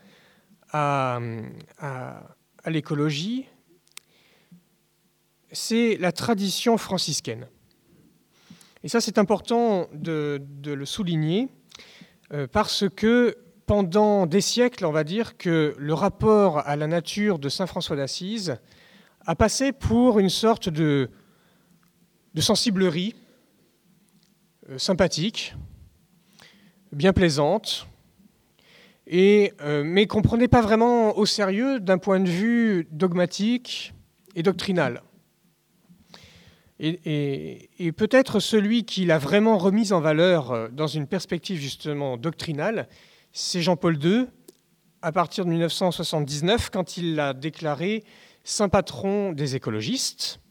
à 0.74 1.22
l'écologie, 2.68 3.48
c'est 5.54 5.98
la 5.98 6.12
tradition 6.12 6.78
franciscaine. 6.78 7.48
Et 8.84 8.90
ça, 8.90 9.00
c'est 9.00 9.18
important 9.18 9.88
de, 9.94 10.42
le 10.66 10.86
souligner, 10.86 11.48
euh, 12.34 12.48
parce 12.52 12.86
que 12.94 13.38
pendant 13.66 14.26
des 14.26 14.42
siècles, 14.42 14.86
on 14.86 14.92
va 14.92 15.06
dire 15.06 15.38
que 15.38 15.74
le 15.78 15.94
rapport 15.94 16.68
à 16.68 16.76
la 16.76 16.88
nature 16.88 17.40
de 17.40 17.48
Saint 17.48 17.68
François 17.68 17.96
d'Assise 17.96 18.58
a 19.26 19.36
passé 19.36 19.72
pour 19.72 20.20
une 20.20 20.30
sorte 20.30 20.68
de, 20.68 21.10
sensiblerie 22.38 23.16
euh, 24.70 24.78
sympathique, 24.78 25.56
bien 26.92 27.14
plaisante, 27.14 27.88
et, 29.08 29.54
euh, 29.62 29.84
mais 29.86 30.08
qu'on 30.08 30.20
ne 30.20 30.24
prenait 30.24 30.48
pas 30.48 30.62
vraiment 30.62 31.18
au 31.18 31.26
sérieux 31.26 31.80
d'un 31.80 31.98
point 31.98 32.20
de 32.20 32.30
vue 32.30 32.88
dogmatique 32.92 33.94
et 34.36 34.44
doctrinal. 34.44 35.02
Et, 36.86 37.94
peut-être 37.96 38.42
celui 38.42 38.84
qui 38.84 39.06
l'a 39.06 39.18
vraiment 39.18 39.58
remise 39.58 39.94
en 39.94 40.02
valeur 40.02 40.52
euh, 40.52 40.68
dans 40.68 40.88
une 40.88 41.08
perspective 41.08 41.58
justement 41.58 42.18
doctrinale, 42.18 42.90
c'est 43.32 43.62
Jean-Paul 43.62 44.04
II, 44.04 44.26
à 45.02 45.14
partir 45.14 45.46
de 45.46 45.52
1979, 45.52 46.70
quand 46.72 46.98
il 46.98 47.16
l'a 47.16 47.34
déclaré 47.34 48.04
saint 48.44 48.68
patron 48.68 49.32
des 49.32 49.56
écologistes. 49.56 50.42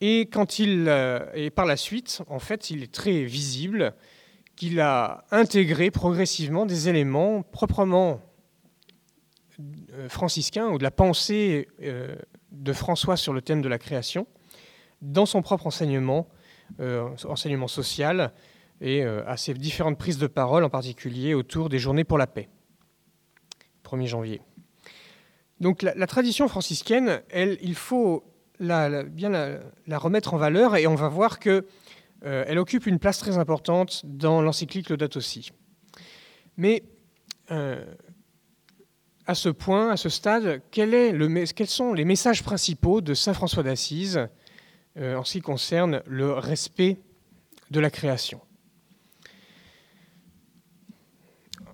Et, 0.00 0.28
quand 0.32 0.60
il, 0.60 0.86
euh, 0.86 1.18
et 1.34 1.50
par 1.50 1.66
la 1.66 1.76
suite, 1.76 2.22
en 2.28 2.38
fait, 2.38 2.70
il 2.70 2.84
est 2.84 2.92
très 2.92 3.24
visible 3.24 3.94
qu'il 4.54 4.78
a 4.78 5.24
intégré 5.32 5.90
progressivement 5.90 6.66
des 6.66 6.88
éléments 6.88 7.42
proprement 7.42 8.20
euh, 9.92 10.08
franciscains 10.08 10.68
ou 10.68 10.78
de 10.78 10.84
la 10.84 10.92
pensée 10.92 11.66
de 12.52 12.72
François 12.72 13.16
sur 13.16 13.32
le 13.32 13.42
thème 13.42 13.60
de 13.60 13.68
la 13.68 13.78
création 13.78 14.28
dans 15.02 15.26
son 15.26 15.42
propre 15.42 15.66
enseignement, 15.66 16.28
euh, 16.80 17.08
enseignement 17.24 17.68
social, 17.68 18.32
et 18.80 19.04
euh, 19.04 19.22
à 19.26 19.36
ses 19.36 19.54
différentes 19.54 19.98
prises 19.98 20.18
de 20.18 20.26
parole, 20.26 20.64
en 20.64 20.70
particulier 20.70 21.34
autour 21.34 21.68
des 21.68 21.78
journées 21.78 22.04
pour 22.04 22.18
la 22.18 22.26
paix, 22.26 22.48
1er 23.84 24.06
janvier. 24.06 24.40
Donc 25.60 25.82
la, 25.82 26.06
tradition 26.06 26.48
franciscaine, 26.48 27.20
il 27.34 27.74
faut 27.74 28.24
la, 28.58 29.02
bien 29.02 29.28
la, 29.28 29.98
remettre 29.98 30.32
en 30.32 30.38
valeur, 30.38 30.76
et 30.76 30.86
on 30.86 30.94
va 30.94 31.08
voir 31.08 31.38
qu'elle 31.38 31.64
euh, 32.24 32.44
elle 32.46 32.58
occupe 32.58 32.86
une 32.86 32.98
place 32.98 33.18
très 33.18 33.36
importante 33.36 34.00
dans 34.06 34.40
l'encyclique 34.40 34.88
Laudato 34.88 35.18
aussi. 35.18 35.50
Mais 36.56 36.82
à 39.30 39.34
ce 39.34 39.48
point, 39.48 39.90
à 39.90 39.96
ce 39.96 40.08
stade, 40.08 40.62
quels 40.70 41.46
sont 41.66 41.92
les 41.92 42.04
messages 42.04 42.42
principaux 42.42 43.00
de 43.00 43.12
Saint 43.14 43.34
François 43.34 43.62
d'Assise 43.62 44.28
euh, 44.96 45.16
en 45.16 45.24
ce 45.24 45.32
qui 45.32 45.40
concerne 45.40 46.02
le 46.06 46.32
respect 46.32 46.98
de 47.70 47.80
la 47.80 47.90
création. 47.90 48.40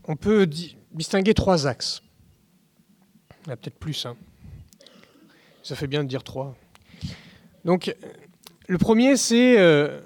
On 0.04 0.16
peut 0.16 0.46
distinguer 0.46 1.34
trois 1.34 1.66
axes. 1.66 2.02
Il 3.46 3.50
y 3.50 3.52
a 3.52 3.56
peut-être 3.56 3.78
plus. 3.78 4.06
Hein. 4.06 4.16
Ça 5.62 5.74
fait 5.74 5.86
bien 5.86 6.04
de 6.04 6.08
dire 6.08 6.22
trois. 6.22 6.56
Donc, 7.64 7.94
le 8.68 8.78
premier, 8.78 9.16
c'est, 9.16 9.58
euh, 9.58 10.00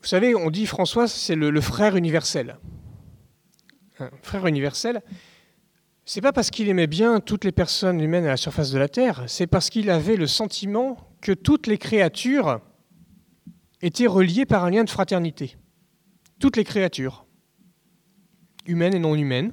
vous 0.00 0.06
savez, 0.06 0.34
on 0.34 0.50
dit 0.50 0.66
François, 0.66 1.08
c'est 1.08 1.34
le, 1.34 1.60
frère 1.60 1.96
universel. 1.96 2.56
Un 3.98 4.10
frère 4.22 4.46
universel, 4.46 5.02
c'est 6.08 6.20
pas 6.20 6.32
parce 6.32 6.50
qu'il 6.50 6.68
aimait 6.68 6.86
bien 6.86 7.18
toutes 7.18 7.44
les 7.44 7.50
personnes 7.50 8.00
humaines 8.00 8.24
à 8.24 8.28
la 8.28 8.36
surface 8.36 8.70
de 8.70 8.78
la 8.78 8.88
Terre, 8.88 9.24
c'est 9.26 9.48
parce 9.48 9.70
qu'il 9.70 9.90
avait 9.90 10.14
le 10.14 10.28
sentiment 10.28 10.96
que 11.20 11.32
toutes 11.32 11.66
les 11.66 11.78
créatures 11.78 12.60
étaient 13.82 14.06
reliées 14.06 14.46
par 14.46 14.64
un 14.64 14.70
lien 14.70 14.84
de 14.84 14.90
fraternité. 14.90 15.56
Toutes 16.38 16.56
les 16.56 16.62
créatures, 16.62 17.26
humaines 18.66 18.94
et 18.94 19.00
non 19.00 19.16
humaines, 19.16 19.52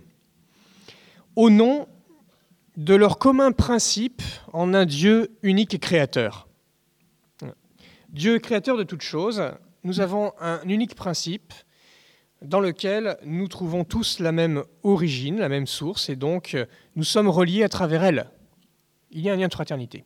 au 1.35 1.49
nom 1.49 1.87
de 2.77 2.93
leur 2.93 3.17
commun 3.17 3.51
principe 3.51 4.21
en 4.53 4.75
un 4.75 4.85
Dieu 4.85 5.35
unique 5.41 5.73
et 5.73 5.79
créateur. 5.79 6.47
Dieu 8.09 8.37
créateur 8.37 8.77
de 8.77 8.83
toutes 8.83 9.01
choses, 9.01 9.41
nous 9.83 10.01
avons 10.01 10.33
un 10.39 10.61
unique 10.67 10.93
principe 10.93 11.51
dans 12.43 12.59
lequel 12.59 13.17
nous 13.25 13.47
trouvons 13.47 13.83
tous 13.83 14.19
la 14.19 14.31
même 14.31 14.63
origine, 14.83 15.39
la 15.39 15.49
même 15.49 15.67
source, 15.67 16.09
et 16.09 16.15
donc 16.15 16.57
nous 16.95 17.03
sommes 17.03 17.29
reliés 17.29 17.63
à 17.63 17.69
travers 17.69 18.03
elle. 18.03 18.29
Il 19.11 19.21
y 19.21 19.29
a 19.29 19.33
un 19.33 19.35
lien 19.35 19.47
de 19.47 19.53
fraternité. 19.53 20.03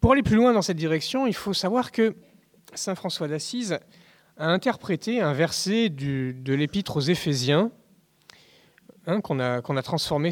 Pour 0.00 0.12
aller 0.12 0.22
plus 0.22 0.36
loin 0.36 0.52
dans 0.52 0.62
cette 0.62 0.76
direction, 0.76 1.26
il 1.26 1.34
faut 1.34 1.54
savoir 1.54 1.90
que 1.90 2.14
Saint 2.74 2.94
François 2.94 3.28
d'Assise 3.28 3.78
a 4.36 4.48
interprété 4.48 5.20
un 5.20 5.32
verset 5.32 5.88
de 5.88 6.52
l'épître 6.52 6.96
aux 6.96 7.00
Éphésiens, 7.00 7.70
hein, 9.06 9.20
qu'on 9.20 9.38
a, 9.40 9.82
transformé 9.82 10.30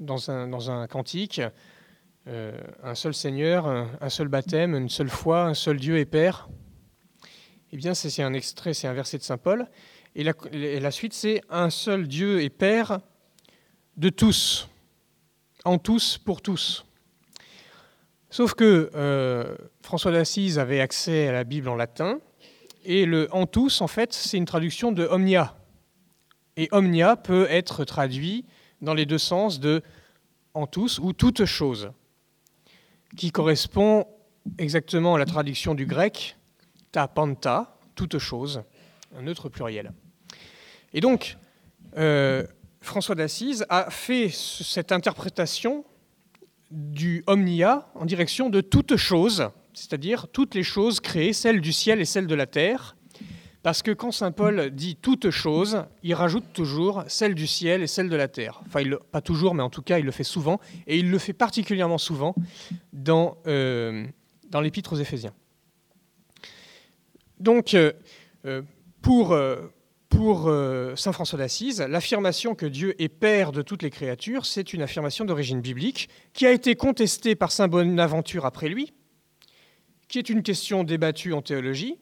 dans, 0.00 0.30
un, 0.30 0.52
un, 0.52 0.86
cantique. 0.86 1.40
Euh, 2.28 2.52
un 2.82 2.94
seul 2.94 3.14
Seigneur, 3.14 3.66
un, 3.66 4.08
seul 4.10 4.28
baptême, 4.28 4.74
une 4.74 4.90
seule 4.90 5.08
foi, 5.08 5.44
un 5.44 5.54
seul 5.54 5.78
Dieu 5.78 5.96
et 5.96 6.04
Père. 6.04 6.50
Eh 7.72 7.76
bien, 7.78 7.94
c'est 7.94 8.22
un 8.22 8.34
extrait, 8.34 8.74
c'est 8.74 8.86
un 8.86 8.92
verset 8.92 9.16
de 9.16 9.22
Saint 9.22 9.38
Paul. 9.38 9.66
Et 10.14 10.24
la, 10.24 10.90
suite, 10.90 11.12
c'est 11.12 11.42
un 11.48 11.70
seul 11.70 12.08
Dieu 12.08 12.42
et 12.42 12.50
Père 12.50 13.00
de 13.96 14.08
tous, 14.08 14.68
en 15.64 15.78
tous, 15.78 16.18
pour 16.18 16.42
tous. 16.42 16.84
Sauf 18.30 18.54
que 18.54 18.90
euh, 18.94 19.56
François 19.82 20.12
d'Assise 20.12 20.58
avait 20.58 20.80
accès 20.80 21.28
à 21.28 21.32
la 21.32 21.44
Bible 21.44 21.68
en 21.68 21.76
latin, 21.76 22.20
et 22.84 23.06
le 23.06 23.28
en 23.34 23.46
tous, 23.46 23.80
en 23.80 23.86
fait, 23.86 24.12
c'est 24.12 24.36
une 24.36 24.44
traduction 24.44 24.92
de 24.92 25.06
omnia. 25.06 25.56
Et 26.56 26.68
omnia 26.72 27.16
peut 27.16 27.46
être 27.50 27.84
traduit 27.84 28.44
dans 28.80 28.94
les 28.94 29.06
deux 29.06 29.18
sens 29.18 29.60
de 29.60 29.82
en 30.54 30.66
tous 30.66 30.98
ou 30.98 31.12
toute 31.12 31.44
chose, 31.44 31.92
qui 33.16 33.30
correspond 33.30 34.06
exactement 34.58 35.14
à 35.14 35.18
la 35.18 35.26
traduction 35.26 35.74
du 35.74 35.86
grec 35.86 36.36
ta 36.92 37.06
panta, 37.06 37.78
toute 37.94 38.18
chose, 38.18 38.62
un 39.16 39.22
neutre 39.22 39.48
pluriel. 39.48 39.92
Et 40.92 41.00
donc, 41.00 41.36
euh, 41.96 42.46
François 42.80 43.14
d'Assise 43.14 43.66
a 43.68 43.90
fait 43.90 44.28
cette 44.30 44.92
interprétation 44.92 45.84
du 46.70 47.24
omnia 47.26 47.90
en 47.94 48.04
direction 48.04 48.50
de 48.50 48.60
toutes 48.60 48.96
choses, 48.96 49.50
c'est-à-dire 49.72 50.28
toutes 50.28 50.54
les 50.54 50.62
choses 50.62 51.00
créées, 51.00 51.32
celles 51.32 51.60
du 51.60 51.72
ciel 51.72 52.00
et 52.00 52.04
celles 52.04 52.26
de 52.26 52.34
la 52.34 52.46
terre, 52.46 52.96
parce 53.62 53.82
que 53.82 53.90
quand 53.90 54.12
Saint 54.12 54.32
Paul 54.32 54.70
dit 54.70 54.96
toutes 54.96 55.30
choses, 55.30 55.84
il 56.02 56.14
rajoute 56.14 56.52
toujours 56.52 57.04
celles 57.08 57.34
du 57.34 57.46
ciel 57.46 57.82
et 57.82 57.86
celles 57.86 58.08
de 58.08 58.16
la 58.16 58.28
terre. 58.28 58.62
Enfin, 58.66 58.82
pas 59.10 59.20
toujours, 59.20 59.54
mais 59.54 59.62
en 59.62 59.70
tout 59.70 59.82
cas, 59.82 59.98
il 59.98 60.04
le 60.04 60.12
fait 60.12 60.24
souvent, 60.24 60.60
et 60.86 60.98
il 60.98 61.10
le 61.10 61.18
fait 61.18 61.32
particulièrement 61.32 61.98
souvent 61.98 62.34
dans, 62.92 63.36
euh, 63.46 64.06
dans 64.48 64.60
l'épître 64.60 64.92
aux 64.92 64.96
Éphésiens. 64.96 65.34
Donc, 67.40 67.74
euh, 67.74 67.92
pour, 69.08 69.34
pour 70.10 70.48
euh, 70.48 70.94
Saint 70.94 71.12
François 71.12 71.38
d'Assise, 71.38 71.80
l'affirmation 71.80 72.54
que 72.54 72.66
Dieu 72.66 72.94
est 73.02 73.08
Père 73.08 73.52
de 73.52 73.62
toutes 73.62 73.82
les 73.82 73.88
créatures, 73.88 74.44
c'est 74.44 74.74
une 74.74 74.82
affirmation 74.82 75.24
d'origine 75.24 75.62
biblique 75.62 76.10
qui 76.34 76.44
a 76.44 76.52
été 76.52 76.76
contestée 76.76 77.34
par 77.34 77.50
Saint 77.50 77.68
Bonaventure 77.68 78.44
après 78.44 78.68
lui, 78.68 78.92
qui 80.08 80.18
est 80.18 80.28
une 80.28 80.42
question 80.42 80.84
débattue 80.84 81.32
en 81.32 81.40
théologie, 81.40 81.96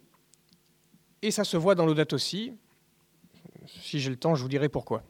et 1.22 1.30
ça 1.30 1.44
se 1.44 1.56
voit 1.56 1.76
dans 1.76 1.86
l'audate 1.86 2.12
aussi. 2.12 2.54
Si 3.66 4.00
j'ai 4.00 4.10
le 4.10 4.16
temps, 4.16 4.34
je 4.34 4.42
vous 4.42 4.48
dirai 4.48 4.68
pourquoi. 4.68 5.04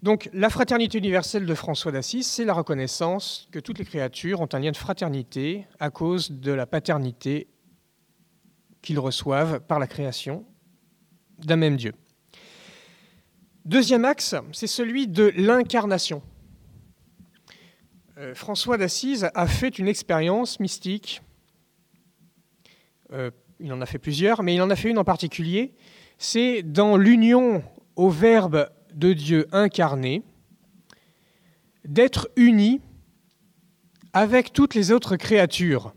donc, 0.00 0.30
la 0.32 0.48
fraternité 0.48 0.98
universelle 0.98 1.44
de 1.44 1.54
François 1.56 1.90
d'Assise, 1.90 2.28
c'est 2.28 2.44
la 2.44 2.54
reconnaissance 2.54 3.48
que 3.50 3.58
toutes 3.58 3.80
les 3.80 3.84
créatures 3.84 4.40
ont 4.40 4.48
un 4.52 4.60
lien 4.60 4.70
de 4.70 4.76
fraternité 4.76 5.66
à 5.80 5.90
cause 5.90 6.30
de 6.30 6.52
la 6.52 6.66
paternité 6.66 7.48
qu'ils 8.82 8.98
reçoivent 8.98 9.60
par 9.60 9.78
la 9.78 9.86
création 9.86 10.44
d'un 11.38 11.56
même 11.56 11.76
Dieu. 11.76 11.94
Deuxième 13.64 14.04
axe, 14.04 14.34
c'est 14.52 14.66
celui 14.66 15.06
de 15.06 15.32
l'incarnation. 15.36 16.22
Euh, 18.18 18.34
François 18.34 18.76
d'Assise 18.76 19.30
a 19.34 19.46
fait 19.46 19.78
une 19.78 19.88
expérience 19.88 20.60
mystique. 20.60 21.22
Euh, 23.12 23.30
il 23.60 23.72
en 23.72 23.80
a 23.80 23.86
fait 23.86 23.98
plusieurs, 23.98 24.42
mais 24.42 24.54
il 24.54 24.62
en 24.62 24.70
a 24.70 24.76
fait 24.76 24.90
une 24.90 24.98
en 24.98 25.04
particulier. 25.04 25.74
C'est 26.18 26.62
dans 26.62 26.96
l'union 26.96 27.62
au 27.94 28.10
Verbe 28.10 28.68
de 28.94 29.12
Dieu 29.12 29.46
incarné, 29.52 30.22
d'être 31.84 32.30
uni 32.36 32.80
avec 34.12 34.52
toutes 34.52 34.74
les 34.74 34.92
autres 34.92 35.16
créatures 35.16 35.94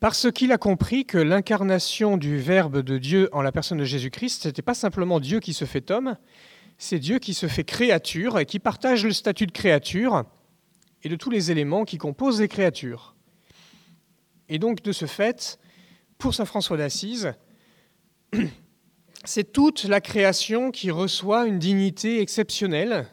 parce 0.00 0.32
qu'il 0.32 0.50
a 0.50 0.58
compris 0.58 1.04
que 1.04 1.18
l'incarnation 1.18 2.16
du 2.16 2.38
Verbe 2.38 2.78
de 2.78 2.96
Dieu 2.96 3.28
en 3.32 3.42
la 3.42 3.52
personne 3.52 3.78
de 3.78 3.84
Jésus-Christ, 3.84 4.42
ce 4.42 4.48
n'était 4.48 4.62
pas 4.62 4.74
simplement 4.74 5.20
Dieu 5.20 5.40
qui 5.40 5.52
se 5.52 5.66
fait 5.66 5.90
homme, 5.90 6.16
c'est 6.78 6.98
Dieu 6.98 7.18
qui 7.18 7.34
se 7.34 7.46
fait 7.46 7.64
créature 7.64 8.38
et 8.38 8.46
qui 8.46 8.58
partage 8.58 9.04
le 9.04 9.12
statut 9.12 9.46
de 9.46 9.52
créature 9.52 10.24
et 11.02 11.10
de 11.10 11.16
tous 11.16 11.28
les 11.28 11.50
éléments 11.50 11.84
qui 11.84 11.98
composent 11.98 12.40
les 12.40 12.48
créatures. 12.48 13.14
Et 14.48 14.58
donc, 14.58 14.82
de 14.82 14.92
ce 14.92 15.04
fait, 15.04 15.58
pour 16.16 16.34
Saint 16.34 16.46
François 16.46 16.78
d'Assise, 16.78 17.34
c'est 19.24 19.52
toute 19.52 19.84
la 19.84 20.00
création 20.00 20.70
qui 20.70 20.90
reçoit 20.90 21.46
une 21.46 21.58
dignité 21.58 22.22
exceptionnelle 22.22 23.06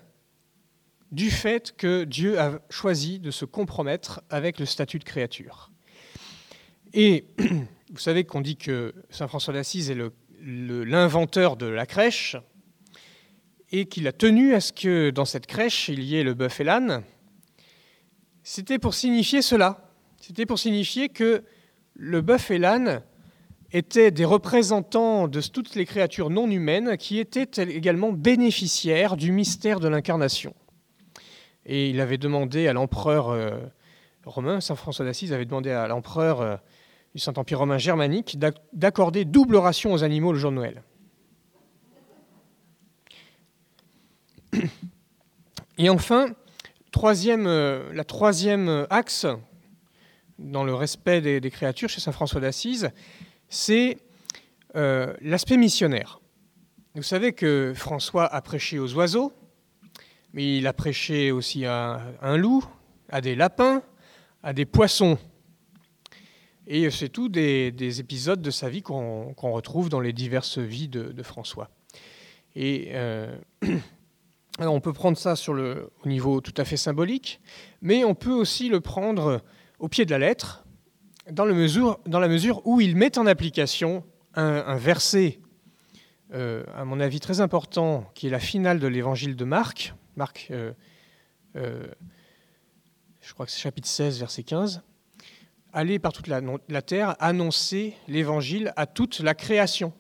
du 1.12 1.32
fait 1.32 1.76
que 1.76 2.06
Dieu 2.06 2.40
a 2.40 2.60
choisi 2.70 3.20
de 3.20 3.32
se 3.32 3.44
compromettre 3.44 4.22
avec 4.30 4.58
le 4.58 4.66
statut 4.66 5.00
de 5.00 5.04
créature. 5.04 5.72
Et 6.94 7.26
vous 7.92 8.00
savez 8.00 8.24
qu'on 8.24 8.42
dit 8.42 8.58
que 8.58 8.94
Saint 9.10 9.28
François 9.28 9.54
d'Assise 9.54 9.92
est 9.92 9.98
l'inventeur 10.42 11.58
de 11.58 11.66
la 11.66 11.86
crèche 11.86 12.36
et 13.72 13.86
qu'il 13.86 14.08
a 14.08 14.12
tenu 14.12 14.54
à 14.54 14.62
ce 14.62 14.72
que 14.72 15.10
dans 15.10 15.26
cette 15.26 15.48
crèche, 15.48 15.90
il 15.90 16.04
y 16.04 16.16
ait 16.16 16.24
le 16.24 16.34
bœuf 16.34 16.60
et 16.62 16.64
l'âne. 16.64 17.04
C'était 18.44 18.80
pour 18.80 18.94
signifier 18.94 19.42
cela. 19.42 19.92
C'était 20.22 20.46
pour 20.46 20.60
signifier 20.60 21.10
que 21.10 21.44
le 21.96 22.22
bœuf 22.22 22.50
et 22.52 22.58
l'âne 22.58 23.02
étaient 23.74 24.12
des 24.12 24.24
représentants 24.24 25.28
de 25.28 25.42
toutes 25.42 25.76
les 25.76 25.86
créatures 25.86 26.30
non 26.30 26.50
humaines 26.50 26.96
qui 26.98 27.20
étaient 27.20 27.62
également 27.64 28.14
bénéficiaires 28.14 29.18
du 29.18 29.32
mystère 29.32 29.82
de 29.82 29.90
l'incarnation. 29.90 30.56
Et 31.66 31.90
il 31.90 32.00
avait 32.00 32.18
demandé 32.18 32.68
à 32.68 32.74
l'empereur 32.74 33.30
euh, 33.30 33.60
romain, 34.26 34.62
Saint 34.62 34.76
François 34.76 35.06
d'Assise 35.06 35.34
avait 35.34 35.46
demandé 35.46 35.72
à 35.72 35.88
l'empereur 35.88 36.42
euh, 36.42 36.56
du 37.14 37.22
Saint-Empire 37.22 37.60
romain 37.60 37.78
germanique 37.78 38.38
d'accorder 38.74 39.26
double 39.26 39.56
ration 39.58 39.94
aux 39.94 40.04
animaux 40.04 40.34
le 40.34 40.40
jour 40.40 40.52
de 40.52 40.56
Noël. 40.56 40.84
Et 45.78 45.90
enfin, 45.90 46.28
troisième, 46.92 47.48
euh, 47.48 47.92
la 47.94 48.04
troisième 48.04 48.88
axe 48.90 49.26
dans 50.40 50.64
le 50.64 50.74
respect 50.74 51.22
des, 51.22 51.52
créatures 51.52 51.90
chez 51.90 52.00
Saint 52.00 52.12
François 52.12 52.42
d'Assise, 52.42 52.92
c'est 53.50 53.98
euh, 54.76 55.14
l'aspect 55.22 55.58
missionnaire. 55.58 56.20
Vous 56.96 57.04
savez 57.04 57.34
que 57.34 57.74
François 57.76 58.26
a 58.26 58.42
prêché 58.42 58.80
aux 58.80 58.94
oiseaux, 58.96 59.32
mais 60.34 60.58
il 60.58 60.68
a 60.68 60.74
prêché 60.74 61.32
aussi 61.32 61.66
à 61.66 62.02
un 62.22 62.38
loup, 62.38 62.66
à 63.10 63.22
des 63.22 63.36
lapins, 63.36 63.82
à 64.44 64.54
des 64.54 64.66
poissons. 64.66 65.18
Et 66.70 66.90
c'est 66.92 67.08
tout 67.08 67.30
des, 67.30 68.00
épisodes 68.02 68.42
de 68.42 68.52
sa 68.52 68.68
vie 68.70 68.82
qu'on 68.82 69.34
retrouve 69.34 69.88
dans 69.88 70.02
les 70.02 70.12
diverses 70.12 70.58
vies 70.58 70.90
de, 70.90 71.24
François. 71.24 71.70
Et 72.56 72.90
euh, 72.92 73.38
on 74.60 74.82
peut 74.82 74.92
prendre 74.92 75.18
ça 75.18 75.38
sur 75.38 75.54
le, 75.54 75.90
au 76.04 76.10
niveau 76.10 76.42
tout 76.42 76.54
à 76.58 76.66
fait 76.66 76.76
symbolique, 76.76 77.40
mais 77.82 78.04
on 78.04 78.16
peut 78.16 78.34
aussi 78.34 78.68
le 78.68 78.82
prendre 78.82 79.42
au 79.80 79.88
pied 79.88 80.04
de 80.04 80.12
la 80.12 80.20
lettre, 80.20 80.66
dans, 81.32 81.46
la 81.46 81.54
mesure 81.54 82.62
où 82.66 82.82
il 82.82 82.98
met 82.98 83.18
en 83.18 83.28
application 83.28 84.04
un, 84.34 84.76
verset, 84.76 85.40
euh, 86.34 86.64
à 86.76 86.84
mon 86.84 87.00
avis 87.00 87.22
très 87.22 87.40
important, 87.40 88.12
qui 88.14 88.28
est 88.28 88.30
la 88.30 88.40
finale 88.40 88.80
de 88.80 88.88
l'évangile 88.88 89.38
de 89.38 89.46
Marc. 89.46 89.94
Marc, 90.18 90.50
euh, 90.52 90.74
je 91.56 93.34
crois 93.34 93.46
que 93.46 93.54
c'est 93.54 93.62
chapitre 93.62 93.88
16, 93.88 94.20
verset 94.20 94.44
15 94.44 94.84
aller 95.78 96.00
par 96.00 96.12
toute 96.12 96.26
la, 96.26 96.82
terre, 96.82 97.16
annoncer 97.20 97.94
l'évangile 98.08 98.74
à 98.78 98.88
toute 98.88 99.20
la 99.20 99.36
création. 99.36 99.94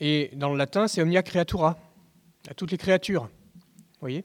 Et 0.00 0.30
dans 0.32 0.50
le 0.50 0.56
latin, 0.56 0.88
c'est 0.88 1.02
omnia 1.02 1.22
creatura, 1.22 1.76
à 2.48 2.54
toutes 2.54 2.70
les 2.70 2.78
créatures. 2.78 3.28
Voyez? 4.00 4.24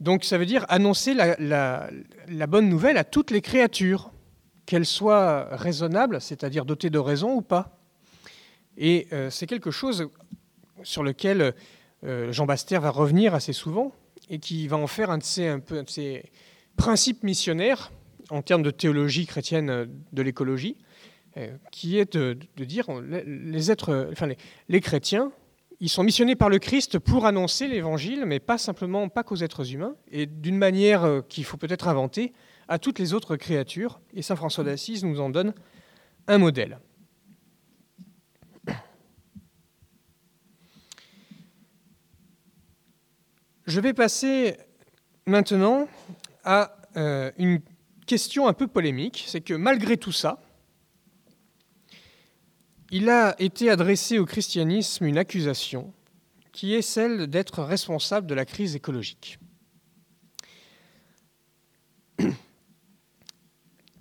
Donc 0.00 0.24
ça 0.24 0.36
veut 0.36 0.44
dire 0.44 0.66
annoncer 0.68 1.14
la, 1.14 1.88
bonne 2.46 2.68
nouvelle 2.68 2.98
à 2.98 3.04
toutes 3.04 3.30
les 3.30 3.40
créatures, 3.40 4.12
qu'elles 4.66 4.84
soient 4.84 5.48
raisonnables, 5.56 6.20
c'est-à-dire 6.20 6.66
dotées 6.66 6.90
de 6.90 6.98
raison 6.98 7.36
ou 7.36 7.40
pas. 7.40 7.80
Et 8.76 9.08
euh, 9.14 9.30
c'est 9.30 9.46
quelque 9.46 9.70
chose 9.70 10.10
sur 10.82 11.02
lequel 11.02 11.54
Jean 12.02 12.44
Baster 12.44 12.78
va 12.78 12.90
revenir 12.90 13.34
assez 13.34 13.54
souvent 13.54 13.92
et 14.28 14.38
qui 14.38 14.68
va 14.68 14.76
en 14.76 14.86
faire 14.86 15.10
un 15.10 15.16
de 15.16 15.50
un 15.50 15.82
de 15.82 15.88
ses 15.88 16.30
principes 16.76 17.22
missionnaires 17.22 17.92
en 18.30 18.42
termes 18.42 18.62
de 18.62 18.70
théologie 18.70 19.26
chrétienne 19.26 19.88
de 20.12 20.22
l'écologie, 20.22 20.76
qui 21.70 21.98
est 21.98 22.16
de, 22.16 22.38
dire 22.56 22.86
les 23.02 23.70
êtres, 23.70 24.08
enfin 24.12 24.26
les, 24.26 24.38
les 24.68 24.80
chrétiens 24.80 25.32
ils 25.80 25.88
sont 25.88 26.02
missionnés 26.02 26.36
par 26.36 26.48
le 26.48 26.58
Christ 26.58 26.98
pour 26.98 27.26
annoncer 27.26 27.68
l'évangile, 27.68 28.24
mais 28.24 28.40
pas 28.40 28.58
simplement, 28.58 29.08
pas 29.08 29.22
qu'aux 29.22 29.36
êtres 29.36 29.72
humains, 29.72 29.94
et 30.10 30.26
d'une 30.26 30.56
manière 30.56 31.04
euh, 31.04 31.20
qu'il 31.20 31.44
faut 31.44 31.56
peut-être 31.56 31.88
inventer, 31.88 32.32
à 32.68 32.78
toutes 32.78 32.98
les 32.98 33.14
autres 33.14 33.36
créatures. 33.36 34.00
Et 34.14 34.22
saint 34.22 34.36
François 34.36 34.64
d'Assise 34.64 35.04
nous 35.04 35.20
en 35.20 35.30
donne 35.30 35.54
un 36.26 36.38
modèle. 36.38 36.78
Je 43.66 43.80
vais 43.80 43.92
passer 43.92 44.56
maintenant 45.26 45.88
à 46.46 46.78
euh, 46.96 47.30
une 47.36 47.60
question 48.06 48.48
un 48.48 48.54
peu 48.54 48.66
polémique. 48.66 49.24
C'est 49.26 49.42
que 49.42 49.52
malgré 49.52 49.98
tout 49.98 50.12
ça, 50.12 50.40
il 52.90 53.10
a 53.10 53.34
été 53.40 53.68
adressé 53.68 54.18
au 54.18 54.24
christianisme 54.24 55.04
une 55.04 55.18
accusation 55.18 55.92
qui 56.52 56.72
est 56.72 56.80
celle 56.82 57.26
d'être 57.26 57.62
responsable 57.62 58.26
de 58.26 58.34
la 58.34 58.46
crise 58.46 58.74
écologique. 58.74 59.38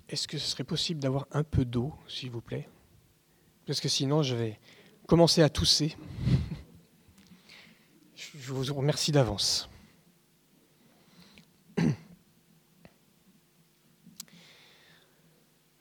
Est-ce 0.08 0.28
que 0.28 0.38
ce 0.38 0.48
serait 0.48 0.64
possible 0.64 1.02
d'avoir 1.02 1.28
un 1.32 1.43
peu 1.43 1.66
d'eau, 1.66 1.93
s'il 2.08 2.30
vous 2.32 2.39
plaît? 2.39 2.70
Parce 3.66 3.82
que 3.82 3.89
sinon, 3.89 4.24
je 4.24 4.36
vais 4.36 4.60
commencer 5.08 5.41
à 5.41 5.50
tousser. 5.50 5.98
Je 8.16 8.54
vous 8.54 8.74
remercie 8.76 9.12
d'avance. 9.12 9.70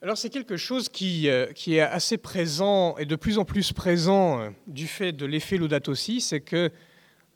Alors 0.04 0.18
c'est 0.18 0.28
quelque 0.28 0.58
chose 0.58 0.90
qui, 0.90 1.30
euh, 1.30 1.46
qui, 1.54 1.76
est 1.76 1.80
assez 1.80 2.18
présent 2.18 2.94
et 2.98 3.06
de 3.06 3.16
plus 3.16 3.38
en 3.38 3.46
plus 3.46 3.72
présent 3.72 4.38
euh, 4.38 4.50
du 4.66 4.86
fait 4.86 5.12
de 5.12 5.24
l'effet 5.24 5.56
Laudato 5.56 5.94
c'est 5.94 6.42
que 6.42 6.70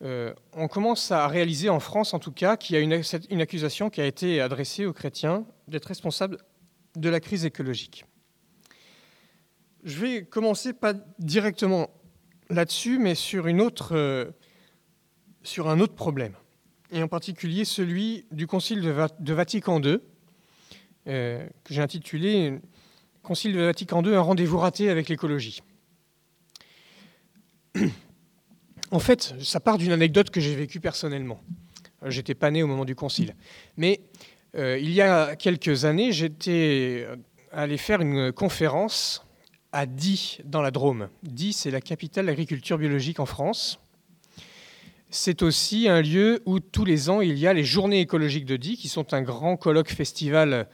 euh, 0.02 0.34
on 0.52 0.68
commence 0.68 1.10
à 1.10 1.26
réaliser 1.28 1.70
en 1.70 1.80
France 1.80 2.12
en 2.12 2.18
tout 2.18 2.30
cas 2.30 2.58
qu'il 2.58 2.76
y 2.76 2.78
a 2.78 2.82
une, 2.82 3.40
accusation 3.40 3.88
qui 3.88 4.02
a 4.02 4.04
été 4.04 4.42
adressée 4.42 4.84
aux 4.84 4.92
chrétiens 4.92 5.46
d'être 5.66 5.86
responsables 5.86 6.36
de 6.94 7.08
la 7.08 7.20
crise 7.20 7.46
écologique. 7.46 8.04
Je 9.82 9.98
vais 9.98 10.24
commencer 10.26 10.74
pas 10.74 10.92
directement 11.18 11.88
là-dessus, 12.50 12.98
mais 12.98 13.14
sur, 13.14 13.46
une 13.46 13.62
autre, 13.62 14.30
sur 15.42 15.70
un 15.70 15.80
autre 15.80 15.94
problème, 15.94 16.34
et 16.92 17.02
en 17.02 17.08
particulier 17.08 17.64
celui 17.64 18.26
du 18.30 18.46
Concile 18.46 18.82
de, 18.82 19.32
Vatican 19.32 19.80
II 19.80 19.88
euh, 19.92 19.98
que 21.08 21.48
j'ai 21.70 21.80
intitulé 21.80 22.60
Concile 23.28 23.52
de 23.52 23.60
Vatican 23.60 24.02
II, 24.02 24.14
un 24.14 24.20
rendez-vous 24.20 24.56
raté 24.56 24.88
avec 24.88 25.08
l'écologie. 25.08 25.62
En 28.90 29.00
fait, 29.00 29.34
ça 29.42 29.60
part 29.60 29.76
d'une 29.76 29.92
anecdote 29.92 30.30
que 30.30 30.40
j'ai 30.40 30.56
vécue 30.56 30.80
personnellement. 30.80 31.42
Euh, 32.02 32.08
j'étais 32.08 32.34
pas 32.34 32.50
né 32.50 32.62
au 32.62 32.66
moment 32.66 32.86
du 32.86 32.94
concile. 32.94 33.34
Mais 33.76 34.00
euh, 34.56 34.78
il 34.78 34.90
y 34.90 35.02
a 35.02 35.36
quelques 35.36 35.84
années, 35.84 36.10
j'étais 36.10 37.06
allé 37.52 37.76
faire 37.76 38.00
une 38.00 38.32
conférence 38.32 39.26
à 39.72 39.84
Die, 39.84 40.38
dans 40.46 40.62
la 40.62 40.70
Drôme. 40.70 41.10
Die, 41.22 41.52
c'est 41.52 41.70
la 41.70 41.82
capitale 41.82 42.24
de 42.24 42.30
l'agriculture 42.30 42.78
biologique 42.78 43.20
en 43.20 43.26
France. 43.26 43.78
C'est 45.10 45.42
aussi 45.42 45.86
un 45.86 46.00
lieu 46.00 46.40
où 46.46 46.60
tous 46.60 46.86
les 46.86 47.10
ans, 47.10 47.20
il 47.20 47.38
y 47.38 47.46
a 47.46 47.52
les 47.52 47.64
journées 47.64 48.00
écologiques 48.00 48.46
de 48.46 48.56
Die, 48.56 48.78
qui 48.78 48.88
sont 48.88 49.12
un 49.12 49.20
grand 49.20 49.58
colloque 49.58 49.90
festival 49.90 50.66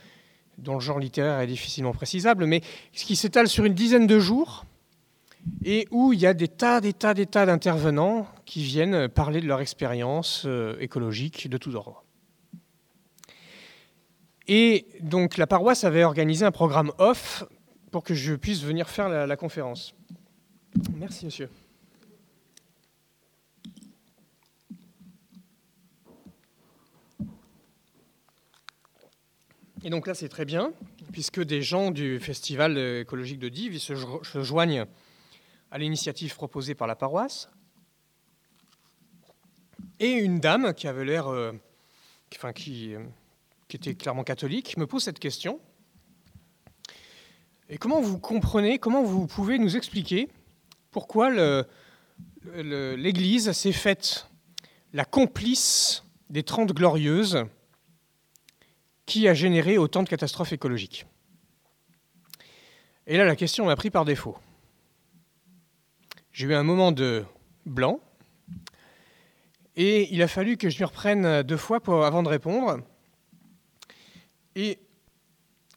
dont 0.59 0.75
le 0.75 0.81
genre 0.81 0.99
littéraire 0.99 1.41
est 1.41 1.47
difficilement 1.47 1.93
précisable, 1.93 2.47
mais 2.47 2.63
qui 2.93 3.17
s'étale 3.17 3.49
sur 3.49 3.65
une 3.65 3.75
dizaine 3.75 4.07
de 4.07 4.19
jours 4.19 4.65
et 5.65 5.87
où 5.91 6.13
il 6.13 6.21
y 6.21 6.27
a 6.27 6.35
des 6.35 6.49
tas, 6.49 6.81
des 6.81 6.93
tas, 6.93 7.15
des 7.15 7.27
tas 7.27 7.47
d'intervenants 7.47 8.27
qui 8.47 8.63
viennent 8.63 9.09
parler 9.09 9.41
de 9.41 9.47
leur 9.47 9.61
expérience 9.61 10.45
euh, 10.47 10.77
écologique 10.81 11.49
de 11.49 11.59
tous 11.59 11.75
ordres. 11.75 12.05
Et 14.47 14.87
donc 15.01 15.37
la 15.37 15.47
paroisse 15.47 15.85
avait 15.85 16.05
organisé 16.05 16.45
un 16.45 16.51
programme 16.51 16.93
off 16.99 17.45
pour 17.91 18.05
que 18.05 18.15
je 18.15 18.35
puisse 18.35 18.63
venir 18.63 18.89
faire 18.89 19.09
la 19.09 19.37
conférence. 19.37 19.95
Merci, 20.97 21.25
monsieur. 21.25 21.49
Et 29.87 29.91
donc 29.91 30.07
là, 30.07 30.15
c'est 30.15 30.31
très 30.31 30.47
bien, 30.47 30.73
puisque 31.13 31.43
des 31.43 31.61
gens 31.61 31.91
du 31.91 32.19
Festival 32.19 32.79
écologique 32.79 33.39
de 33.39 33.51
Dives 33.51 33.79
se, 33.79 34.43
joignent 34.43 34.87
à 35.71 35.77
l'initiative 35.77 36.35
proposée 36.35 36.75
par 36.75 36.89
la 36.89 36.97
paroisse. 36.97 37.51
Et 40.01 40.13
une 40.13 40.41
dame 40.41 40.73
qui 40.73 40.89
avait 40.89 41.05
l'air, 41.05 41.29
euh, 41.29 41.53
enfin, 42.35 42.55
qui, 42.55 42.95
qui, 43.69 43.77
était 43.77 43.95
clairement 43.95 44.25
catholique, 44.25 44.79
me 44.79 44.87
pose 44.87 45.05
cette 45.05 45.19
question. 45.19 45.61
Et 47.69 47.77
comment 47.77 48.01
vous 48.01 48.19
comprenez, 48.19 48.79
comment 48.79 49.03
vous 49.03 49.27
pouvez 49.27 49.59
nous 49.59 49.77
expliquer 49.77 50.31
pourquoi 50.93 51.29
l'Église 52.55 53.53
s'est 53.53 53.73
faite 53.73 54.31
la 54.95 55.05
complice 55.05 56.05
des 56.31 56.43
Trente 56.43 56.73
Glorieuses 56.73 57.45
qui 59.07 59.29
a 59.29 59.35
généré 59.35 59.79
autant 59.79 60.03
de 60.03 60.09
catastrophes 60.09 60.53
écologiques 60.53 61.07
Et 63.07 63.17
là, 63.17 63.25
la 63.25 63.37
question 63.37 63.67
m'a 63.67 63.77
pris 63.77 63.91
par 63.91 64.05
défaut. 64.05 64.37
J'ai 66.33 66.47
eu 66.47 66.55
un 66.55 66.63
moment 66.63 66.91
de 66.91 67.25
blanc, 67.67 68.01
et 69.77 70.13
il 70.15 70.23
a 70.23 70.29
fallu 70.29 70.57
que 70.57 70.71
je 70.71 70.79
m'y 70.79 70.85
reprenne 70.85 71.43
deux 71.43 71.57
fois 71.57 71.81
avant 72.07 72.23
de 72.23 72.29
répondre. 72.29 72.81
Et, 74.55 74.79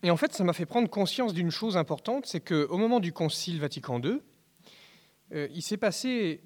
et, 0.03 0.11
en 0.11 0.17
fait, 0.17 0.33
ça 0.33 0.43
m'a 0.43 0.53
fait 0.53 0.67
prendre 0.67 0.87
conscience 0.87 1.33
d'une 1.33 1.49
chose 1.49 1.77
importante, 1.77 2.27
c'est 2.27 2.41
qu'au 2.41 2.77
moment 2.77 2.99
du 2.99 3.11
Concile 3.11 3.59
Vatican 3.59 3.99
II, 3.99 4.21
euh, 5.33 5.47
il 5.51 5.63
s'est 5.63 5.77
passé, 5.77 6.41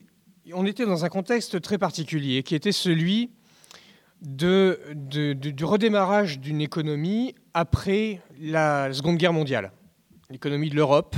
on 0.54 0.66
était 0.66 0.86
dans 0.86 1.04
un 1.04 1.10
contexte 1.10 1.62
très 1.62 1.78
particulier, 1.78 2.42
qui 2.44 2.56
était 2.56 2.72
celui 2.72 3.32
du 4.22 5.66
redémarrage 5.66 6.40
d'une 6.40 6.62
économie 6.62 7.36
après 7.54 8.22
la 8.40 8.94
Seconde 8.94 9.18
Guerre 9.18 9.34
mondiale. 9.34 9.72
L'économie 10.30 10.70
de 10.70 10.76
l'Europe, 10.76 11.16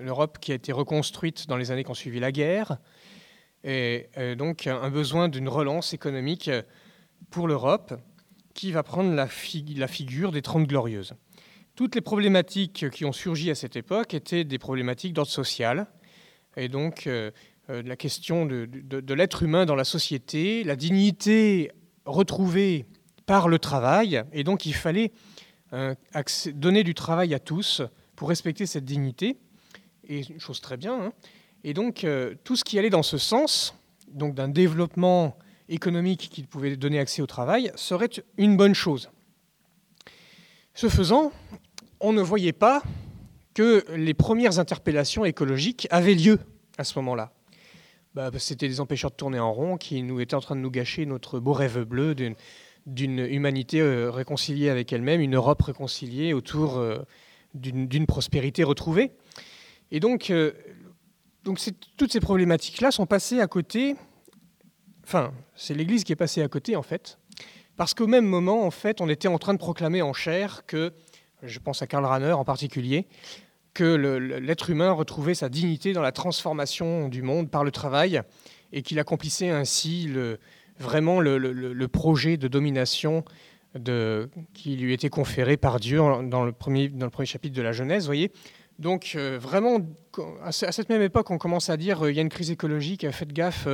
l'Europe 0.00 0.38
qui 0.40 0.52
a 0.52 0.54
été 0.54 0.72
reconstruite 0.72 1.48
dans 1.48 1.56
les 1.56 1.70
années 1.70 1.84
qui 1.84 1.90
ont 1.90 1.94
suivi 1.94 2.20
la 2.20 2.32
guerre, 2.32 2.78
et, 3.64 4.08
donc 4.38 4.66
un 4.66 4.90
besoin 4.90 5.28
d'une 5.28 5.48
relance 5.48 5.92
économique 5.92 6.50
pour 7.30 7.48
l'Europe 7.48 7.94
qui 8.54 8.72
va 8.72 8.82
prendre 8.82 9.12
la, 9.12 9.26
figure 9.26 10.32
des 10.32 10.42
Trente 10.42 10.66
Glorieuses. 10.66 11.14
Toutes 11.74 11.94
les 11.94 12.00
problématiques 12.00 12.90
qui 12.90 13.04
ont 13.04 13.12
surgi 13.12 13.50
à 13.50 13.54
cette 13.54 13.76
époque 13.76 14.14
étaient 14.14 14.44
des 14.44 14.58
problématiques 14.58 15.12
d'ordre 15.12 15.30
social, 15.30 15.86
et 16.56 16.68
donc 16.68 17.06
euh, 17.06 17.30
euh, 17.70 17.82
la 17.82 17.96
question 17.96 18.46
de 18.46 19.14
l'être 19.14 19.42
humain 19.42 19.66
dans 19.66 19.76
la 19.76 19.84
société, 19.84 20.64
la 20.64 20.76
dignité 20.76 21.70
retrouvée 22.10 22.86
par 23.26 23.48
le 23.48 23.58
travail, 23.58 24.22
et 24.32 24.44
donc 24.44 24.66
il 24.66 24.74
fallait 24.74 25.12
euh, 25.72 25.94
donner 26.54 26.82
du 26.84 26.94
travail 26.94 27.34
à 27.34 27.38
tous 27.38 27.82
pour 28.16 28.28
respecter 28.28 28.66
cette 28.66 28.84
dignité, 28.84 29.36
et 30.08 30.26
une 30.28 30.40
chose 30.40 30.60
très 30.60 30.76
bien. 30.76 31.06
Hein. 31.06 31.12
Et 31.64 31.74
donc 31.74 32.04
euh, 32.04 32.34
tout 32.44 32.56
ce 32.56 32.64
qui 32.64 32.78
allait 32.78 32.90
dans 32.90 33.02
ce 33.02 33.18
sens, 33.18 33.74
donc 34.08 34.34
d'un 34.34 34.48
développement 34.48 35.36
économique 35.68 36.28
qui 36.30 36.42
pouvait 36.42 36.76
donner 36.76 36.98
accès 36.98 37.22
au 37.22 37.26
travail, 37.26 37.70
serait 37.76 38.10
une 38.36 38.56
bonne 38.56 38.74
chose. 38.74 39.10
Ce 40.74 40.88
faisant, 40.88 41.32
on 42.00 42.12
ne 42.12 42.22
voyait 42.22 42.52
pas 42.52 42.82
que 43.54 43.84
les 43.94 44.14
premières 44.14 44.58
interpellations 44.58 45.24
écologiques 45.24 45.86
avaient 45.90 46.14
lieu 46.14 46.38
à 46.78 46.84
ce 46.84 46.98
moment-là. 46.98 47.32
Bah, 48.12 48.30
c'était 48.38 48.66
des 48.66 48.80
empêcheurs 48.80 49.12
de 49.12 49.16
tourner 49.16 49.38
en 49.38 49.52
rond 49.52 49.76
qui 49.76 50.02
nous 50.02 50.18
étaient 50.18 50.34
en 50.34 50.40
train 50.40 50.56
de 50.56 50.60
nous 50.60 50.70
gâcher 50.70 51.06
notre 51.06 51.38
beau 51.38 51.52
rêve 51.52 51.84
bleu 51.84 52.16
d'une 52.86 53.18
humanité 53.20 53.80
euh, 53.80 54.10
réconciliée 54.10 54.68
avec 54.68 54.92
elle-même, 54.92 55.20
une 55.20 55.36
Europe 55.36 55.62
réconciliée 55.62 56.32
autour 56.32 56.78
euh, 56.78 56.98
d'une 57.54 58.06
prospérité 58.06 58.64
retrouvée. 58.64 59.12
Et 59.92 60.00
donc, 60.00 60.30
euh, 60.30 60.52
donc 61.44 61.60
toutes 61.96 62.10
ces 62.10 62.18
problématiques-là 62.18 62.90
sont 62.90 63.06
passées 63.06 63.40
à 63.40 63.46
côté. 63.46 63.94
Enfin, 65.04 65.32
c'est 65.54 65.74
l'Église 65.74 66.02
qui 66.02 66.10
est 66.10 66.16
passée 66.16 66.42
à 66.42 66.48
côté, 66.48 66.74
en 66.74 66.82
fait, 66.82 67.16
parce 67.76 67.94
qu'au 67.94 68.08
même 68.08 68.26
moment, 68.26 68.66
en 68.66 68.72
fait, 68.72 69.00
on 69.00 69.08
était 69.08 69.28
en 69.28 69.38
train 69.38 69.54
de 69.54 69.58
proclamer 69.58 70.02
en 70.02 70.12
chair 70.12 70.66
que, 70.66 70.92
je 71.44 71.60
pense 71.60 71.80
à 71.80 71.86
Karl 71.86 72.04
Rahner 72.04 72.32
en 72.32 72.44
particulier, 72.44 73.06
que 73.74 73.94
l'être 74.38 74.70
humain 74.70 74.92
retrouvait 74.92 75.34
sa 75.34 75.48
dignité 75.48 75.92
dans 75.92 76.02
la 76.02 76.12
transformation 76.12 77.08
du 77.08 77.22
monde 77.22 77.50
par 77.50 77.64
le 77.64 77.70
travail 77.70 78.22
et 78.72 78.82
qu'il 78.82 78.98
accomplissait 78.98 79.50
ainsi 79.50 80.08
vraiment 80.78 81.20
le, 81.20 81.86
projet 81.88 82.36
de 82.36 82.48
domination 82.48 83.24
qui 84.54 84.76
lui 84.76 84.92
était 84.92 85.10
conféré 85.10 85.56
par 85.56 85.78
Dieu 85.78 85.98
dans 85.98 86.44
le 86.44 86.52
premier, 86.52 86.90
chapitre 87.24 87.54
de 87.54 87.62
la 87.62 87.72
Genèse, 87.72 88.06
voyez. 88.06 88.32
Donc 88.80 89.12
euh, 89.14 89.38
vraiment, 89.38 89.78
à 90.42 90.52
cette 90.52 90.88
même 90.88 91.02
époque, 91.02 91.30
on 91.30 91.36
commence 91.36 91.68
à 91.68 91.76
dire 91.76 92.02
euh, 92.02 92.10
il 92.10 92.16
y 92.16 92.18
a 92.18 92.22
une 92.22 92.30
crise 92.30 92.50
écologique, 92.50 93.08
faites 93.10 93.30
gaffe. 93.30 93.68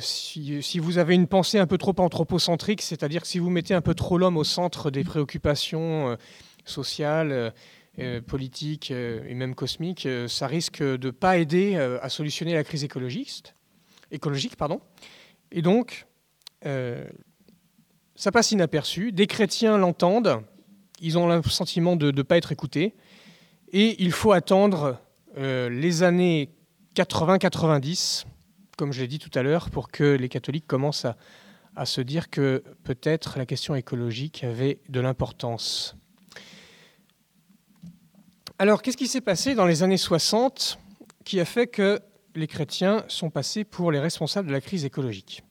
si, 0.00 0.60
si, 0.60 0.80
vous 0.80 0.98
avez 0.98 1.14
une 1.14 1.28
pensée 1.28 1.60
un 1.60 1.68
peu 1.68 1.78
trop 1.78 1.94
anthropocentrique, 1.98 2.82
c'est-à-dire 2.82 3.22
que 3.22 3.28
si 3.28 3.38
vous 3.38 3.48
mettez 3.48 3.74
un 3.74 3.80
peu 3.80 3.94
trop 3.94 4.18
l'homme 4.18 4.36
au 4.36 4.42
centre 4.42 4.90
des 4.90 5.04
préoccupations 5.04 6.18
sociales, 6.64 7.54
euh, 8.00 8.20
politique 8.20 8.92
euh, 8.92 9.24
et 9.26 9.34
même 9.34 9.56
cosmique, 9.56 10.06
euh, 10.06 10.28
ça 10.28 10.46
risque 10.46 10.82
de 10.82 11.08
ne 11.08 11.10
pas 11.10 11.38
aider 11.38 11.74
à 11.76 12.08
solutionner 12.08 12.54
la 12.54 12.62
crise 12.62 12.84
écologique. 12.84 13.54
Pardon. 14.56 14.80
Et 15.50 15.62
donc, 15.62 16.06
ça 16.62 18.32
passe 18.32 18.52
inaperçu. 18.52 19.10
Des 19.10 19.26
chrétiens 19.26 19.78
l'entendent, 19.78 20.42
ils 21.00 21.18
ont 21.18 21.26
le 21.26 21.42
sentiment 21.42 21.96
de 21.96 22.12
ne 22.12 22.22
pas 22.22 22.36
être 22.36 22.52
écoutés, 22.52 22.94
et 23.72 24.02
il 24.02 24.12
faut 24.12 24.32
attendre 24.32 25.00
les 25.36 26.02
années 26.02 26.50
80-90, 26.94 28.24
comme 28.76 28.92
je 28.92 29.00
l'ai 29.00 29.08
dit 29.08 29.18
tout 29.18 29.30
à 29.34 29.42
l'heure, 29.42 29.70
pour 29.70 29.90
que 29.90 30.04
les 30.04 30.28
catholiques 30.28 30.66
commencent 30.66 31.06
à 31.76 31.86
se 31.86 32.00
dire 32.00 32.30
que 32.30 32.62
peut-être 32.84 33.38
la 33.38 33.46
question 33.46 33.74
écologique 33.74 34.44
avait 34.44 34.80
de 34.88 35.00
l'importance. 35.00 35.96
Alors, 38.60 38.82
qu'est-ce 38.82 38.96
qui 38.96 39.06
s'est 39.06 39.20
passé 39.20 39.54
dans 39.54 39.66
les 39.66 39.84
années 39.84 39.96
60 39.96 40.80
qui 41.24 41.38
a 41.38 41.44
fait 41.44 41.68
que 41.68 42.00
les 42.34 42.48
chrétiens 42.48 43.04
sont 43.06 43.30
passés 43.30 43.62
pour 43.62 43.92
les 43.92 44.00
responsables 44.00 44.48
de 44.48 44.52
la 44.52 44.60
crise 44.60 44.84
écologique? 44.84 45.44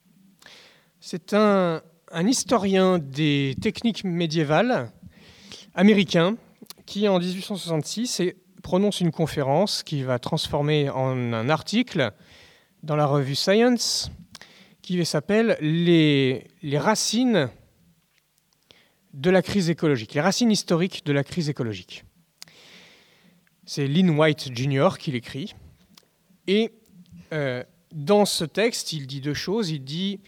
C'est 0.99 1.33
un, 1.33 1.81
historien 2.25 2.99
des 2.99 3.55
techniques 3.61 4.03
médiévales 4.03 4.91
américain 5.73 6.35
qui, 6.85 7.07
en 7.07 7.17
1866, 7.19 8.23
prononce 8.61 8.99
une 8.99 9.11
conférence 9.11 9.83
qui 9.83 10.03
va 10.03 10.19
transformer 10.19 10.89
en 10.89 11.31
un 11.31 11.47
article 11.47 12.11
dans 12.83 12.97
la 12.97 13.05
revue 13.05 13.35
Science 13.35 14.11
qui 14.81 15.05
s'appelle 15.05 15.57
les, 15.61 16.45
les 16.61 16.77
racines 16.77 17.49
de 19.13 19.29
la 19.29 19.41
crise 19.41 19.69
écologique, 19.69 20.13
les 20.13 20.19
racines 20.19 20.51
historiques 20.51 21.05
de 21.05 21.13
la 21.13 21.23
crise 21.23 21.47
écologique. 21.47 22.03
C'est 23.69 23.85
Lynn 23.85 24.11
White 24.11 24.55
Jr. 24.55 24.91
qui 24.97 25.11
l'écrit. 25.11 25.53
Et 26.47 26.71
euh, 27.33 27.65
dans 27.91 28.23
ce 28.23 28.45
texte, 28.45 28.93
il 28.93 29.07
dit 29.07 29.19
deux 29.19 29.33
choses. 29.33 29.69
Il 29.71 29.83
dit 29.83 30.21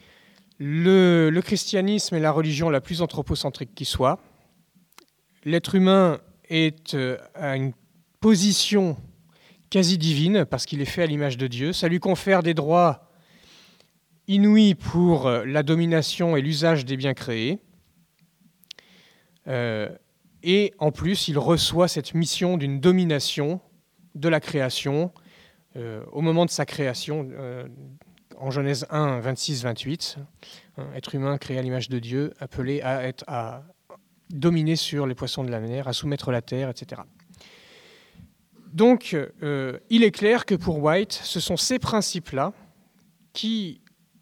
le, 0.57 1.39
christianisme 1.39 2.15
est 2.15 2.19
la 2.19 2.33
religion 2.33 2.69
la 2.69 2.81
plus 2.81 3.01
anthropocentrique 3.01 3.73
qui 3.73 3.85
soit. 3.85 4.19
L'être 5.45 5.75
humain 5.75 6.19
est 6.49 6.95
euh, 6.95 7.17
à 7.33 7.55
une 7.55 7.71
position 8.19 8.97
quasi 9.69 9.97
divine 9.97 10.43
parce 10.43 10.65
qu'il 10.65 10.81
est 10.81 10.85
fait 10.85 11.03
à 11.03 11.05
l'image 11.05 11.37
de 11.37 11.47
Dieu. 11.47 11.71
Ça 11.71 11.87
lui 11.87 12.01
confère 12.01 12.43
des 12.43 12.53
droits 12.53 13.09
inouïs 14.27 14.75
pour 14.75 15.27
euh, 15.27 15.45
la 15.45 15.63
domination 15.63 16.35
et 16.35 16.41
l'usage 16.41 16.83
des 16.83 16.97
biens 16.97 17.13
créés. 17.13 17.59
Et 20.43 20.73
en 20.79 20.91
plus, 20.91 21.27
il 21.27 21.37
reçoit 21.37 21.87
cette 21.87 22.13
mission 22.13 22.57
d'une 22.57 22.79
domination 22.79 23.59
de 24.15 24.29
la 24.29 24.39
création 24.39 25.11
euh, 25.75 26.03
au 26.11 26.21
moment 26.21 26.45
de 26.45 26.49
sa 26.49 26.65
création, 26.65 27.29
euh, 27.31 27.67
en 28.37 28.49
Genèse 28.49 28.87
1, 28.89 29.19
26, 29.19 29.63
28. 29.63 30.17
être 30.95 31.13
humain 31.13 31.37
créé 31.37 31.59
à 31.59 31.61
l'image 31.61 31.89
de 31.89 31.99
Dieu, 31.99 32.33
appelé 32.39 32.81
à, 32.81 33.03
être, 33.03 33.23
à 33.27 33.63
dominer 34.29 34.75
sur 34.75 35.05
les 35.05 35.15
poissons 35.15 35.43
de 35.43 35.51
la 35.51 35.59
mer, 35.59 35.87
à 35.87 35.93
soumettre 35.93 36.31
la 36.31 36.41
terre, 36.41 36.69
etc. 36.69 37.01
Donc, 38.73 39.15
euh, 39.43 39.79
il 39.89 40.03
est 40.03 40.11
clair 40.11 40.45
que 40.45 40.55
pour 40.55 40.81
White, 40.81 41.13
ce 41.23 41.39
sont 41.39 41.57
ces 41.57 41.79
principes-là 41.79 42.53
qui 43.33 43.81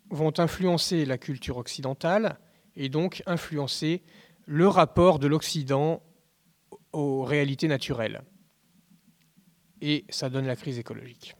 vont 0.09 0.33
influencer 0.37 1.05
la 1.05 1.17
culture 1.17 1.57
occidentale 1.57 2.37
et 2.75 2.87
donc 2.89 3.23
influencer 3.25 4.03
le 4.45 4.67
rapport 4.67 5.19
de 5.19 5.27
l'Occident 5.27 6.01
aux 6.93 7.23
réalités 7.23 7.67
naturelles. 7.67 8.21
Et 9.81 10.05
ça 10.09 10.29
donne 10.29 10.47
la 10.47 10.55
crise 10.55 10.79
écologique. 10.79 11.35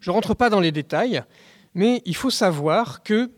Je 0.00 0.10
ne 0.10 0.14
rentre 0.14 0.34
pas 0.34 0.50
dans 0.50 0.60
les 0.60 0.72
détails, 0.72 1.22
mais 1.74 2.02
il 2.04 2.16
faut 2.16 2.30
savoir 2.30 3.02
que 3.02 3.30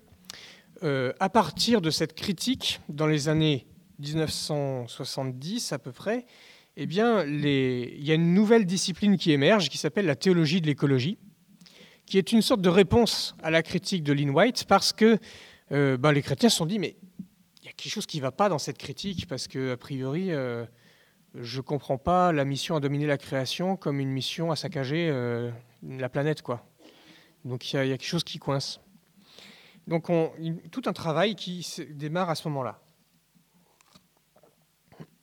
euh, 0.83 1.13
à 1.21 1.29
partir 1.29 1.81
de 1.81 1.91
cette 1.91 2.15
critique, 2.15 2.81
dans 2.89 3.07
les 3.07 3.29
années 3.29 3.67
1970 3.99 5.73
à 5.73 5.79
peu 5.79 5.93
près, 5.93 6.27
eh 6.77 6.87
bien, 6.87 7.25
il 7.25 8.05
y 8.05 8.11
a 8.11 8.15
une 8.15 8.35
nouvelle 8.35 8.65
discipline 8.65 9.17
qui 9.17 9.33
émerge 9.33 9.69
qui 9.69 9.79
s'appelle 9.79 10.07
la 10.07 10.17
théologie 10.17 10.61
de 10.61 10.67
l'écologie, 10.67 11.19
qui 12.07 12.19
est 12.19 12.33
une 12.33 12.43
sorte 12.43 12.63
de 12.63 12.69
réponse 12.69 13.35
à 13.43 13.51
la 13.51 13.63
critique 13.63 14.03
de 14.03 14.13
Lynn 14.13 14.31
White, 14.31 14.65
parce 14.67 14.93
que 14.93 15.19
euh, 15.71 15.97
ben, 15.97 16.13
les 16.13 16.23
chrétiens 16.23 16.49
se 16.49 16.57
sont 16.57 16.67
dit, 16.67 16.79
mais 16.79 16.97
quelque 17.77 17.93
chose 17.93 18.07
qui 18.07 18.19
ne 18.19 18.23
va 18.23 18.33
pas 18.33 18.49
dans 18.49 18.59
cette 18.59 18.79
critique, 18.79 19.27
parce 19.29 19.49
que, 19.49 19.73
a 19.73 19.77
priori, 19.77 20.33
euh, 20.33 20.65
je 21.35 21.59
ne 21.59 21.63
comprends 21.63 21.99
pas 21.99 22.33
la 22.33 22.45
mission 22.45 22.77
à 22.77 22.81
dominer 22.81 23.07
la 23.07 23.19
création 23.19 23.77
comme 23.77 24.01
une 24.01 24.11
mission 24.11 24.51
à 24.51 24.57
saccager 24.57 25.09
euh, 25.11 25.51
la 25.83 26.09
planète. 26.09 26.43
quoi. 26.43 26.67
Donc 27.45 27.73
il 27.73 27.77
y, 27.77 27.79
a 27.79 27.85
quelque 27.85 28.05
chose 28.05 28.25
qui 28.25 28.39
coince. 28.39 28.81
Donc 29.87 30.11
on, 30.11 30.33
tout 30.71 30.83
un 30.87 30.93
travail 30.93 31.35
qui 31.35 31.67
démarre 31.91 32.31
à 32.31 32.35
ce 32.35 32.47
moment-là. 32.49 32.81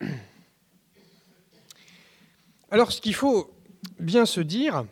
Alors 2.72 2.92
ce 2.92 3.00
qu'il 3.02 3.16
faut 3.16 3.54
bien 4.00 4.26
se 4.26 4.42
dire, 4.42 4.86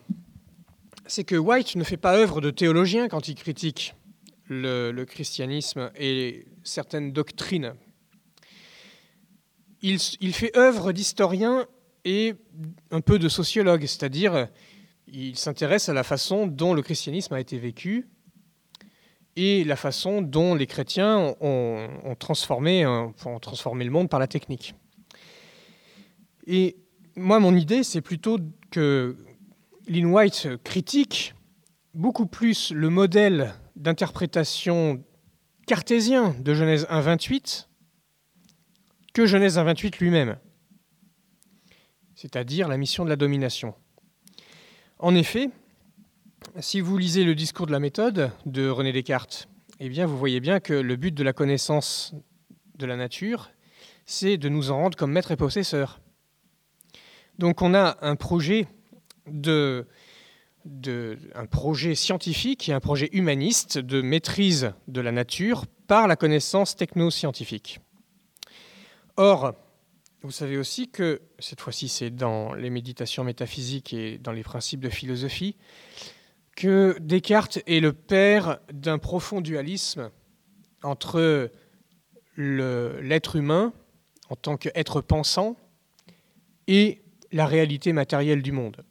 c'est 1.06 1.24
que 1.24 1.36
White 1.36 1.76
ne 1.76 1.84
fait 1.84 1.96
pas 1.96 2.16
œuvre 2.16 2.40
de 2.40 2.50
théologien 2.50 3.08
quand 3.08 3.28
il 3.28 3.34
critique 3.34 3.94
le, 4.48 5.04
christianisme 5.04 5.90
et 5.96 6.46
certaines 6.68 7.12
doctrines. 7.12 7.74
Il, 9.80 9.98
fait 9.98 10.56
œuvre 10.56 10.92
d'historien 10.92 11.66
et 12.04 12.34
un 12.90 13.00
peu 13.00 13.18
de 13.18 13.28
sociologue, 13.28 13.82
c'est-à-dire 13.82 14.48
il 15.06 15.36
s'intéresse 15.36 15.88
à 15.88 15.92
la 15.92 16.02
façon 16.02 16.46
dont 16.46 16.74
le 16.74 16.82
christianisme 16.82 17.34
a 17.34 17.40
été 17.40 17.58
vécu 17.58 18.08
et 19.36 19.62
la 19.62 19.76
façon 19.76 20.20
dont 20.20 20.56
les 20.56 20.66
chrétiens 20.66 21.36
ont, 21.40 22.16
transformé, 22.18 22.84
ont 22.86 23.14
transformé 23.40 23.84
le 23.84 23.90
monde 23.90 24.08
par 24.08 24.18
la 24.18 24.26
technique. 24.26 24.74
Et 26.46 26.76
moi, 27.14 27.38
mon 27.38 27.54
idée, 27.54 27.84
c'est 27.84 28.00
plutôt 28.00 28.38
que 28.70 29.16
Lynn 29.86 30.06
White 30.06 30.48
critique 30.64 31.34
beaucoup 31.94 32.26
plus 32.26 32.72
le 32.72 32.90
modèle 32.90 33.54
d'interprétation 33.76 35.04
cartésien 35.68 36.34
de 36.40 36.54
Genèse 36.54 36.86
1.28 36.86 37.66
que 39.12 39.26
Genèse 39.26 39.58
1.28 39.58 39.98
lui-même, 40.00 40.38
c'est-à-dire 42.14 42.68
la 42.68 42.78
mission 42.78 43.04
de 43.04 43.10
la 43.10 43.16
domination. 43.16 43.74
En 44.98 45.14
effet, 45.14 45.50
si 46.58 46.80
vous 46.80 46.96
lisez 46.96 47.22
le 47.22 47.34
discours 47.34 47.66
de 47.66 47.72
la 47.72 47.80
méthode 47.80 48.32
de 48.46 48.66
René 48.70 48.92
Descartes, 48.92 49.48
eh 49.78 49.90
bien, 49.90 50.06
vous 50.06 50.16
voyez 50.16 50.40
bien 50.40 50.58
que 50.58 50.72
le 50.72 50.96
but 50.96 51.14
de 51.14 51.22
la 51.22 51.34
connaissance 51.34 52.14
de 52.76 52.86
la 52.86 52.96
nature, 52.96 53.50
c'est 54.06 54.38
de 54.38 54.48
nous 54.48 54.70
en 54.70 54.78
rendre 54.78 54.96
comme 54.96 55.12
maître 55.12 55.32
et 55.32 55.36
possesseur. 55.36 56.00
Donc 57.38 57.60
on 57.60 57.74
a 57.74 57.98
un 58.00 58.16
projet 58.16 58.68
de 59.26 59.86
un 61.34 61.46
projet 61.46 61.94
scientifique 61.94 62.68
et 62.68 62.72
un 62.72 62.80
projet 62.80 63.08
humaniste 63.12 63.78
de 63.78 64.02
maîtrise 64.02 64.72
de 64.86 65.00
la 65.00 65.12
nature 65.12 65.64
par 65.86 66.06
la 66.06 66.16
connaissance 66.16 66.76
technoscientifique. 66.76 67.80
Or, 69.16 69.54
vous 70.22 70.30
savez 70.30 70.58
aussi 70.58 70.88
que, 70.90 71.22
cette 71.38 71.60
fois-ci 71.60 71.88
c'est 71.88 72.10
dans 72.10 72.52
les 72.54 72.70
méditations 72.70 73.24
métaphysiques 73.24 73.92
et 73.92 74.18
dans 74.18 74.32
les 74.32 74.42
principes 74.42 74.80
de 74.80 74.88
philosophie, 74.88 75.56
que 76.56 76.96
Descartes 77.00 77.60
est 77.66 77.80
le 77.80 77.92
père 77.92 78.58
d'un 78.72 78.98
profond 78.98 79.40
dualisme 79.40 80.10
entre 80.82 81.50
l'être 82.36 83.36
humain 83.36 83.72
en 84.28 84.36
tant 84.36 84.56
qu'être 84.56 85.00
pensant 85.00 85.56
et 86.66 87.02
la 87.32 87.46
réalité 87.46 87.92
matérielle 87.92 88.42
du 88.42 88.52
monde. 88.52 88.84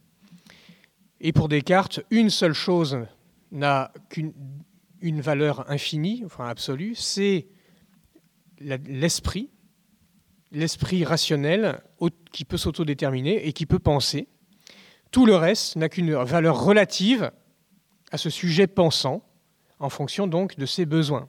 Et 1.20 1.34
pour 1.34 1.49
Descartes, 1.49 2.01
une 2.11 2.30
seule 2.30 2.53
chose 2.53 2.99
n'a 3.51 3.91
qu'une 4.09 4.34
valeur 5.22 5.70
infinie, 5.70 6.24
enfin 6.26 6.47
absolue, 6.47 6.93
c'est 6.95 7.47
l'esprit, 8.59 9.49
l'esprit 10.51 11.03
rationnel 11.03 11.82
qui 12.32 12.45
peut 12.45 12.57
s'autodéterminer 12.57 13.47
et 13.47 13.53
qui 13.53 13.65
peut 13.65 13.80
penser. 13.80 14.28
Tout 15.11 15.26
le 15.26 15.36
reste 15.36 15.76
n'a 15.76 15.89
qu'une 15.89 16.13
valeur 16.13 16.61
relative 16.61 17.32
à 18.11 18.18
ce 18.18 18.30
sujet 18.30 18.68
pensant, 18.68 19.24
en 19.80 19.89
fonction 19.89 20.28
donc 20.28 20.57
de 20.57 20.65
ses 20.65 20.86
besoins. 20.86 21.28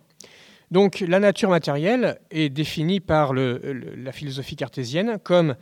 Donc 0.70 1.00
la 1.00 1.18
nature 1.18 1.50
matérielle 1.50 2.20
est 2.30 2.50
définie 2.50 3.00
par 3.00 3.32
la 3.32 4.12
philosophie 4.12 4.56
cartésienne 4.56 5.18
comme 5.22 5.56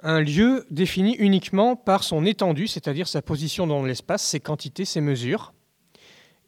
un 0.00 0.20
lieu 0.20 0.66
défini 0.70 1.14
uniquement 1.16 1.76
par 1.76 2.04
son 2.04 2.24
étendue, 2.24 2.66
c'est-à-dire 2.66 3.08
sa 3.08 3.22
position 3.22 3.66
dans 3.66 3.84
l'espace, 3.84 4.22
ses 4.22 4.40
quantités, 4.40 4.84
ses 4.84 5.00
mesures, 5.00 5.52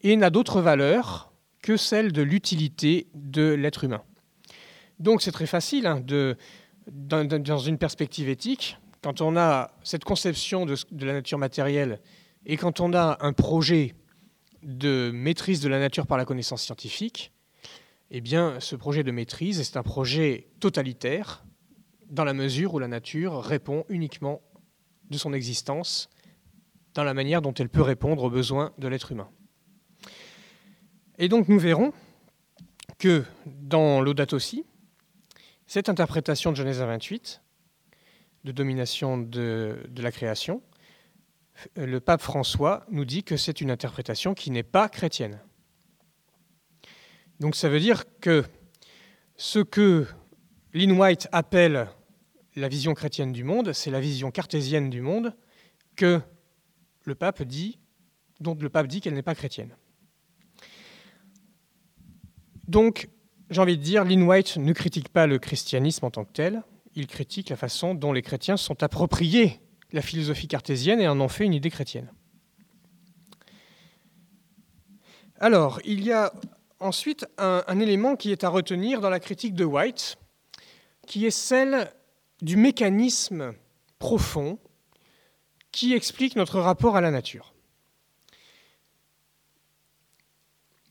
et 0.02 0.16
n'a 0.16 0.30
d'autre 0.30 0.60
valeur 0.60 1.32
que 1.62 1.76
celle 1.76 2.12
de 2.12 2.22
l'utilité 2.22 3.08
de 3.14 3.52
l'être 3.52 3.84
humain. 3.84 4.02
Donc 4.98 5.22
c'est 5.22 5.32
très 5.32 5.46
facile 5.46 5.86
hein, 5.86 6.04
dans, 6.86 7.58
une 7.58 7.78
perspective 7.78 8.28
éthique, 8.28 8.78
quand 9.02 9.20
on 9.20 9.36
a 9.36 9.70
cette 9.82 10.04
conception 10.04 10.66
de, 10.66 10.76
de 10.90 11.06
la 11.06 11.12
nature 11.12 11.38
matérielle 11.38 12.00
et 12.46 12.56
quand 12.56 12.80
on 12.80 12.92
a 12.94 13.18
un 13.20 13.32
projet 13.32 13.94
de 14.62 15.10
maîtrise 15.12 15.60
de 15.60 15.68
la 15.68 15.78
nature 15.78 16.06
par 16.06 16.18
la 16.18 16.24
connaissance 16.24 16.62
scientifique, 16.62 17.32
eh 18.10 18.20
bien, 18.20 18.58
ce 18.60 18.74
projet 18.74 19.02
de 19.02 19.10
maîtrise 19.10 19.60
est 19.60 19.76
un 19.76 19.82
projet 19.82 20.48
totalitaire, 20.60 21.44
dans 22.08 22.24
la 22.24 22.34
mesure 22.34 22.74
où 22.74 22.78
la 22.78 22.88
nature 22.88 23.42
répond 23.42 23.84
uniquement 23.88 24.42
de 25.10 25.18
son 25.18 25.32
existence 25.32 26.08
dans 26.94 27.04
la 27.04 27.14
manière 27.14 27.42
dont 27.42 27.54
elle 27.54 27.68
peut 27.68 27.82
répondre 27.82 28.24
aux 28.24 28.30
besoins 28.30 28.72
de 28.78 28.88
l'être 28.88 29.12
humain. 29.12 29.30
Et 31.18 31.28
donc 31.28 31.48
nous 31.48 31.58
verrons 31.58 31.92
que 32.98 33.24
dans 33.46 34.00
l'Audate 34.00 34.32
aussi, 34.32 34.64
cette 35.66 35.88
interprétation 35.88 36.50
de 36.50 36.56
Genèse 36.56 36.80
28, 36.80 37.42
de 38.44 38.52
domination 38.52 39.18
de, 39.18 39.78
de 39.88 40.02
la 40.02 40.10
création, 40.10 40.62
le 41.76 42.00
pape 42.00 42.22
François 42.22 42.84
nous 42.90 43.04
dit 43.04 43.24
que 43.24 43.36
c'est 43.36 43.60
une 43.60 43.70
interprétation 43.70 44.34
qui 44.34 44.50
n'est 44.50 44.62
pas 44.62 44.88
chrétienne. 44.88 45.40
Donc 47.40 47.54
ça 47.54 47.68
veut 47.68 47.80
dire 47.80 48.04
que 48.20 48.44
ce 49.36 49.58
que 49.60 50.06
Lynn 50.72 50.92
White 50.92 51.28
appelle 51.32 51.88
la 52.58 52.68
vision 52.68 52.94
chrétienne 52.94 53.32
du 53.32 53.44
monde, 53.44 53.72
c'est 53.72 53.90
la 53.90 54.00
vision 54.00 54.30
cartésienne 54.30 54.90
du 54.90 55.00
monde 55.00 55.34
que 55.96 56.20
le 57.04 57.14
pape 57.14 57.42
dit, 57.42 57.78
dont 58.40 58.56
le 58.58 58.68
pape 58.68 58.86
dit 58.86 59.00
qu'elle 59.00 59.14
n'est 59.14 59.22
pas 59.22 59.34
chrétienne. 59.34 59.76
Donc, 62.66 63.08
j'ai 63.50 63.60
envie 63.60 63.78
de 63.78 63.82
dire, 63.82 64.04
Lynn 64.04 64.22
White 64.24 64.58
ne 64.58 64.72
critique 64.72 65.08
pas 65.08 65.26
le 65.26 65.38
christianisme 65.38 66.04
en 66.04 66.10
tant 66.10 66.24
que 66.24 66.32
tel, 66.32 66.62
il 66.94 67.06
critique 67.06 67.48
la 67.48 67.56
façon 67.56 67.94
dont 67.94 68.12
les 68.12 68.22
chrétiens 68.22 68.56
sont 68.56 68.82
appropriés 68.82 69.60
la 69.92 70.02
philosophie 70.02 70.48
cartésienne 70.48 71.00
et 71.00 71.08
en 71.08 71.18
ont 71.20 71.28
fait 71.28 71.44
une 71.44 71.54
idée 71.54 71.70
chrétienne. 71.70 72.12
Alors, 75.40 75.80
il 75.84 76.02
y 76.04 76.12
a 76.12 76.32
ensuite 76.80 77.26
un, 77.38 77.62
un, 77.66 77.80
élément 77.80 78.16
qui 78.16 78.32
est 78.32 78.44
à 78.44 78.48
retenir 78.48 79.00
dans 79.00 79.08
la 79.08 79.20
critique 79.20 79.54
de 79.54 79.64
White, 79.64 80.16
qui 81.06 81.24
est 81.26 81.30
celle 81.30 81.90
du 82.42 82.56
mécanisme 82.56 83.54
profond 83.98 84.58
qui 85.72 85.94
explique 85.94 86.36
notre 86.36 86.60
rapport 86.60 86.96
à 86.96 87.00
la 87.00 87.10
nature. 87.10 87.54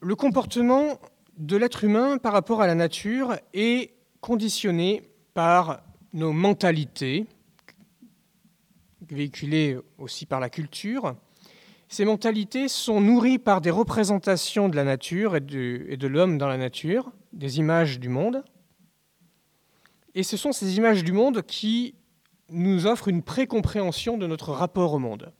Le 0.02 0.16
comportement 0.16 1.00
de 1.38 1.58
l'être 1.58 1.84
humain 1.84 2.18
par 2.18 2.34
rapport 2.34 2.62
à 2.62 2.68
la 2.68 2.76
nature 2.76 3.36
est 3.54 3.94
conditionné 4.22 5.04
par 5.34 5.84
nos 6.14 6.32
mentalités, 6.32 7.26
véhiculées 9.10 9.78
aussi 9.98 10.26
par 10.26 10.40
la 10.40 10.50
culture. 10.50 11.16
Ces 11.90 12.06
mentalités 12.06 12.68
sont 12.68 13.00
nourries 13.02 13.40
par 13.40 13.62
des 13.62 13.72
représentations 13.72 14.68
de 14.68 14.76
la 14.76 14.84
nature 14.84 15.36
et 15.36 15.40
de, 15.40 16.08
l'homme 16.08 16.38
dans 16.38 16.48
la 16.48 16.58
nature, 16.58 17.12
des 17.34 17.60
images 17.60 18.00
du 18.00 18.10
monde. 18.10 18.44
Et 20.18 20.24
ce 20.24 20.36
sont 20.36 20.52
ces 20.52 20.78
images 20.78 21.04
du 21.04 21.12
monde 21.12 21.44
qui 21.44 21.94
nous 22.50 22.88
offrent 22.88 23.08
une 23.08 23.22
précompréhension 23.22 24.18
de 24.18 24.26
notre 24.26 24.52
rapport 24.52 24.94
au 24.94 24.98
monde. 24.98 25.32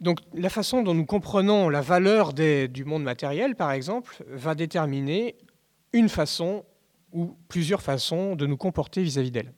Donc 0.00 0.20
la 0.32 0.48
façon 0.48 0.82
dont 0.82 0.94
nous 0.94 1.04
comprenons 1.04 1.68
la 1.68 1.82
valeur 1.82 2.32
du 2.32 2.86
monde 2.86 3.02
matériel, 3.02 3.56
par 3.56 3.72
exemple, 3.72 4.24
va 4.26 4.54
déterminer 4.54 5.36
une 5.92 6.08
façon 6.08 6.64
ou 7.12 7.36
plusieurs 7.48 7.82
façons 7.82 8.36
de 8.36 8.46
nous 8.46 8.56
comporter 8.56 9.02
vis-à-vis 9.02 9.30
d'elle. 9.30 9.52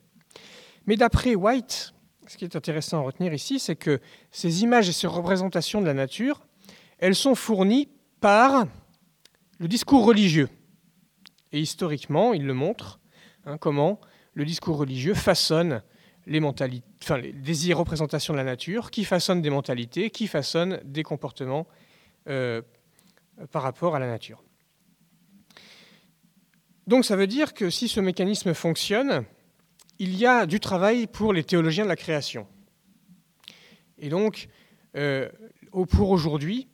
Mais 0.86 0.96
d'après 0.96 1.36
White, 1.36 1.94
ce 2.26 2.36
qui 2.36 2.44
est 2.44 2.56
intéressant 2.56 2.98
à 2.98 3.02
retenir 3.02 3.32
ici, 3.32 3.60
c'est 3.60 3.76
que 3.76 4.00
ces 4.32 4.64
images 4.64 4.88
et 4.88 4.92
ces 4.92 5.06
représentations 5.06 5.80
de 5.80 5.86
la 5.86 5.94
nature, 5.94 6.44
elles 6.98 7.14
sont 7.14 7.36
fournies 7.36 7.88
par 8.20 8.66
le 9.60 9.68
discours 9.68 10.04
religieux. 10.04 10.48
Et 11.54 11.60
historiquement, 11.60 12.34
il 12.34 12.46
le 12.46 12.52
montre, 12.52 12.98
hein, 13.46 13.58
comment 13.58 14.00
le 14.34 14.44
discours 14.44 14.76
religieux 14.76 15.14
façonne 15.14 15.84
les 16.26 16.42
enfin, 16.42 17.20
représentations 17.74 18.34
de 18.34 18.38
la 18.38 18.44
nature, 18.44 18.90
qui 18.90 19.04
façonnent 19.04 19.40
des 19.40 19.50
mentalités, 19.50 20.10
qui 20.10 20.26
façonnent 20.26 20.80
des 20.84 21.04
comportements 21.04 21.68
euh, 22.28 22.60
par 23.52 23.62
rapport 23.62 23.94
à 23.94 24.00
la 24.00 24.08
nature. 24.08 24.42
Donc 26.88 27.04
ça 27.04 27.14
veut 27.14 27.28
dire 27.28 27.54
que 27.54 27.70
si 27.70 27.86
ce 27.86 28.00
mécanisme 28.00 28.52
fonctionne, 28.52 29.24
il 30.00 30.16
y 30.16 30.26
a 30.26 30.46
du 30.46 30.58
travail 30.58 31.06
pour 31.06 31.32
les 31.32 31.44
théologiens 31.44 31.84
de 31.84 31.88
la 31.88 31.96
création. 31.96 32.48
Et 33.98 34.08
donc, 34.08 34.48
euh, 34.96 35.28
pour 35.88 36.10
aujourd'hui, 36.10 36.66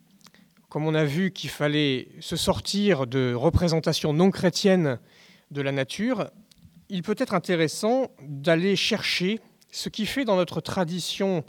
comme 0.71 0.87
on 0.87 0.95
a 0.95 1.05
vu 1.05 1.33
qu'il 1.33 1.51
fallait 1.51 2.09
se 2.21 2.37
sortir 2.37 3.09
de 3.09 3.35
représentations 3.35 4.13
non 4.13 4.31
chrétiennes 4.31 5.01
de 5.51 5.63
la 5.63 5.73
nature, 5.73 6.31
il 6.89 7.03
peut 7.03 7.17
être 7.19 7.35
intéressant 7.35 8.13
d'aller 8.23 8.77
chercher 8.77 9.41
ce 9.73 9.89
qui 9.89 10.07
fait 10.07 10.25
dans 10.25 10.37
notre 10.37 10.61
tradition 10.61 11.45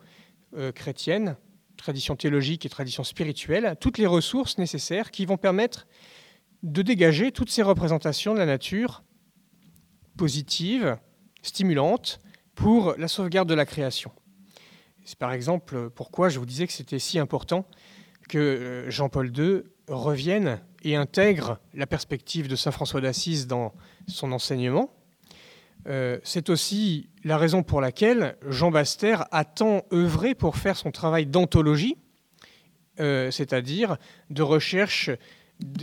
euh, 0.58 0.72
chrétienne, 0.72 1.38
tradition 1.78 2.16
théologique 2.16 2.66
et 2.66 2.70
tradition 2.70 3.04
spirituelle, 3.04 3.78
toutes 3.80 4.00
les 4.00 4.08
ressources 4.08 4.58
nécessaires 4.58 5.12
qui 5.12 5.28
vont 5.28 5.38
permettre 5.38 5.88
de 6.64 6.82
dégager 6.82 7.32
toutes 7.32 7.52
ces 7.52 7.62
représentations 7.62 8.34
de 8.34 8.40
la 8.40 8.48
nature 8.48 9.04
positives, 10.18 10.98
stimulantes, 11.44 12.22
pour 12.56 12.96
la 12.98 13.08
sauvegarde 13.08 13.48
de 13.48 13.56
la 13.56 13.66
création. 13.66 14.12
C'est 15.06 15.18
par 15.18 15.32
exemple 15.32 15.92
pourquoi 15.92 16.30
je 16.30 16.40
vous 16.40 16.46
disais 16.46 16.66
que 16.66 16.74
c'était 16.74 17.00
si 17.00 17.18
important 17.20 17.68
que 18.32 18.40
euh, 18.40 18.90
Jean-Paul 18.90 19.38
II 19.38 19.64
revienne 19.90 20.62
et 20.84 20.96
intègre 20.96 21.60
la 21.74 21.86
perspective 21.86 22.48
de 22.48 22.56
Saint 22.56 22.72
François 22.72 23.02
d'Assise 23.02 23.46
dans 23.46 23.74
son 24.08 24.32
enseignement. 24.32 24.96
Euh, 25.88 26.18
c'est 26.24 26.50
aussi 26.50 27.10
la 27.26 27.38
raison 27.38 27.62
pour 27.62 27.82
laquelle 27.82 28.38
Jean 28.48 28.72
Baster 28.72 29.18
a 29.32 29.44
tant 29.44 29.84
œuvré 29.92 30.34
pour 30.34 30.56
faire 30.56 30.78
son 30.78 30.92
travail 30.92 31.26
d'anthologie, 31.26 31.98
euh, 33.02 33.32
c'est-à-dire 33.32 33.98
de 34.30 34.44
recherche 34.44 35.10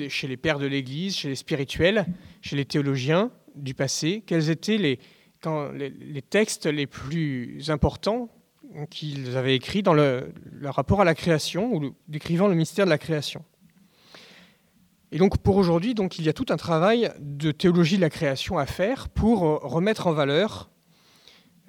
chez 0.09 0.26
les 0.26 0.38
pères 0.38 0.59
de 0.59 0.66
l'Église, 0.66 1.16
chez 1.16 1.28
les 1.28 1.36
spirituels, 1.36 2.07
chez 2.40 2.57
les 2.57 2.64
théologiens 2.64 3.30
du 3.57 3.74
passé, 3.74 4.22
quels 4.26 4.49
étaient 4.49 4.78
les, 4.78 4.99
les, 5.74 6.22
textes 6.22 6.66
les 6.66 6.86
plus 6.86 7.70
importants 7.70 8.30
qu'ils 8.91 9.37
avaient 9.37 9.55
écrits 9.55 9.83
dans 9.83 9.95
le, 9.95 10.33
rapport 10.64 11.01
à 11.01 11.05
la 11.05 11.14
création 11.14 11.73
ou 11.75 11.95
décrivant 12.09 12.49
le 12.49 12.55
mystère 12.55 12.85
de 12.85 12.91
la 12.91 12.99
création. 12.99 13.45
Et 15.11 15.19
donc 15.19 15.39
pour 15.39 15.57
aujourd'hui, 15.57 15.95
donc 15.95 16.19
il 16.19 16.25
y 16.25 16.29
a 16.29 16.33
tout 16.33 16.47
un 16.51 16.57
travail 16.57 17.11
de 17.19 17.51
théologie 17.51 17.97
de 17.97 18.03
la 18.03 18.11
création 18.11 18.59
à 18.59 18.66
faire 18.66 19.09
pour 19.09 19.41
remettre 19.41 20.07
en 20.07 20.12
valeur 20.12 20.71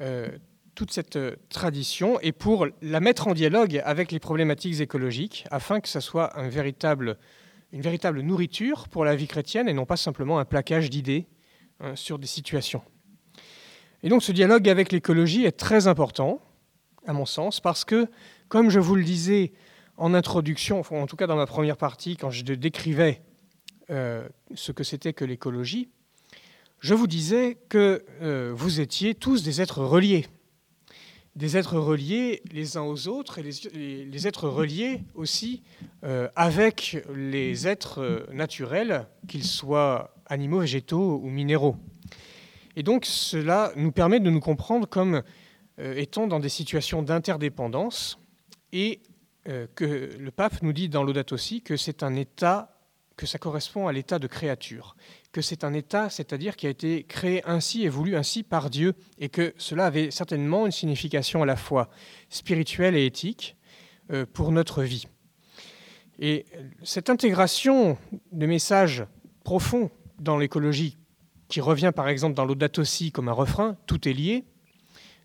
euh, 0.02 0.30
toute 0.76 0.91
cette 0.91 1.16
euh, 1.16 1.36
tradition 1.50 2.20
et 2.22 2.32
pour 2.32 2.68
la 2.82 3.00
mettre 3.00 3.28
en 3.28 3.34
dialogue 3.34 3.82
avec 3.84 4.12
les 4.12 4.20
problématiques 4.20 4.80
écologiques 4.80 5.45
afin 5.52 5.82
que 5.82 5.89
ce 5.89 6.00
soit 6.00 6.32
une 6.38 6.50
véritable 6.50 8.22
nourriture 8.22 8.88
pour 8.88 9.04
la 9.04 9.16
vie 9.16 9.28
chrétienne 9.28 9.68
et 9.68 9.74
non 9.74 9.86
pas 9.86 9.97
simplement 9.97 10.39
un 10.39 10.45
plaquage 10.45 10.89
d'idées 10.89 11.28
hein, 11.82 11.95
sur 11.95 12.18
des 12.18 12.28
situations. 12.28 12.82
Et 14.04 14.10
donc 14.10 14.24
ce 14.24 14.32
dialogue 14.32 14.70
avec 14.70 14.91
l'écologie 14.91 15.45
est 15.45 15.52
très 15.52 15.88
important, 15.88 16.41
à 17.10 17.14
mon 17.14 17.26
sens, 17.26 17.60
parce 17.60 17.86
que, 17.86 18.07
comme 18.49 18.70
je 18.70 18.80
vous 18.80 18.95
le 18.95 19.03
disais 19.03 19.51
en 19.97 20.14
introduction, 20.14 20.84
en 20.91 21.07
tout 21.07 21.16
cas 21.16 21.26
dans 21.26 21.36
ma 21.36 21.47
première 21.47 21.76
partie, 21.76 22.16
quand 22.16 22.30
je 22.30 22.43
décrivais 22.43 23.24
euh, 23.89 24.30
ce 24.53 24.72
que 24.72 24.84
c'était 24.84 25.12
que 25.12 25.26
l'écologie, 25.26 25.89
je 26.80 26.93
vous 26.93 27.07
disais 27.07 27.57
que 27.68 28.05
euh, 28.22 28.53
vous 28.55 28.80
étiez 28.80 29.16
tous 29.16 29.41
des 29.41 29.60
êtres 29.60 29.84
reliés 29.84 30.28
des 31.36 31.55
êtres 31.57 31.78
reliés 31.78 32.41
les 32.51 32.76
uns 32.76 32.82
aux 32.82 33.07
autres 33.07 33.39
et 33.39 33.43
les, 33.43 34.28
êtres 34.28 34.49
reliés 34.49 35.03
aussi 35.16 35.64
euh, 36.03 36.28
avec 36.36 36.97
les 37.16 37.66
êtres 37.66 38.26
naturels, 38.34 39.07
qu'ils 39.28 39.45
soient 39.45 40.14
animaux, 40.26 40.60
végétaux 40.60 41.22
ou 41.24 41.30
minéraux. 41.30 41.78
Et 42.76 42.84
donc 42.84 43.05
cela 43.05 43.72
nous 43.78 43.91
permet 43.93 44.20
de 44.20 44.30
nous 44.30 44.41
comprendre 44.41 44.86
comme 44.86 45.22
euh, 45.80 45.95
étant 45.95 46.27
dans 46.27 46.39
des 46.39 46.49
situations 46.49 47.01
d'interdépendance 47.01 48.19
et 48.71 49.01
que 49.73 50.15
le 50.19 50.30
pape 50.30 50.61
nous 50.61 50.73
dit 50.73 50.89
dans 50.89 51.01
Laudato 51.01 51.34
aussi 51.34 51.63
que 51.63 51.75
c'est 51.75 52.03
un 52.03 52.15
état, 52.15 52.77
que 53.17 53.25
ça 53.25 53.39
correspond 53.39 53.88
à 53.88 53.91
l'état 53.91 54.19
de 54.19 54.27
créature, 54.27 54.95
que 55.32 55.41
c'est 55.41 55.63
un 55.63 55.73
état, 55.73 56.11
c'est-à-dire 56.11 56.55
qui 56.55 56.67
a 56.67 56.69
été 56.69 57.03
créé 57.03 57.41
ainsi 57.45 57.84
et 57.84 57.89
voulu 57.89 58.15
ainsi 58.15 58.43
par 58.43 58.69
Dieu, 58.69 58.93
et 59.17 59.30
que 59.30 59.55
cela 59.57 59.88
avait 59.88 60.11
certainement 60.11 60.67
une 60.67 60.71
signification 60.71 61.41
à 61.41 61.47
la 61.47 61.55
fois 61.55 61.89
spirituelle 62.30 62.95
et 62.95 63.07
éthique 63.07 63.55
pour 64.34 64.51
notre 64.51 64.84
vie. 64.84 65.07
Et 66.19 66.45
cette 66.84 67.09
intégration 67.09 67.97
de 68.32 68.45
messages 68.45 69.05
profonds 69.43 69.89
dans 70.19 70.38
l'écologie, 70.38 70.97
qui 71.47 71.61
revient 71.61 71.91
par 71.95 72.07
exemple 72.07 72.36
dans 72.36 72.45
Laudato 72.45 72.82
aussi 72.82 73.11
comme 73.11 73.30
un 73.30 73.34
refrain, 73.34 73.77
tout 73.88 74.07
est 74.07 74.13
lié, 74.13 74.43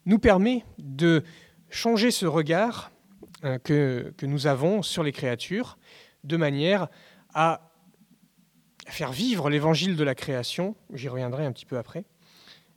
nous 0.06 0.18
permet 0.18 0.64
de 0.78 1.22
changer 1.70 2.10
ce 2.10 2.26
regard 2.26 2.90
euh, 3.44 3.58
que, 3.58 4.12
nous 4.22 4.46
avons 4.46 4.82
sur 4.82 5.02
les 5.02 5.12
créatures 5.12 5.78
de 6.22 6.36
manière 6.36 6.88
à 7.34 7.70
faire 8.86 9.12
vivre 9.12 9.50
l'évangile 9.50 9.96
de 9.96 10.04
la 10.04 10.14
création, 10.14 10.76
j'y 10.92 11.08
reviendrai 11.08 11.44
un 11.44 11.52
petit 11.52 11.66
peu 11.66 11.78
après, 11.78 12.04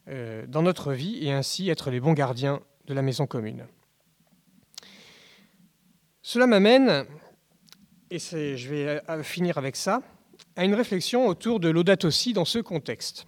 euh, 0.08 0.46
dans 0.48 0.62
notre 0.62 0.94
vie 0.94 1.26
et 1.26 1.32
ainsi 1.32 1.70
être 1.70 1.92
les 1.92 2.00
bons 2.00 2.14
gardiens 2.14 2.62
de 2.86 2.94
la 2.94 3.02
maison 3.02 3.28
commune. 3.28 3.66
Cela 6.22 6.48
m'amène, 6.48 7.06
et 8.10 8.20
je 8.20 8.70
vais 8.70 9.02
finir 9.24 9.58
avec 9.58 9.76
ça, 9.76 10.02
à 10.58 10.66
une 10.66 10.76
réflexion 10.76 11.28
autour 11.28 11.60
de 11.60 11.70
l'audate 11.70 12.04
aussi 12.04 12.34
dans 12.34 12.46
ce 12.46 12.60
contexte. 12.60 13.28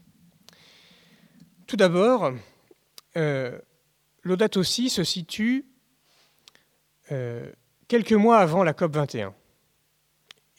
Tout 1.68 1.78
d'abord, 1.78 2.34
euh, 3.16 3.60
l'audate 4.24 4.58
aussi 4.58 4.90
se 4.90 5.04
situe 5.04 5.66
euh, 7.12 7.52
quelques 7.88 8.14
mois 8.14 8.38
avant 8.40 8.64
la 8.64 8.74
COP 8.74 8.94
21. 8.94 9.34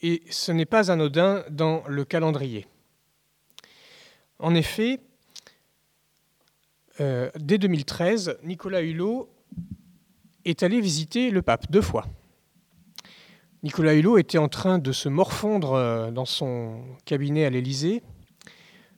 Et 0.01 0.23
ce 0.29 0.51
n'est 0.51 0.65
pas 0.65 0.91
anodin 0.91 1.43
dans 1.49 1.83
le 1.87 2.03
calendrier. 2.05 2.67
En 4.39 4.55
effet, 4.55 4.99
euh, 6.99 7.29
dès 7.39 7.57
2013, 7.57 8.39
Nicolas 8.43 8.81
Hulot 8.81 9.29
est 10.45 10.63
allé 10.63 10.81
visiter 10.81 11.29
le 11.29 11.41
pape 11.41 11.71
deux 11.71 11.81
fois. 11.81 12.07
Nicolas 13.63 13.93
Hulot 13.93 14.17
était 14.17 14.39
en 14.39 14.49
train 14.49 14.79
de 14.79 14.91
se 14.91 15.07
morfondre 15.07 15.73
euh, 15.73 16.09
dans 16.09 16.25
son 16.25 16.81
cabinet 17.05 17.45
à 17.45 17.51
l'Élysée 17.51 18.01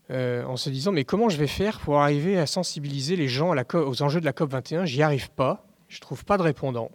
en 0.10 0.58
se 0.58 0.70
disant 0.70 0.92
mais 0.92 1.06
comment 1.06 1.30
je 1.30 1.38
vais 1.38 1.48
faire 1.48 1.80
pour 1.80 2.00
arriver 2.00 2.38
à 2.38 2.46
sensibiliser 2.46 3.16
les 3.16 3.28
gens 3.28 3.56
aux 3.74 4.02
enjeux 4.02 4.20
de 4.20 4.26
la 4.26 4.34
COP 4.34 4.52
21 4.52 4.86
J'y 4.86 5.02
arrive 5.02 5.32
pas, 5.32 5.66
je 5.88 6.00
trouve 6.00 6.24
pas 6.26 6.38
de 6.38 6.44
répondant. 6.44 6.92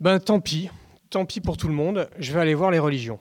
Ben 0.00 0.18
tant 0.20 0.40
pis, 0.40 0.70
tant 1.10 1.24
pis 1.24 1.40
pour 1.40 1.56
tout 1.56 1.68
le 1.68 1.74
monde, 1.74 2.08
je 2.18 2.32
vais 2.32 2.40
aller 2.40 2.54
voir 2.54 2.70
les 2.70 2.78
religions. 2.78 3.18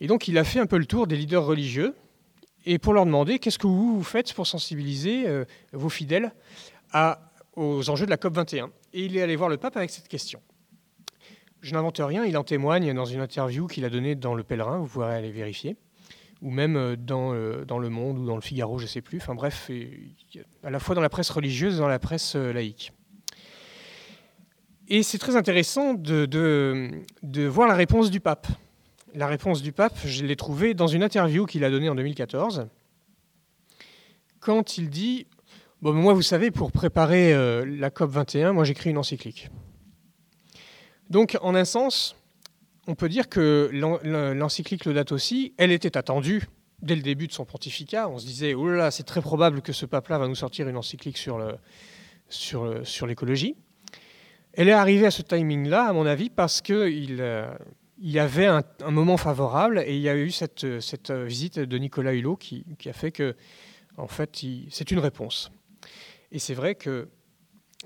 Et 0.00 0.06
donc 0.06 0.28
il 0.28 0.36
a 0.38 0.44
fait 0.44 0.58
un 0.58 0.66
peu 0.66 0.78
le 0.78 0.86
tour 0.86 1.06
des 1.06 1.16
leaders 1.16 1.44
religieux, 1.44 1.94
et 2.66 2.78
pour 2.78 2.92
leur 2.92 3.06
demander 3.06 3.38
qu'est-ce 3.38 3.58
que 3.58 3.66
vous, 3.66 4.02
faites 4.02 4.32
pour 4.34 4.46
sensibiliser 4.46 5.26
euh, 5.26 5.44
vos 5.72 5.88
fidèles 5.88 6.32
aux 7.56 7.90
enjeux 7.90 8.06
de 8.06 8.10
la 8.10 8.16
COP 8.16 8.34
21. 8.34 8.70
Et 8.92 9.04
il 9.04 9.16
est 9.16 9.22
allé 9.22 9.36
voir 9.36 9.48
le 9.48 9.56
pape 9.56 9.76
avec 9.76 9.90
cette 9.90 10.08
question. 10.08 10.40
Je 11.60 11.72
n'invente 11.74 12.00
rien, 12.02 12.24
il 12.24 12.36
en 12.36 12.44
témoigne 12.44 12.92
dans 12.94 13.04
une 13.04 13.20
interview 13.20 13.66
qu'il 13.66 13.84
a 13.84 13.90
donnée 13.90 14.14
dans 14.14 14.34
Le 14.34 14.42
Pèlerin, 14.42 14.78
vous 14.78 14.86
pourrez 14.86 15.14
aller 15.14 15.30
vérifier, 15.30 15.76
ou 16.42 16.50
même 16.50 16.76
euh, 16.76 16.96
dans, 16.96 17.34
euh, 17.34 17.64
dans 17.64 17.78
Le 17.78 17.90
Monde 17.90 18.18
ou 18.18 18.26
dans 18.26 18.34
Le 18.34 18.40
Figaro, 18.40 18.78
je 18.78 18.84
ne 18.84 18.88
sais 18.88 19.02
plus. 19.02 19.18
Enfin 19.18 19.34
bref, 19.34 19.70
à 20.62 20.70
la 20.70 20.80
fois 20.80 20.94
dans 20.94 21.00
la 21.00 21.08
presse 21.08 21.30
religieuse 21.30 21.76
et 21.76 21.78
dans 21.78 21.88
la 21.88 21.98
presse 21.98 22.34
laïque. 22.34 22.92
Et 24.88 25.04
c'est 25.04 25.18
très 25.18 25.36
intéressant 25.36 25.94
de, 25.94 26.26
de, 27.22 27.46
voir 27.46 27.68
la 27.68 27.74
réponse 27.74 28.10
du 28.10 28.18
pape. 28.18 28.48
La 29.14 29.28
réponse 29.28 29.62
du 29.62 29.70
pape, 29.70 29.96
je 30.04 30.24
l'ai 30.24 30.34
trouvée 30.34 30.74
dans 30.74 30.88
une 30.88 31.04
interview 31.04 31.46
qu'il 31.46 31.64
a 31.64 31.70
donnée 31.70 31.88
en 31.88 31.94
2014, 31.94 32.66
quand 34.40 34.78
il 34.78 34.90
dit 34.90 35.26
bon, 35.80 35.92
Moi, 35.92 36.12
vous 36.12 36.22
savez, 36.22 36.50
pour 36.50 36.72
préparer 36.72 37.32
euh, 37.32 37.64
la 37.64 37.90
COP 37.90 38.10
21, 38.10 38.52
moi 38.52 38.64
j'écris 38.64 38.90
une 38.90 38.98
encyclique. 38.98 39.48
Donc, 41.08 41.38
en 41.40 41.54
un 41.54 41.64
sens, 41.64 42.16
on 42.90 42.96
peut 42.96 43.08
dire 43.08 43.28
que 43.28 43.70
l'encyclique 44.34 44.84
le 44.84 44.92
date 44.92 45.12
aussi, 45.12 45.54
elle 45.58 45.70
était 45.70 45.96
attendue 45.96 46.48
dès 46.82 46.96
le 46.96 47.02
début 47.02 47.28
de 47.28 47.32
son 47.32 47.44
pontificat. 47.44 48.08
On 48.08 48.18
se 48.18 48.26
disait 48.26 48.52
Oh 48.54 48.68
là 48.68 48.76
là, 48.76 48.90
c'est 48.90 49.04
très 49.04 49.22
probable 49.22 49.62
que 49.62 49.72
ce 49.72 49.86
pape-là 49.86 50.18
va 50.18 50.26
nous 50.26 50.34
sortir 50.34 50.68
une 50.68 50.76
encyclique 50.76 51.16
sur 51.16 51.38
l'écologie. 53.06 53.54
Elle 54.54 54.68
est 54.68 54.72
arrivée 54.72 55.06
à 55.06 55.12
ce 55.12 55.22
timing-là, 55.22 55.84
à 55.84 55.92
mon 55.92 56.04
avis, 56.04 56.30
parce 56.30 56.60
qu'il 56.60 57.18
euh, 57.20 57.48
y 58.00 58.18
avait 58.18 58.46
un, 58.46 58.64
moment 58.90 59.16
favorable 59.16 59.84
et 59.86 59.94
il 59.94 60.02
y 60.02 60.08
a 60.08 60.16
eu 60.16 60.32
cette, 60.32 60.64
visite 61.12 61.60
de 61.60 61.78
Nicolas 61.78 62.12
Hulot 62.12 62.34
qui, 62.34 62.64
a 62.86 62.92
fait 62.92 63.12
que, 63.12 63.36
en 63.98 64.08
fait, 64.08 64.44
c'est 64.70 64.90
une 64.90 64.98
réponse. 64.98 65.52
Et 66.32 66.40
c'est 66.40 66.54
vrai 66.54 66.74
que 66.74 67.08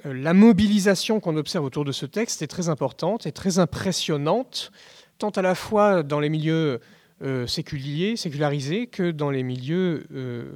euh, 0.07 0.13
la 0.13 0.35
mobilisation 0.35 1.21
qu'on 1.21 1.37
observe 1.37 1.65
autour 1.65 1.85
de 1.85 1.93
ce 1.93 2.07
texte 2.07 2.43
est 2.43 2.47
très 2.47 2.69
importante 2.69 3.27
et 3.27 3.33
très 3.33 3.59
impressionnante, 3.59 4.73
tant 5.19 5.31
à 5.31 5.43
la 5.43 5.55
fois 5.55 6.03
dans 6.03 6.21
les 6.21 6.29
milieux 6.29 6.81
euh, 7.23 7.47
séculiers, 7.47 8.17
sécularisés, 8.17 8.87
que 8.87 9.11
dans 9.11 9.31
les 9.31 9.43
milieux 9.43 10.07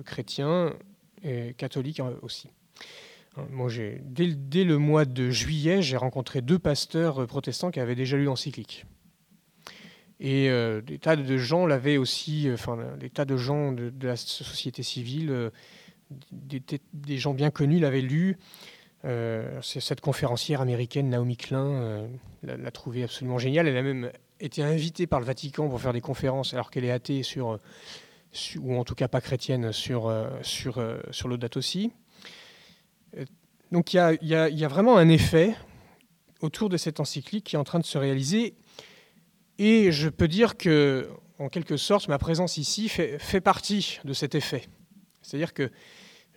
chrétiens 0.04 0.74
et 1.22 1.54
catholiques 1.54 2.00
aussi. 2.22 2.50
Moi, 3.50 3.70
dès, 4.02 4.64
le 4.64 4.78
mois 4.78 5.04
de 5.04 5.30
juillet, 5.30 5.80
j'ai 5.80 5.96
rencontré 5.96 6.42
deux 6.42 6.58
pasteurs 6.58 7.26
protestants 7.26 7.70
qui 7.70 7.78
avaient 7.78 7.94
déjà 7.94 8.16
lu 8.16 8.24
l'encyclique. 8.24 8.84
Et 10.20 10.50
euh, 10.50 10.80
des 10.80 10.98
tas 10.98 11.16
de 11.16 11.36
gens 11.36 11.66
l'avaient 11.66 11.96
aussi, 11.96 12.48
euh, 12.48 12.54
enfin, 12.54 12.76
des 12.98 13.10
tas 13.10 13.24
de 13.24 13.36
gens 13.36 13.72
de, 13.72 13.92
la 14.02 14.16
société 14.16 14.82
civile, 14.82 15.30
euh, 15.30 15.50
des, 16.32 17.18
gens 17.18 17.34
bien 17.34 17.50
connus 17.50 17.78
l'avaient 17.78 18.00
lu. 18.00 18.36
Cette 19.62 20.00
conférencière 20.00 20.60
américaine, 20.60 21.08
Naomi 21.08 21.36
Klein, 21.36 22.08
l'a 22.42 22.70
trouvé 22.70 23.04
absolument 23.04 23.38
géniale. 23.38 23.68
Elle 23.68 23.76
a 23.76 23.82
même 23.82 24.10
été 24.40 24.62
invitée 24.62 25.06
par 25.06 25.20
le 25.20 25.26
Vatican 25.26 25.68
pour 25.68 25.80
faire 25.80 25.92
des 25.92 26.00
conférences, 26.00 26.54
alors 26.54 26.70
qu'elle 26.70 26.84
est 26.84 26.90
athée 26.90 27.22
sur, 27.22 27.58
ou 28.60 28.76
en 28.76 28.84
tout 28.84 28.94
cas 28.94 29.08
pas 29.08 29.20
chrétienne, 29.20 29.72
sur, 29.72 30.12
sur, 30.42 30.82
sur 31.10 31.28
l'audat 31.28 31.48
aussi. 31.56 31.92
Donc 33.72 33.92
il 33.92 34.18
y, 34.22 34.34
a, 34.34 34.68
vraiment 34.68 34.96
un 34.96 35.08
effet 35.08 35.54
autour 36.40 36.68
de 36.68 36.76
cette 36.76 37.00
encyclique 37.00 37.44
qui 37.44 37.56
est 37.56 37.58
en 37.58 37.64
train 37.64 37.78
de 37.78 37.84
se 37.84 37.98
réaliser. 37.98 38.54
Et 39.58 39.92
je 39.92 40.08
peux 40.08 40.28
dire 40.28 40.56
que, 40.56 41.08
en 41.38 41.48
quelque 41.48 41.76
sorte, 41.76 42.08
ma 42.08 42.18
présence 42.18 42.56
ici 42.56 42.88
fait, 42.88 43.18
fait 43.18 43.40
partie 43.40 43.98
de 44.04 44.12
cet 44.12 44.34
effet. 44.34 44.68
C'est-à-dire 45.20 45.52
que 45.52 45.70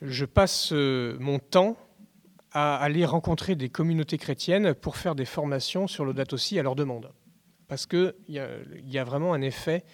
je 0.01 0.25
passe 0.25 0.73
euh, 0.73 1.15
mon 1.19 1.39
temps 1.39 1.77
à 2.51 2.75
aller 2.77 3.05
rencontrer 3.05 3.55
des 3.55 3.69
communautés 3.69 4.17
chrétiennes 4.17 4.73
pour 4.73 4.97
faire 4.97 5.15
des 5.15 5.25
formations 5.25 5.87
sur 5.87 6.03
l'audat 6.03 6.25
aussi 6.31 6.59
à 6.59 6.63
leur 6.63 6.75
demande. 6.75 7.11
Parce 7.71 7.85
qu'il 7.85 8.13
y, 8.27 8.97
a 8.97 9.03
vraiment 9.05 9.33
un 9.33 9.39
effet 9.39 9.85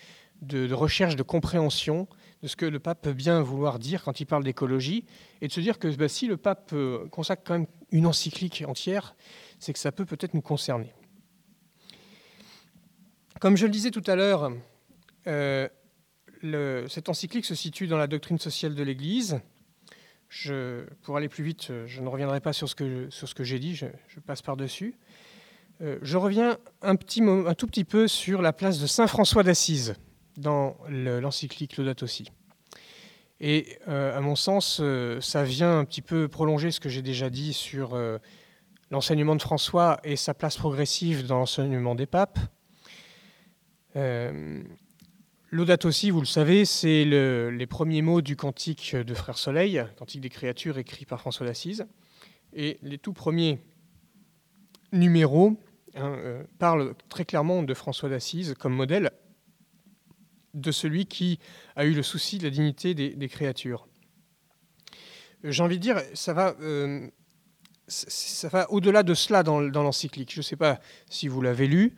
de, 0.41 0.74
recherche, 0.74 1.16
de 1.16 1.22
compréhension 1.22 2.08
de 2.41 2.48
ce 2.48 2.56
que 2.56 2.66
le 2.66 2.80
pape 2.80 3.04
peut 3.04 3.14
bien 3.14 3.40
vouloir 3.44 3.78
dire 3.78 4.04
quand 4.04 4.20
il 4.20 4.26
parle 4.26 4.44
d'écologie, 4.44 5.06
et 5.41 5.48
de 5.48 5.54
se 5.54 5.60
dire 5.60 5.78
que 5.78 5.88
bah, 5.95 6.08
si 6.08 6.26
le 6.26 6.38
pape 6.38 6.72
euh, 6.74 7.08
consacre 7.10 7.44
quand 7.45 7.54
même 7.54 7.68
une 7.91 8.08
encyclique 8.08 8.64
entière, 8.68 9.16
c'est 9.60 9.74
que 9.74 9.78
ça 9.80 9.91
peut 9.91 10.06
peut-être 10.06 10.34
nous 10.34 10.41
concerner. 10.41 10.91
Comme 13.40 13.58
je 13.58 13.68
le 13.68 13.72
disais 13.72 13.91
tout 13.91 14.04
à 14.08 14.16
l'heure, 14.16 14.52
euh, 15.28 15.68
cette 16.88 17.10
encyclique 17.10 17.45
se 17.45 17.54
situe 17.54 17.86
dans 17.86 17.99
la 17.99 18.08
doctrine 18.08 18.40
sociale 18.40 18.74
de 18.74 18.82
l'Église. 18.82 19.40
pour 21.04 21.16
aller 21.16 21.30
plus 21.30 21.44
vite, 21.44 21.72
je 21.86 22.02
ne 22.02 22.08
reviendrai 22.08 22.41
pas 22.41 22.54
sur 22.54 22.68
ce 22.68 22.74
que 22.74 23.44
j'ai 23.44 23.60
dit, 23.60 23.76
je, 23.76 23.86
passe 24.26 24.41
par-dessus. 24.41 24.95
Euh, 25.82 25.99
je 26.02 26.18
reviens 26.18 26.58
un, 26.82 26.95
tout 26.95 27.68
petit 27.68 27.84
peu 27.84 28.08
sur 28.08 28.41
la 28.41 28.52
place 28.52 28.80
de 28.80 28.88
Saint 28.88 29.08
François 29.08 29.44
d'Assise 29.44 29.95
dans 30.36 30.76
l'encyclique 30.90 31.78
Laudato 31.78 32.06
aussi. 32.06 32.32
Et 33.40 33.78
euh, 33.88 34.18
à 34.18 34.22
mon 34.22 34.36
sens, 34.36 34.80
euh, 34.82 35.22
ça 35.22 35.44
vient 35.44 35.80
un 35.80 35.86
petit 35.86 36.02
peu 36.02 36.28
prolonger 36.28 36.72
ce 36.72 36.80
que 36.80 36.90
j'ai 36.90 37.04
déjà 37.04 37.30
dit 37.30 37.54
sur 37.54 37.95
l'enseignement 38.90 39.36
de 39.36 39.41
François 39.41 39.99
et 40.04 40.16
sa 40.16 40.34
place 40.34 40.58
progressive 40.58 41.28
dans 41.28 41.38
l'enseignement 41.38 41.95
des 41.95 42.08
papes. 42.08 42.40
Laudato 45.49 45.88
aussi, 45.88 46.12
vous 46.12 46.20
le 46.20 46.28
savez, 46.28 46.66
c'est 46.66 47.04
les 47.04 47.68
premiers 47.68 48.04
mots 48.04 48.22
du 48.22 48.36
cantique 48.36 48.95
de 48.95 49.14
Frère 49.16 49.38
Soleil, 49.38 49.84
cantique 49.98 50.22
des 50.22 50.30
créatures 50.30 50.78
écrit 50.78 51.06
par 51.06 51.20
François 51.20 51.48
d'Assise. 51.48 51.88
Et 52.54 52.78
les 52.84 52.99
tout 52.99 53.14
premiers 53.14 53.60
numéros 54.91 55.58
hein, 55.98 56.44
parlent 56.60 56.94
très 57.10 57.26
clairement 57.26 57.64
de 57.64 57.74
François 57.74 58.10
d'Assise 58.10 58.56
comme 58.60 58.74
modèle 58.74 59.11
de 60.57 60.72
celui 60.72 61.06
qui 61.06 61.40
a 61.76 61.86
eu 61.86 61.94
le 61.94 62.03
souci 62.03 62.38
de 62.38 62.44
la 62.44 62.49
dignité 62.49 62.94
des, 62.94 63.30
créatures. 63.30 63.88
J'ai 65.44 65.64
envie 65.64 65.78
de 65.78 65.82
dire, 65.82 66.02
ça 66.14 66.34
va, 66.34 66.56
euh, 66.61 67.07
ça 67.88 68.49
va 68.49 68.69
au-delà 68.72 69.03
de 69.03 69.14
cela 69.14 69.44
dans, 69.44 69.60
l'encyclique. 69.60 70.34
Je 70.34 70.40
ne 70.40 70.44
sais 70.44 70.56
pas 70.56 70.80
si 71.10 71.28
vous 71.28 71.41
l'avez 71.41 71.68
lu, 71.68 71.95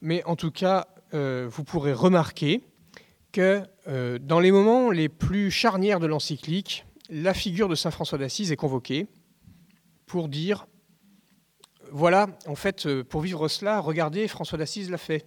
mais 0.00 0.22
en 0.24 0.36
tout 0.36 0.50
cas, 0.50 0.86
euh, 1.14 1.48
vous 1.50 1.64
pourrez 1.64 1.92
remarquer 1.92 2.62
que 3.32 3.62
euh, 3.88 4.18
dans 4.18 4.40
les 4.40 4.52
moments 4.52 4.90
les 4.90 5.08
plus 5.08 5.50
charnières 5.50 6.00
de 6.00 6.06
l'encyclique, 6.06 6.84
la 7.08 7.34
figure 7.34 7.68
de 7.68 7.74
Saint 7.74 7.90
François 7.90 8.18
d'Assise 8.18 8.52
est 8.52 8.56
convoquée 8.56 9.06
pour 10.06 10.28
dire, 10.28 10.66
voilà, 11.92 12.26
en 12.46 12.54
fait, 12.54 12.86
euh, 12.86 13.04
pour 13.04 13.20
vivre 13.20 13.48
cela, 13.48 13.78
regardez, 13.78 14.26
François 14.26 14.58
d'Assise 14.58 14.90
l'a 14.90 14.98
fait. 14.98 15.26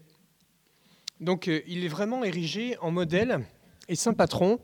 Donc 1.19 1.47
il 1.47 1.85
est 1.85 1.87
vraiment 1.87 2.25
érigé 2.25 2.77
en 2.79 2.91
modèle 2.91 3.45
et 3.87 3.95
saint 3.95 4.13
patron 4.13 4.59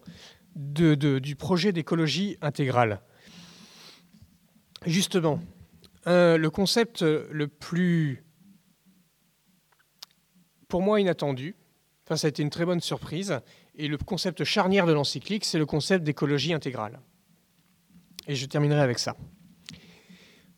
du 0.56 1.36
projet 1.38 1.72
d'écologie 1.72 2.38
intégrale. 2.42 3.02
Justement, 4.86 5.40
euh, 6.08 6.38
le 6.38 6.50
concept 6.50 7.04
le 7.04 7.48
plus, 7.48 8.26
pour 10.68 10.82
moi, 10.82 11.00
inattendu, 11.00 11.56
enfin, 12.06 12.18
ça 12.18 12.28
a 12.28 12.30
été 12.30 12.42
une 12.42 12.50
très 12.50 12.66
bonne 12.66 12.82
surprise, 12.82 13.40
et 13.76 13.88
le 13.88 13.98
concept 13.98 14.44
charnière 14.44 14.88
de 14.88 14.92
l'encyclique, 14.92 15.46
c'est 15.46 15.60
le 15.60 15.66
concept 15.66 16.04
d'écologie 16.04 16.52
intégrale. 16.52 17.00
Et 18.28 18.36
je 18.36 18.46
terminerai 18.46 18.82
avec 18.82 19.00
ça. 19.00 19.16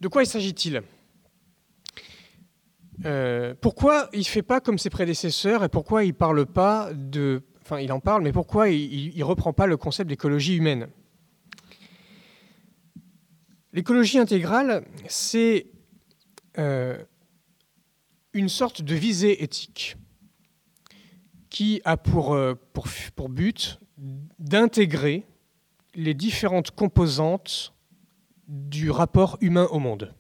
De 0.01 0.07
quoi 0.07 0.23
il 0.23 0.27
s'agit-il? 0.27 0.81
Euh, 3.05 3.53
Pourquoi 3.59 4.09
il 4.13 4.19
ne 4.19 4.25
fait 4.25 4.41
pas 4.41 4.59
comme 4.61 4.77
ses 4.77 4.89
prédécesseurs 4.89 5.63
et 5.63 5.69
pourquoi 5.69 6.03
il 6.03 6.09
ne 6.09 6.13
parle 6.13 6.45
pas 6.45 6.91
de... 6.93 7.41
Enfin, 7.61 7.79
il 7.79 7.91
en 7.91 7.99
parle, 7.99 8.23
mais 8.23 8.33
pourquoi 8.33 8.69
il 8.69 9.17
ne 9.17 9.23
reprend 9.23 9.53
pas 9.53 9.67
le 9.67 9.77
concept 9.77 10.09
d'écologie 10.09 10.55
humaine? 10.55 10.87
L'écologie 13.71 14.19
intégrale, 14.19 14.85
c'est 15.07 15.67
euh, 16.59 16.97
une 18.33 18.49
sorte 18.49 18.81
de 18.81 18.95
visée 18.95 19.43
éthique 19.43 19.97
qui 21.49 21.81
a 21.85 21.97
pour, 21.97 22.33
euh, 22.33 22.55
pour, 22.73 22.87
pour 23.15 23.29
but 23.29 23.79
d'intégrer 24.39 25.25
les 25.95 26.13
différentes 26.13 26.71
composantes 26.71 27.73
du 28.47 28.91
rapport 28.91 29.37
humain 29.41 29.67
au 29.71 29.79
monde. 29.79 30.13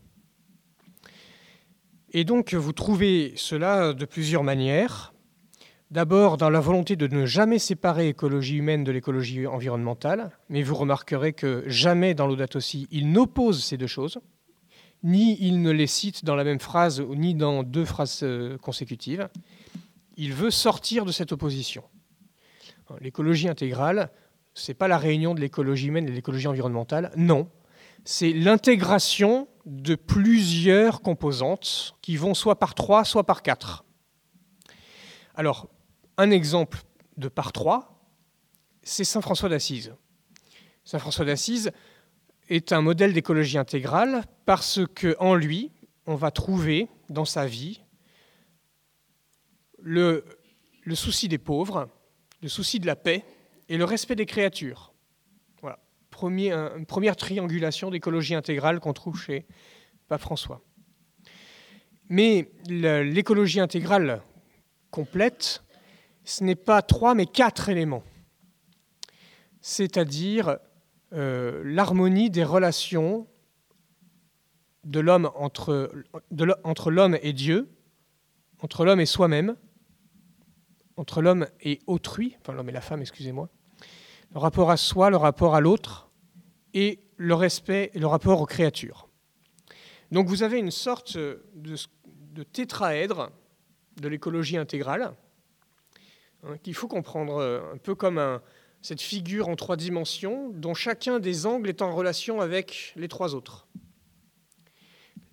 Et 2.15 2.25
donc 2.25 2.53
vous 2.53 2.73
trouvez 2.73 3.33
cela 3.35 3.93
de 3.93 4.05
plusieurs 4.05 4.43
manières. 4.43 5.13
D'abord, 5.89 6.37
dans 6.37 6.51
la 6.51 6.59
volonté 6.59 6.95
de 6.95 7.07
ne 7.07 7.25
jamais 7.25 7.57
séparer 7.57 8.05
l'écologie 8.05 8.57
humaine 8.57 8.83
de 8.83 8.91
l'écologie 8.91 9.47
environnementale, 9.47 10.31
mais 10.49 10.61
vous 10.61 10.75
remarquerez 10.75 11.33
que 11.33 11.63
jamais 11.67 12.13
dans 12.13 12.27
l'Audate 12.27 12.55
aussi, 12.55 12.87
il 12.91 13.11
n'oppose 13.11 13.63
ces 13.63 13.77
deux 13.77 13.87
choses, 13.87 14.19
ni 15.03 15.37
il 15.41 15.61
ne 15.61 15.71
les 15.71 15.87
cite 15.87 16.23
dans 16.23 16.35
la 16.35 16.43
même 16.43 16.59
phrase, 16.59 17.01
ni 17.01 17.33
dans 17.33 17.63
deux 17.63 17.85
phrases 17.85 18.21
euh, 18.23 18.57
consécutives. 18.57 19.27
Il 20.15 20.33
veut 20.33 20.51
sortir 20.51 21.05
de 21.05 21.11
cette 21.11 21.31
opposition. 21.31 21.83
L'écologie 23.01 23.49
intégrale, 23.49 24.11
ce 24.53 24.69
n'est 24.71 24.75
pas 24.75 24.87
la 24.87 24.99
réunion 24.99 25.33
de 25.33 25.41
l'écologie 25.41 25.87
humaine 25.87 26.05
et 26.05 26.11
de 26.11 26.15
l'écologie 26.15 26.47
environnementale, 26.47 27.11
non. 27.17 27.49
C'est 28.05 28.33
l'intégration 28.33 29.47
de 29.65 29.95
plusieurs 29.95 31.01
composantes 31.01 31.95
qui 32.01 32.17
vont 32.17 32.33
soit 32.33 32.59
par 32.59 32.75
trois, 32.75 33.05
soit 33.05 33.25
par 33.25 33.41
quatre. 33.41 33.85
Alors, 35.35 35.69
un 36.17 36.31
exemple 36.31 36.79
de 37.17 37.27
par 37.27 37.51
trois, 37.51 37.93
c'est 38.83 39.03
Saint 39.03 39.21
François 39.21 39.49
d'Assise. 39.49 39.93
Saint 40.83 40.99
François 40.99 41.25
d'Assise 41.25 41.71
est 42.49 42.73
un 42.73 42.81
modèle 42.81 43.13
d'écologie 43.13 43.57
intégrale 43.57 44.23
parce 44.45 44.81
qu'en 44.95 45.35
lui, 45.35 45.71
on 46.05 46.15
va 46.15 46.31
trouver 46.31 46.89
dans 47.09 47.25
sa 47.25 47.45
vie 47.45 47.81
le, 49.79 50.25
souci 50.93 51.27
des 51.27 51.37
pauvres, 51.37 51.89
le 52.41 52.49
souci 52.49 52.79
de 52.79 52.85
la 52.85 52.95
paix 52.95 53.23
et 53.69 53.77
le 53.77 53.85
respect 53.85 54.15
des 54.15 54.25
créatures. 54.25 54.92
Première 56.87 57.15
triangulation 57.15 57.89
d'écologie 57.89 58.35
intégrale 58.35 58.79
qu'on 58.79 58.93
trouve 58.93 59.19
chez 59.19 59.45
Pape 60.07 60.21
François. 60.21 60.61
Mais 62.09 62.51
l'écologie 62.67 63.59
intégrale 63.59 64.21
complète 64.91 65.63
ce 66.23 66.43
n'est 66.43 66.55
pas 66.55 66.81
trois, 66.81 67.15
mais 67.15 67.25
quatre 67.25 67.69
éléments. 67.69 68.03
C'est-à-dire 69.61 70.57
euh, 71.13 71.61
l'harmonie 71.65 72.29
des 72.29 72.43
relations 72.43 73.27
de 74.83 74.99
l'homme 74.99 75.29
entre, 75.35 75.91
entre 76.63 76.91
l'homme 76.91 77.17
et 77.21 77.33
Dieu, 77.33 77.69
entre 78.59 78.85
l'homme 78.85 78.99
et 78.99 79.05
soi-même, 79.05 79.55
entre 80.97 81.21
l'homme 81.21 81.47
et 81.61 81.79
autrui, 81.87 82.35
enfin 82.41 82.53
l'homme 82.53 82.69
et 82.69 82.73
la 82.73 82.81
femme, 82.81 83.01
excusez-moi, 83.01 83.49
le 84.33 84.39
rapport 84.39 84.71
à 84.71 84.77
soi, 84.77 85.09
le 85.09 85.17
rapport 85.17 85.55
à 85.55 85.61
l'autre, 85.61 86.02
et 86.73 86.99
le 87.17 87.35
respect 87.35 87.91
le 87.93 88.07
rapport 88.07 88.41
aux 88.41 88.45
créatures. 88.45 89.09
Donc 90.11 90.27
vous 90.27 90.43
avez 90.43 90.59
une 90.59 90.71
sorte 90.71 91.17
de, 91.17 92.43
tétraèdre 92.43 93.29
de 93.99 94.07
l'écologie 94.07 94.57
intégrale, 94.57 95.13
Hein, 96.45 96.57
qu'il 96.61 96.73
faut 96.73 96.87
comprendre 96.87 97.37
euh, 97.37 97.73
un 97.73 97.77
peu 97.77 97.95
comme 97.95 98.39
cette 98.81 99.01
figure 99.01 99.47
en 99.47 99.55
trois 99.55 99.77
dimensions 99.77 100.49
dont 100.49 100.73
chacun 100.73 101.19
des 101.19 101.45
angles 101.45 101.69
est 101.69 101.81
en 101.81 101.95
relation 101.95 102.41
avec 102.41 102.93
les 102.97 103.07
trois 103.07 103.33
autres. 103.33 103.65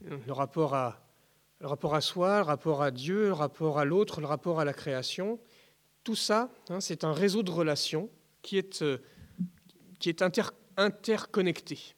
Le 0.03 0.33
rapport 0.33 0.75
à, 0.75 1.05
le 1.61 1.67
rapport 1.67 1.95
à 1.95 2.01
soi, 2.01 2.39
le 2.39 2.45
rapport 2.45 2.83
à 2.83 2.93
Dieu, 2.93 3.27
le 3.27 3.33
rapport 3.33 3.79
à 3.81 3.85
l'autre, 3.85 4.21
le 4.21 4.27
rapport 4.27 4.61
à 4.61 4.65
la 4.65 4.73
création, 4.73 5.41
tout 6.05 6.15
ça, 6.15 6.49
hein, 6.69 6.81
c'est 6.81 7.03
un 7.03 7.13
réseau 7.13 7.43
de 7.43 7.51
relations 7.51 8.09
qui 8.41 8.57
est, 8.57 8.83
euh, 8.83 8.99
qui 9.99 10.09
est 10.09 10.23
interconnecté. 10.81 11.95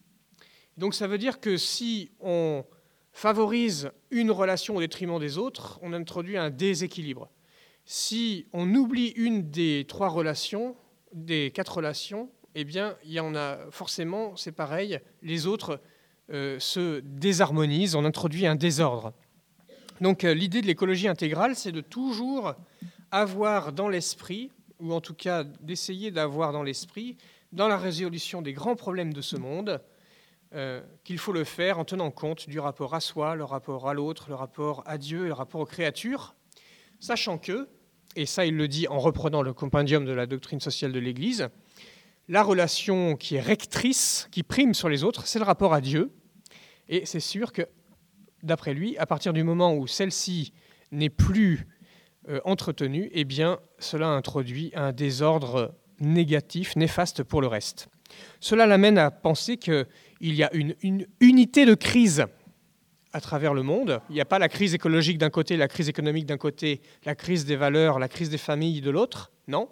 Donc 0.77 0.95
ça 0.95 1.07
veut 1.07 1.19
dire 1.19 1.41
que 1.41 1.57
si 1.57 2.11
on 2.21 2.65
favorise 3.13 3.91
une 4.11 4.31
relation 4.31 4.77
au 4.77 4.81
détriment 4.81 5.19
des 5.19 5.39
autres, 5.39 5.79
on 5.83 5.93
introduit 5.93 6.37
un 6.37 6.51
déséquilibre. 6.51 7.31
Si 7.85 8.47
on 8.53 8.75
oublie 8.75 9.09
une 9.17 9.51
des 9.51 9.85
trois 9.89 10.09
relations, 10.09 10.77
des 11.13 11.51
quatre 11.55 11.77
relations, 11.77 12.31
eh 12.55 12.65
bien, 12.65 12.97
il 13.05 13.13
y 13.13 13.21
en 13.21 13.35
a 13.35 13.59
forcément, 13.71 14.37
c'est 14.37 14.53
pareil, 14.53 15.01
les 15.23 15.47
autres 15.47 15.81
euh, 16.33 16.59
se 16.59 17.01
désharmonisent, 17.01 17.95
on 17.95 18.05
introduit 18.05 18.47
un 18.47 18.57
désordre. 18.57 19.13
Donc 20.01 20.25
euh, 20.25 20.35
l'idée 20.35 20.63
de 20.63 20.67
l'écologie 20.67 21.09
intégrale, 21.09 21.55
c'est 21.55 21.73
de 21.73 21.81
toujours 21.81 22.55
avoir 23.11 23.73
dans 23.73 23.89
l'esprit, 23.89 24.51
ou 24.81 24.93
en 24.93 25.01
tout 25.01 25.15
cas 25.15 25.45
d'essayer 25.45 26.11
d'avoir 26.11 26.53
dans 26.53 26.63
l'esprit, 26.63 27.17
dans 27.53 27.69
la 27.69 27.77
résolution 27.77 28.43
des 28.43 28.53
grands 28.53 28.77
problèmes 28.77 29.13
de 29.13 29.21
ce 29.21 29.37
monde, 29.37 29.81
euh, 30.55 30.83
qu'il 31.05 31.19
faut 31.19 31.33
le 31.33 31.45
faire 31.45 31.79
en 31.79 31.85
tenant 31.85 32.11
compte 32.11 32.49
du 32.49 32.59
rapport 32.59 32.95
à 32.95 33.01
soi, 33.01 33.37
le 33.37 33.45
rapport 33.45 33.89
à 33.89 33.95
l'autre, 33.95 34.27
le 34.29 34.35
rapport 34.35 34.83
à 34.87 34.99
Dieu 34.99 35.27
le 35.27 35.33
rapport 35.33 35.61
aux 35.61 35.67
créatures, 35.67 36.35
sachant 37.01 37.39
que, 37.39 37.69
et 38.17 38.27
ça 38.27 38.45
il 38.45 38.57
le 38.57 38.69
dit 38.69 38.87
en 38.89 38.99
reprenant 38.99 39.43
le 39.43 39.55
compendium 39.55 40.05
de 40.05 40.13
la 40.13 40.27
doctrine 40.27 40.61
sociale 40.61 40.93
de 40.93 40.99
l'Église, 40.99 41.49
la 42.29 42.43
relation 42.43 43.17
qui 43.17 43.37
est 43.37 43.41
rectrice, 43.41 44.29
qui 44.31 44.43
prime 44.43 44.75
sur 44.75 44.89
les 44.89 45.05
autres, 45.05 45.27
c'est 45.27 45.39
le 45.39 45.45
rapport 45.45 45.75
à 45.75 45.81
Dieu. 45.81 46.13
Et 46.89 47.07
c'est 47.07 47.21
sûr 47.21 47.53
que, 47.53 47.63
d'après 48.43 48.75
lui, 48.75 48.97
à 48.99 49.07
partir 49.07 49.33
du 49.33 49.43
moment 49.43 49.75
où 49.75 49.87
celle-ci 49.87 50.53
n'est 50.91 51.11
plus 51.11 51.67
euh, 52.29 52.41
entretenue, 52.45 53.11
eh 53.13 53.25
bien, 53.25 53.59
cela 53.79 54.09
introduit 54.09 54.71
un 54.75 54.93
désordre 54.93 55.75
négatif, 56.01 56.77
néfaste 56.77 57.23
pour 57.23 57.41
le 57.41 57.47
reste. 57.47 57.89
Cela 58.41 58.67
l'amène 58.67 58.99
à 58.99 59.11
penser 59.11 59.57
qu'il 59.57 59.87
y 60.21 60.43
a 60.43 60.53
une, 60.55 61.07
unité 61.21 61.65
de 61.65 61.75
crise 61.75 62.27
à 63.13 63.21
travers 63.21 63.55
le 63.55 63.63
monde. 63.63 64.01
Il 64.09 64.15
n'y 64.15 64.21
a 64.21 64.27
pas 64.27 64.39
la 64.39 64.49
crise 64.49 64.75
écologique 64.75 65.19
d'un 65.19 65.31
côté, 65.31 65.57
la 65.57 65.69
crise 65.69 65.89
économique 65.89 66.27
d'un 66.27 66.39
côté, 66.39 66.81
la 67.05 67.15
crise 67.15 67.45
des 67.45 67.57
valeurs, 67.57 67.99
la 67.99 68.09
crise 68.09 68.31
des 68.31 68.39
familles 68.39 68.81
de 68.81 68.91
l'autre. 68.91 69.33
Non. 69.49 69.69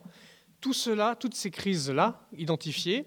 Tout 0.60 0.74
cela, 0.74 1.16
toutes 1.18 1.34
ces 1.34 1.50
crises-là, 1.50 2.26
identifiées, 2.36 3.06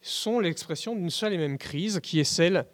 sont 0.00 0.40
l'expression 0.40 0.94
d'une 0.94 1.10
seule 1.10 1.32
et 1.32 1.38
même 1.38 1.58
crise, 1.58 2.00
qui 2.00 2.20
est 2.20 2.24
celle 2.24 2.66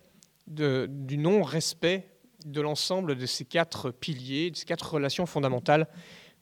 du 0.47 1.19
non-respect 1.19 2.09
de 2.47 2.60
l'ensemble 2.60 3.16
de 3.16 3.27
ces 3.27 3.44
quatre 3.44 3.90
piliers, 3.90 4.51
de 4.51 4.56
ces 4.56 4.65
quatre 4.65 4.94
relations 4.94 5.27
fondamentales 5.27 5.89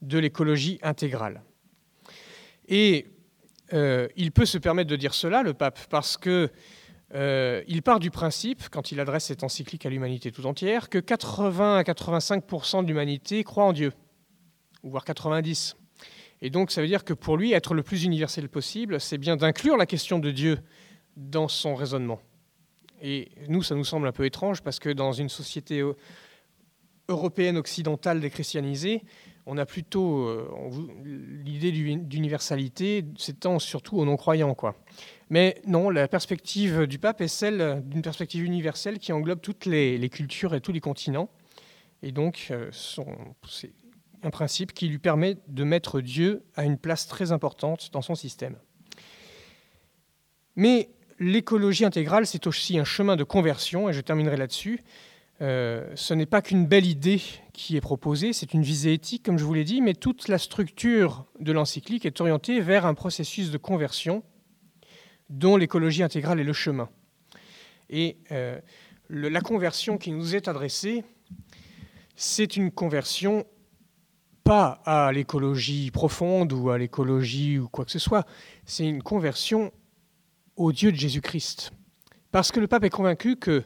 de 0.03 0.19
l'écologie 0.19 0.79
intégrale. 0.83 1.43
Et 2.69 3.07
euh, 3.73 4.09
il 4.17 4.33
peut 4.33 4.47
se 4.47 4.59
permettre 4.59 4.91
de 4.91 4.97
dire 4.97 5.15
cela, 5.15 5.43
le 5.43 5.55
pape, 5.55 5.79
parce 5.89 6.17
que 6.17 6.51
euh, 7.15 7.63
il 7.69 7.83
part 7.83 8.01
du 8.01 8.11
principe, 8.11 8.69
quand 8.71 8.93
il 8.93 9.01
adresse 9.01 9.27
cette 9.27 9.45
encyclique 9.45 9.87
à 9.87 9.91
l'humanité 9.91 10.33
tout 10.33 10.47
entière, 10.47 10.89
que 10.89 10.99
80 10.99 11.79
à 11.79 11.83
85% 11.83 12.83
de 12.83 12.89
l'humanité 12.89 13.45
croit 13.45 13.65
en 13.65 13.73
Dieu, 13.73 13.93
voire 14.83 15.05
90. 15.05 15.77
Et 16.43 16.51
donc 16.51 16.71
ça 16.71 16.81
veut 16.81 16.89
dire 16.89 17.05
que 17.05 17.13
pour 17.13 17.37
lui, 17.37 17.53
être 17.53 17.75
le 17.75 17.83
plus 17.83 18.05
universel 18.05 18.49
possible, 18.49 19.01
c'est 19.01 19.19
bien 19.19 19.37
d'inclure 19.37 19.77
la 19.77 19.87
question 19.87 20.19
de 20.19 20.31
Dieu 20.31 20.59
dans 21.17 21.49
son 21.49 21.75
raisonnement. 21.75 22.21
Et 23.03 23.29
nous, 23.49 23.63
ça 23.63 23.75
nous 23.75 23.85
semble 23.85 24.09
un 24.09 24.13
peu 24.13 24.25
étrange 24.25 24.63
parce 24.63 24.79
que 24.79 24.89
dans 24.89 25.13
une 25.13 25.29
société 25.29 25.83
européenne 27.09 27.57
occidentale 27.57 28.21
déchristianisée, 28.21 29.03
on 29.47 29.59
a 29.59 29.65
plutôt 29.65 30.27
euh, 30.27 30.49
l'idée 31.05 31.71
d'universalité 31.71 33.05
s'étend 33.17 33.61
surtout 33.61 33.97
aux 33.97 34.05
non-croyants. 34.05 34.57
Mais 35.31 35.63
non, 35.67 35.89
la 35.89 36.09
perspective 36.09 36.87
du 36.87 36.99
pape 36.99 37.21
est 37.21 37.29
celle 37.29 37.83
d'une 37.87 38.03
perspective 38.03 38.45
universelle 38.45 38.99
qui 38.99 39.13
englobe 39.13 39.41
toutes 39.41 39.65
les, 39.65 40.09
cultures 40.11 40.55
et 40.55 40.61
tous 40.61 40.73
les 40.73 40.81
continents. 40.81 41.31
Et 42.03 42.11
donc, 42.11 42.49
euh, 42.51 42.71
c'est 42.73 43.73
un 44.23 44.31
principe 44.31 44.73
qui 44.73 44.89
lui 44.89 44.99
permet 44.99 45.37
de 45.47 45.63
mettre 45.63 46.01
Dieu 46.01 46.43
à 46.57 46.65
une 46.65 46.77
place 46.77 47.07
très 47.07 47.31
importante 47.31 47.91
dans 47.93 48.03
son 48.03 48.17
système. 48.17 48.57
Mais 50.57 50.91
l'écologie 51.21 51.85
intégrale, 51.85 52.27
c'est 52.27 52.47
aussi 52.49 52.79
un 52.79 52.85
chemin 52.85 53.15
de 53.15 53.25
conversion, 53.25 53.89
et 53.89 53.93
je 53.93 54.01
terminerai 54.01 54.37
là-dessus. 54.37 54.83
Euh, 55.43 55.91
ce 55.95 56.15
n'est 56.15 56.27
pas 56.27 56.41
qu'une 56.41 56.67
belle 56.67 56.87
idée 56.87 57.21
qui 57.53 57.77
est 57.77 57.81
proposée, 57.81 58.33
c'est 58.33 58.55
une 58.55 58.63
visée 58.63 58.95
éthique, 58.95 59.23
comme 59.23 59.39
je 59.39 59.45
vous 59.45 59.53
l'ai 59.53 59.65
dit, 59.65 59.83
mais 59.83 59.95
toute 59.95 60.29
la 60.29 60.39
structure 60.39 61.27
de 61.41 61.53
l'encyclique 61.53 62.07
est 62.07 62.21
orientée 62.21 62.61
vers 62.61 62.87
un 62.87 62.95
processus 62.95 63.51
de 63.51 63.59
conversion 63.59 64.23
dont 65.29 65.57
l'écologie 65.57 66.03
intégrale 66.03 66.41
est 66.41 66.45
le 66.45 66.53
chemin. 66.53 66.89
Et 67.91 68.17
euh, 68.33 68.59
la 69.11 69.41
conversion 69.41 69.99
qui 69.99 70.11
nous 70.11 70.35
est 70.35 70.49
adressée, 70.49 71.05
c'est 72.15 72.57
une 72.57 72.71
conversion 72.71 73.45
pas 74.43 74.81
à 74.85 75.11
l'écologie 75.13 75.91
profonde 75.91 76.53
ou 76.53 76.71
à 76.71 76.79
l'écologie 76.79 77.59
ou 77.59 77.69
quoi 77.69 77.85
que 77.85 77.91
ce 77.91 77.99
soit, 77.99 78.27
c'est 78.65 78.87
une 78.87 79.03
conversion 79.03 79.73
au 80.57 80.73
Dieu 80.73 80.93
de 80.93 80.97
Jésus-Christ. 80.97 81.73
Parce 82.31 82.53
que 82.53 82.61
le 82.61 82.69
pape 82.69 82.85
est 82.85 82.91
convaincu 82.91 83.37
que 83.37 83.65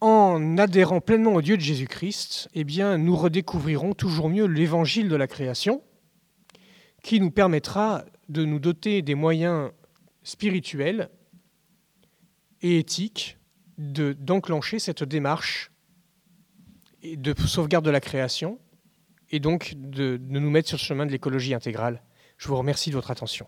en 0.00 0.58
adhérant 0.58 1.00
pleinement 1.00 1.34
au 1.34 1.42
Dieu 1.42 1.56
de 1.56 1.62
Jésus-Christ, 1.62 2.48
eh 2.54 2.64
bien, 2.64 2.98
nous 2.98 3.16
redécouvrirons 3.16 3.94
toujours 3.94 4.28
mieux 4.28 4.46
l'évangile 4.46 5.08
de 5.08 5.16
la 5.16 5.26
création, 5.26 5.82
qui 7.02 7.20
nous 7.20 7.30
permettra 7.30 8.04
de 8.28 8.44
nous 8.44 8.58
doter 8.58 9.02
des 9.02 9.14
moyens 9.14 9.70
spirituels 10.22 11.08
et 12.62 12.78
éthiques 12.78 13.38
d'enclencher 13.78 14.78
cette 14.78 15.04
démarche 15.04 15.70
de 17.04 17.34
sauvegarde 17.46 17.84
de 17.84 17.90
la 17.90 18.00
création 18.00 18.58
et 19.30 19.38
donc 19.38 19.74
de, 19.76 20.16
de 20.16 20.38
nous 20.38 20.50
mettre 20.50 20.68
sur 20.68 20.78
le 20.78 20.82
chemin 20.82 21.06
de 21.06 21.12
l'écologie 21.12 21.54
intégrale. 21.54 22.02
Je 22.38 22.48
vous 22.48 22.56
remercie 22.56 22.90
de 22.90 22.96
votre 22.96 23.10
attention. 23.10 23.46